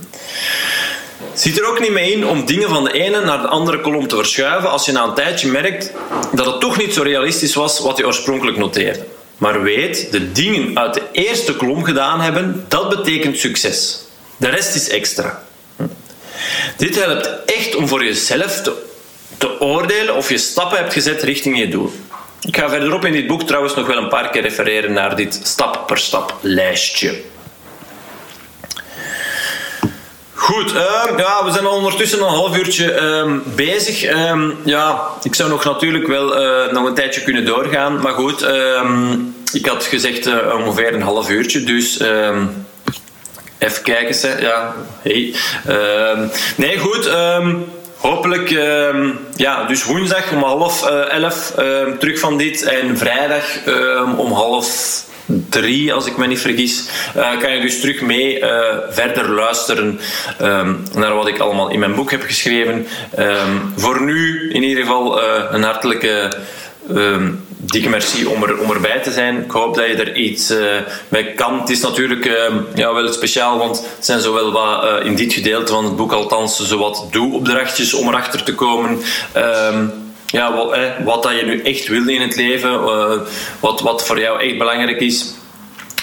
Zit 1.34 1.60
er 1.60 1.68
ook 1.68 1.80
niet 1.80 1.92
mee 1.92 2.12
in 2.12 2.28
om 2.28 2.46
dingen 2.46 2.70
van 2.70 2.84
de 2.84 2.94
ene 2.94 3.22
naar 3.22 3.42
de 3.42 3.48
andere 3.48 3.82
kolom 3.82 4.08
te 4.08 4.16
verschuiven 4.16 4.70
als 4.70 4.86
je 4.86 4.92
na 4.92 5.04
een 5.04 5.14
tijdje 5.14 5.48
merkt 5.48 5.92
dat 6.34 6.46
het 6.46 6.60
toch 6.60 6.78
niet 6.78 6.94
zo 6.94 7.02
realistisch 7.02 7.56
was 7.56 7.80
wat 7.80 7.98
je 7.98 8.06
oorspronkelijk 8.06 8.58
noteerde. 8.58 9.06
Maar 9.38 9.62
weet, 9.62 10.12
de 10.12 10.32
dingen 10.32 10.80
uit 10.80 10.94
de 10.94 11.02
eerste 11.12 11.56
kolom 11.56 11.84
gedaan 11.84 12.22
hebben, 12.22 12.66
dat 12.68 12.90
betekent 12.90 13.38
succes. 13.38 14.05
De 14.38 14.50
rest 14.50 14.76
is 14.76 14.90
extra. 14.90 15.44
Dit 16.78 17.04
helpt 17.04 17.30
echt 17.46 17.76
om 17.76 17.88
voor 17.88 18.04
jezelf 18.04 18.62
te, 19.38 19.60
oordelen 19.60 20.16
of 20.16 20.30
je 20.30 20.38
stappen 20.38 20.78
hebt 20.78 20.94
gezet 20.94 21.22
richting 21.22 21.58
je 21.58 21.68
doel. 21.68 21.94
Ik 22.42 22.58
ga 22.58 22.70
verderop 22.70 23.06
in 23.06 23.12
dit 23.12 23.28
boek 23.28 23.44
trouwens 23.44 23.76
nog 23.76 23.88
wel 23.88 23.98
een 23.98 24.10
paar 24.10 24.30
keer 24.30 24.42
refereren 24.42 24.94
naar 24.94 25.16
dit 25.16 25.40
stap 25.44 25.88
per 25.88 25.98
stap 25.98 26.36
lijstje. 26.42 27.22
Goed, 30.34 30.74
uh, 30.74 31.18
ja, 31.18 31.46
we 31.46 31.52
zijn 31.52 31.66
al 31.66 31.76
ondertussen 31.76 32.20
een 32.20 32.26
half 32.26 32.58
uurtje 32.58 33.02
uh, 33.02 33.56
bezig. 33.56 34.04
Uh, 34.04 34.50
ja, 34.64 35.02
ik 35.24 35.36
zou 35.36 35.50
nog 35.50 35.64
natuurlijk 35.64 36.08
wel 36.08 36.42
uh, 36.42 36.72
nog 36.74 36.86
een 36.86 36.94
tijdje 36.94 37.24
kunnen 37.24 37.46
doorgaan. 37.46 38.02
Maar 38.02 38.14
goed, 38.14 38.42
ehm, 38.42 39.14
ik 39.54 39.66
had 39.66 39.84
gezegd 39.84 40.28
uh, 40.28 40.36
ongeveer 40.58 40.94
een 40.94 41.02
half 41.02 41.30
uurtje. 41.30 41.64
Dus 41.64 41.98
even 43.58 43.84
kijken. 43.84 44.16
Ze. 44.16 44.36
Ja, 44.40 44.74
hey. 45.02 45.34
nee, 46.56 46.78
goed. 46.78 47.10
Hopelijk, 47.98 48.50
ja, 49.36 49.64
dus 49.68 49.84
woensdag 49.84 50.32
om 50.32 50.44
half 50.44 50.86
elf 51.10 51.54
terug 52.00 52.20
van 52.20 52.38
dit. 52.38 52.64
En 52.64 52.98
vrijdag 52.98 53.44
om 54.18 54.32
half 54.32 55.04
drie, 55.50 55.94
als 55.94 56.06
ik 56.06 56.18
me 56.18 56.28
niet 56.28 56.40
vergis, 56.40 56.84
uh, 57.18 57.40
kan 57.40 57.52
je 57.56 57.62
dus 57.62 57.80
terug 57.80 58.02
mee 58.02 58.40
uh, 58.40 58.48
verder 58.90 59.30
luisteren 59.30 60.00
naar 60.94 61.16
wat 61.16 61.28
ik 61.28 61.40
allemaal 61.40 61.70
in 61.70 61.80
mijn 61.80 61.96
boek 61.96 62.12
heb 62.12 62.22
geschreven. 62.22 62.88
Voor 63.76 64.02
nu 64.02 64.50
in 64.52 64.64
ieder 64.64 64.84
geval 64.84 65.22
uh, 65.22 65.44
een 65.52 65.64
hartelijke 65.64 66.34
dikke 67.66 67.90
merci 67.90 68.26
om, 68.26 68.44
er, 68.44 68.60
om 68.60 68.72
erbij 68.72 69.00
te 69.00 69.12
zijn. 69.12 69.44
Ik 69.44 69.52
hoop 69.52 69.76
dat 69.76 69.86
je 69.86 69.94
er 69.94 70.16
iets 70.16 70.54
mee 71.08 71.34
kan. 71.34 71.60
Het 71.60 71.70
is 71.70 71.82
natuurlijk 71.82 72.26
ja, 72.76 72.94
wel 72.94 73.14
speciaal, 73.14 73.58
want 73.58 73.78
het 73.96 74.06
zijn 74.06 74.20
zowel 74.20 74.52
wat 74.52 75.04
in 75.04 75.16
dit 75.16 75.34
gedeelte 75.34 75.72
van 75.72 75.84
het 75.84 75.96
boek 75.96 76.12
althans 76.12 76.60
zowat 76.60 77.08
doe-opdrachtjes 77.12 77.94
om 77.94 78.08
erachter 78.08 78.44
te 78.44 78.56
komen 78.56 79.00
ja, 80.36 80.56
wat, 80.56 80.78
wat 81.04 81.24
dat 81.24 81.36
je 81.40 81.46
nu 81.46 81.62
echt 81.62 81.88
wil 81.88 82.08
in 82.08 82.22
het 82.22 82.36
leven, 82.36 82.72
uh, 82.72 83.12
wat, 83.60 83.82
wat 83.82 84.06
voor 84.06 84.20
jou 84.20 84.42
echt 84.42 84.58
belangrijk 84.58 85.02
is. 85.02 85.34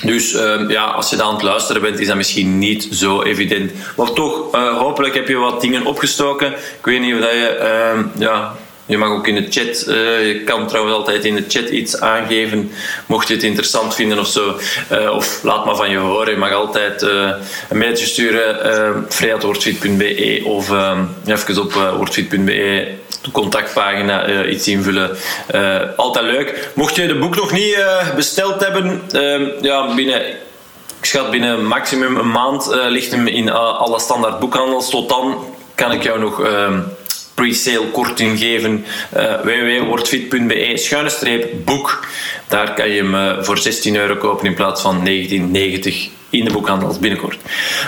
Dus 0.03 0.33
uh, 0.33 0.69
ja, 0.69 0.85
als 0.85 1.11
je 1.11 1.17
dan 1.17 1.27
aan 1.27 1.35
het 1.35 1.43
luisteren 1.43 1.83
bent, 1.83 1.99
is 1.99 2.07
dat 2.07 2.17
misschien 2.17 2.59
niet 2.59 2.89
zo 2.91 3.23
evident. 3.23 3.73
Maar 3.97 4.13
toch, 4.13 4.53
hopelijk 4.79 5.15
heb 5.15 5.29
je 5.29 5.37
wat 5.37 5.61
dingen 5.61 5.87
opgestoken. 5.87 6.53
Ik 6.53 6.85
weet 6.85 7.01
niet 7.01 7.15
of 7.15 7.21
dat 7.21 7.31
je 7.31 7.47
ehm, 7.47 8.05
ja, 8.19 8.57
je 8.87 8.99
mag 8.99 9.09
ook 9.09 9.27
in 9.27 9.35
de 9.35 9.47
chat, 9.51 9.85
uh, 9.89 10.27
je 10.27 10.43
kan 10.45 10.67
trouwens 10.67 10.97
altijd 10.97 11.25
in 11.25 11.35
de 11.35 11.45
chat 11.49 11.69
iets 11.69 12.01
aangeven, 12.01 12.71
mocht 13.07 13.29
je 13.29 13.35
het 13.35 13.43
interessant 13.43 13.95
vinden 13.95 14.19
of 14.19 14.27
zo. 14.27 14.59
Uh, 14.93 15.11
of 15.15 15.43
laat 15.43 15.65
maar 15.65 15.77
van 15.77 15.91
je 15.91 15.97
horen. 15.97 16.31
Je 16.31 16.39
mag 16.39 16.53
altijd 16.53 17.03
uh, 17.03 17.31
een 17.69 17.79
mailtje 17.79 18.07
sturen, 18.07 18.67
uh, 18.67 20.45
of 20.45 20.71
even 21.27 21.63
op 21.63 21.75
uh, 21.75 22.15
de 23.23 23.31
contactpagina 23.33 24.45
iets 24.45 24.69
invullen. 24.69 25.17
altijd 25.97 26.25
leuk. 26.25 26.71
Mocht 26.75 26.97
je 26.97 27.07
de 27.07 27.19
boek 27.19 27.37
nog 27.37 27.53
niet 27.53 27.77
besteld 28.17 28.61
hebben, 28.61 29.03
ja, 29.61 29.95
binnen 29.95 30.27
ik 31.01 31.09
schat 31.09 31.31
binnen 31.31 31.67
maximum 31.67 32.17
een 32.17 32.31
maand 32.31 32.77
ligt 32.89 33.11
hem 33.11 33.27
in 33.27 33.51
alle 33.53 34.01
standaard 34.01 34.39
boekhandels. 34.39 34.91
Tot 34.91 35.09
dan 35.09 35.45
kan 35.75 35.93
ik 35.93 36.03
jou 36.03 36.19
nog 36.19 36.43
pre-sale 37.43 37.91
korting 37.91 38.39
geven. 38.39 38.85
Uh, 39.17 39.41
www.wordfit.be 39.43 40.73
schuine 40.75 41.09
streep 41.09 41.65
boek. 41.65 42.07
Daar 42.49 42.75
kan 42.75 42.89
je 42.89 43.03
hem 43.03 43.15
uh, 43.15 43.43
voor 43.43 43.59
16 43.59 43.97
euro 43.97 44.17
kopen 44.17 44.47
in 44.47 44.55
plaats 44.55 44.81
van 44.83 44.99
19,90 44.99 45.05
in 46.31 46.45
de 46.45 46.51
boekhandel 46.53 46.97
binnenkort. 47.01 47.39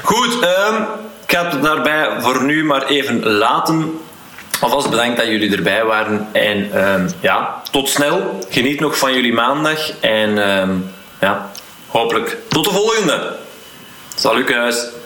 Goed, 0.03 0.35
um, 0.35 0.87
ik 1.27 1.37
ga 1.37 1.51
het 1.51 1.63
daarbij 1.63 2.09
voor 2.21 2.45
nu 2.45 2.65
maar 2.65 2.87
even 2.87 3.27
laten. 3.27 3.99
Alvast 4.61 4.91
bedankt 4.91 5.17
dat 5.17 5.27
jullie 5.27 5.57
erbij 5.57 5.85
waren. 5.85 6.29
En 6.33 6.91
um, 6.93 7.09
ja, 7.21 7.63
tot 7.71 7.89
snel. 7.89 8.47
Geniet 8.51 8.81
nog 8.81 8.99
van 8.99 9.15
jullie 9.15 9.33
maandag. 9.33 9.91
En 10.01 10.61
um, 10.61 10.91
ja, 11.21 11.51
hopelijk 11.87 12.37
tot 12.49 12.65
de 12.65 12.71
volgende. 12.71 13.37
Salut. 14.15 15.04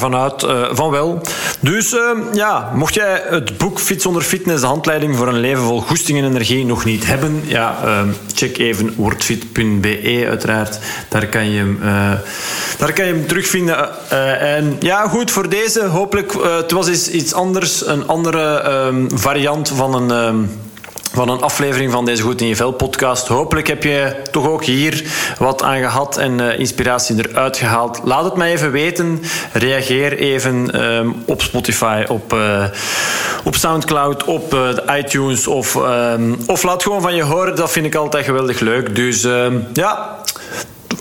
Ervan 0.00 0.20
uit 0.20 0.42
uh, 0.42 0.66
van 0.72 0.90
wel. 0.90 1.20
Dus 1.60 1.92
uh, 1.92 2.00
ja, 2.32 2.70
mocht 2.74 2.94
jij 2.94 3.22
het 3.28 3.58
boek 3.58 3.80
Fit 3.80 4.02
zonder 4.02 4.22
fitness, 4.22 4.60
de 4.60 4.66
handleiding 4.66 5.16
voor 5.16 5.28
een 5.28 5.40
leven 5.40 5.62
vol 5.62 5.80
goesting 5.80 6.18
en 6.18 6.24
energie 6.24 6.64
nog 6.64 6.84
niet 6.84 7.06
hebben, 7.06 7.42
ja, 7.44 7.76
uh, 7.84 8.00
check 8.34 8.58
even 8.58 8.94
wordfit.be 8.96 10.24
uiteraard. 10.28 10.78
Daar 11.08 11.26
kan 11.26 11.50
je 11.50 11.58
hem, 11.58 11.78
daar 12.78 12.92
kan 12.92 13.06
je 13.06 13.12
hem 13.12 13.26
terugvinden. 13.26 14.10
en 14.40 14.76
ja, 14.80 15.08
goed, 15.08 15.30
voor 15.30 15.48
deze 15.48 15.84
hopelijk, 15.84 16.32
het 16.42 16.70
was 16.70 17.08
iets 17.08 17.32
anders, 17.32 17.86
een 17.86 18.06
andere 18.06 18.70
um, 18.86 19.08
variant 19.14 19.68
van 19.68 20.10
een... 20.10 20.50
Van 21.12 21.28
een 21.28 21.40
aflevering 21.40 21.92
van 21.92 22.04
deze 22.04 22.22
Goed 22.22 22.40
in 22.40 22.46
je 22.46 22.56
Vel 22.56 22.72
podcast. 22.72 23.28
Hopelijk 23.28 23.66
heb 23.66 23.82
je 23.82 24.16
toch 24.30 24.48
ook 24.48 24.64
hier 24.64 25.04
wat 25.38 25.62
aan 25.62 25.78
gehad 25.78 26.16
en 26.16 26.38
uh, 26.38 26.58
inspiratie 26.58 27.28
eruit 27.28 27.56
gehaald. 27.56 28.00
Laat 28.04 28.24
het 28.24 28.36
mij 28.36 28.52
even 28.52 28.70
weten. 28.70 29.22
Reageer 29.52 30.18
even 30.18 30.84
um, 30.84 31.22
op 31.26 31.42
Spotify, 31.42 32.04
op, 32.08 32.32
uh, 32.32 32.64
op 33.44 33.54
Soundcloud, 33.54 34.24
op 34.24 34.54
uh, 34.54 34.98
iTunes 34.98 35.46
of, 35.46 35.74
um, 35.74 36.38
of 36.46 36.62
laat 36.62 36.82
gewoon 36.82 37.02
van 37.02 37.14
je 37.14 37.22
horen. 37.22 37.56
Dat 37.56 37.70
vind 37.70 37.86
ik 37.86 37.94
altijd 37.94 38.24
geweldig 38.24 38.60
leuk. 38.60 38.96
Dus 38.96 39.22
um, 39.24 39.66
ja, 39.72 40.16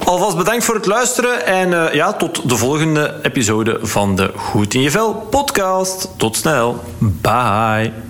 alvast 0.03 0.37
bedankt 0.37 0.63
voor 0.63 0.75
het 0.75 0.85
luisteren 0.85 1.45
en 1.45 1.93
ja, 1.93 2.13
tot 2.13 2.49
de 2.49 2.57
volgende 2.57 3.15
episode 3.21 3.79
van 3.81 4.15
de 4.15 4.31
Goed 4.35 4.73
in 4.73 4.81
je 4.81 4.91
Vel 4.91 5.13
podcast. 5.29 6.09
Tot 6.17 6.35
snel. 6.35 6.83
Bye. 6.97 8.08